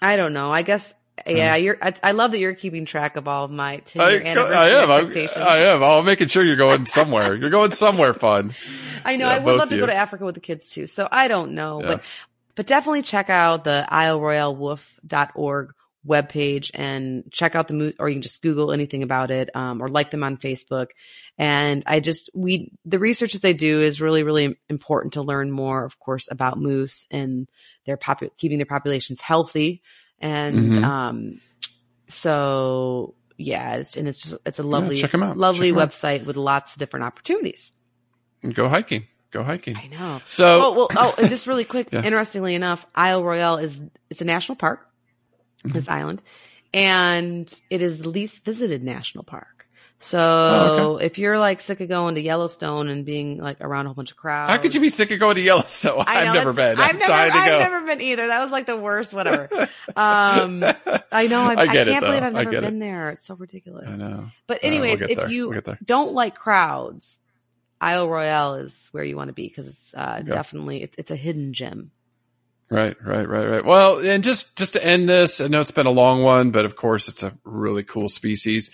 [0.01, 0.53] I don't know.
[0.53, 0.93] I guess.
[1.27, 1.57] Yeah.
[1.57, 1.79] You're.
[1.81, 4.69] I, I love that you're keeping track of all of my ten I, anniversary I
[4.83, 4.91] am.
[4.91, 5.37] Expectations.
[5.45, 5.83] I am.
[5.83, 7.35] I'm making sure you're going somewhere.
[7.35, 8.55] You're going somewhere fun.
[9.05, 9.27] I know.
[9.29, 9.81] Yeah, I would love to you.
[9.81, 10.87] go to Africa with the kids too.
[10.87, 11.89] So I don't know, Yeah.
[11.89, 12.03] but
[12.55, 15.73] but definitely check out the isleroyalwolf.org
[16.07, 19.81] webpage and check out the mo- or you can just Google anything about it, um,
[19.81, 20.89] or like them on Facebook.
[21.39, 25.51] And I just we the research that they do is really really important to learn
[25.51, 27.49] more, of course, about moose and
[27.87, 29.83] their popu- keeping their populations healthy.
[30.21, 30.85] And Mhm.
[30.85, 31.41] um,
[32.09, 35.37] so yeah, it's, and it's just, it's a lovely check 'em out.
[35.37, 35.91] lovely Check 'em out.
[35.91, 37.73] website with lots of different opportunities.
[38.53, 39.07] Go hiking.
[39.33, 39.77] Go hiking.
[39.77, 40.21] I know.
[40.27, 42.03] So, Oh, well, oh, and just really quick, Yeah.
[42.03, 43.81] interestingly enough, Isle Royale is
[44.11, 44.87] it's a national park,
[45.65, 45.77] Mm-hmm.
[45.77, 46.23] this island,
[46.75, 49.67] and it is the least visited national park.
[49.99, 53.91] So Oh, if you're like sick of going to Yellowstone and being like around a
[53.91, 56.03] whole bunch of crowds, how could you be sick of going to Yellowstone?
[56.09, 56.81] I I've never been.
[56.81, 58.27] I'm I've never, I've never been either.
[58.27, 59.13] That was like the worst.
[59.13, 59.49] Whatever.
[59.95, 60.65] um,
[61.13, 61.45] I know.
[61.49, 62.23] I, I get it, can't believe.
[62.25, 62.81] I've never been it.
[62.81, 63.11] there.
[63.11, 63.87] It's so ridiculous.
[63.89, 64.31] I know.
[64.49, 67.21] But Uh, we'll anyways, if you We'll don't like crowds,
[67.81, 71.53] Isle Royale is where you want to be because uh, definitely it's, it's a hidden
[71.53, 71.93] gem.
[72.73, 73.65] Right, right, right, right.
[73.67, 76.65] Well, and just just to end this, I know it's been a long one, but
[76.65, 78.71] of course it's a really cool species.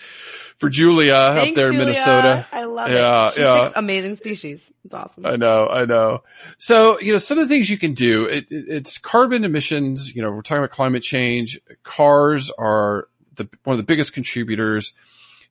[0.59, 2.47] For Julia up Thanks, there in Minnesota.
[2.53, 3.35] I love Yeah, it.
[3.35, 3.73] She yeah.
[3.75, 4.71] amazing species.
[4.85, 5.27] It's awesome.
[5.27, 6.23] I know, I know.
[6.59, 10.15] So, you know, some of the things you can do, it, it, it's carbon emissions.
[10.15, 11.61] You know, we're talking about climate change.
[11.83, 14.95] Cars are the, one of the biggest contributors.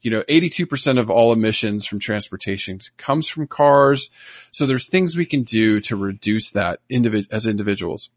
[0.02, 4.10] You know, 82% of all emissions from transportation comes from cars.
[4.52, 8.10] So there's things we can do to reduce that individ- as individuals.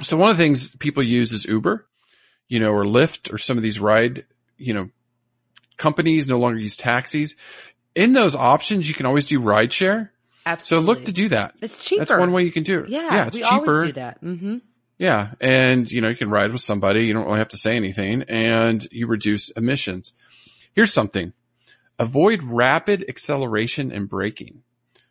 [0.00, 1.86] So one of the things people use is Uber,
[2.48, 4.24] you know, or Lyft or some of these ride,
[4.56, 4.88] you know,
[5.76, 7.36] companies no longer use taxis.
[7.94, 10.10] In those options, you can always do rideshare.
[10.46, 10.86] Absolutely.
[10.86, 11.54] So look to do that.
[11.60, 12.04] It's cheaper.
[12.04, 12.88] That's one way you can do it.
[12.88, 13.54] Yeah, yeah, it's we cheaper.
[13.54, 14.22] always do that.
[14.22, 14.58] Mm-hmm.
[14.98, 17.06] Yeah, and you know you can ride with somebody.
[17.06, 20.12] You don't really have to say anything, and you reduce emissions.
[20.74, 21.32] Here's something:
[21.98, 24.62] avoid rapid acceleration and braking.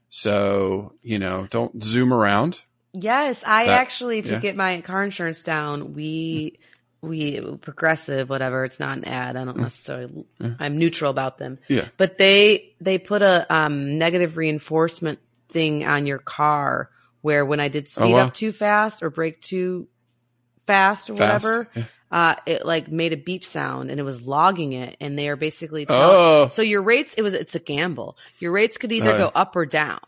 [0.09, 2.59] So you know, don't zoom around.
[2.93, 4.39] Yes, I That- actually to yeah.
[4.39, 6.59] get my car insurance down, we
[7.01, 8.63] we progressive whatever.
[8.65, 9.35] It's not an ad.
[9.35, 10.25] I don't necessarily.
[10.59, 11.57] I'm neutral about them.
[11.69, 11.75] Mm.
[11.77, 11.87] Yeah.
[11.97, 15.19] But they they put a um negative reinforcement
[15.49, 16.89] thing on your car
[17.21, 18.25] where when I did speed Oh, wow.
[18.27, 19.87] up too fast or brake too
[20.67, 21.43] fast or Fast.
[21.43, 21.83] whatever, Yeah.
[22.11, 24.95] uh, it like made a beep sound and it was logging it.
[25.01, 26.47] And they are basically tell- Oh.
[26.49, 27.13] so your rates.
[27.17, 28.15] It was it's a gamble.
[28.39, 29.17] Your rates could either Oh.
[29.17, 29.99] go up or down.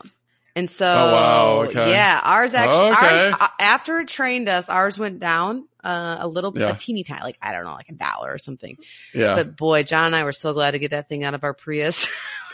[0.56, 1.62] And so, Oh, wow.
[1.64, 1.90] Okay.
[1.92, 3.26] yeah, ours actually, Okay.
[3.30, 6.70] ours, uh, after it trained us, ours went down, uh, a little, Yeah.
[6.70, 8.78] a teeny tiny, like, I don't know, like a dollar or something.
[9.16, 9.34] Yeah.
[9.36, 11.56] But boy, John and I were so glad to get that thing out of our
[11.56, 12.06] Prius.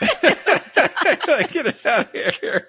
[1.52, 2.68] Get us out of here.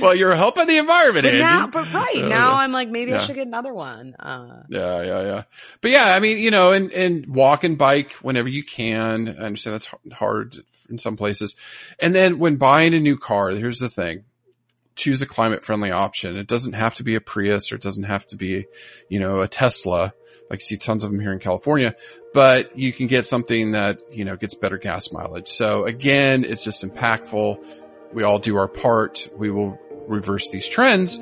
[0.00, 3.18] Well, you're helping the environment, but now, but right Uh, now I'm like, maybe I
[3.18, 4.14] should get another one.
[4.18, 5.42] Uh, Yeah, yeah, yeah.
[5.82, 9.28] But yeah, I mean, you know, and, and walk and bike whenever you can.
[9.28, 10.56] I understand that's hard
[10.88, 11.54] in some places.
[11.98, 14.24] And then when buying a new car, here's the thing.
[14.96, 16.36] Choose a climate friendly option.
[16.36, 18.66] It doesn't have to be a Prius or it doesn't have to be,
[19.08, 20.14] you know, a Tesla.
[20.50, 21.96] Like you see tons of them here in California,
[22.32, 25.48] but you can get something that, you know, gets better gas mileage.
[25.48, 27.64] So again, it's just impactful.
[28.12, 29.28] We all do our part.
[29.36, 31.18] We will reverse these trends.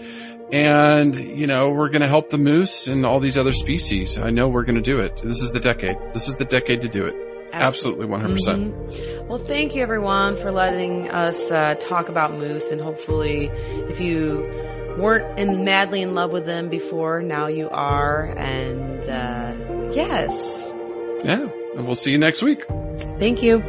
[0.53, 4.19] And, you know, we're going to help the moose and all these other species.
[4.19, 5.23] I know we're going to do it.
[5.24, 5.97] This is the decade.
[6.12, 7.32] This is the decade to do it.
[7.53, 8.31] Absolutely 100%.
[8.33, 9.27] percent Mhm.
[9.29, 13.51] Well, thank you everyone for letting us uh, talk about moose, and hopefully,
[13.91, 14.43] if you
[14.99, 18.24] weren't in madly in love with them before, now you are.
[18.37, 20.33] And uh, yes,
[21.24, 21.49] Yeah.
[21.77, 22.65] And we'll see you next week.
[23.19, 23.62] thank you.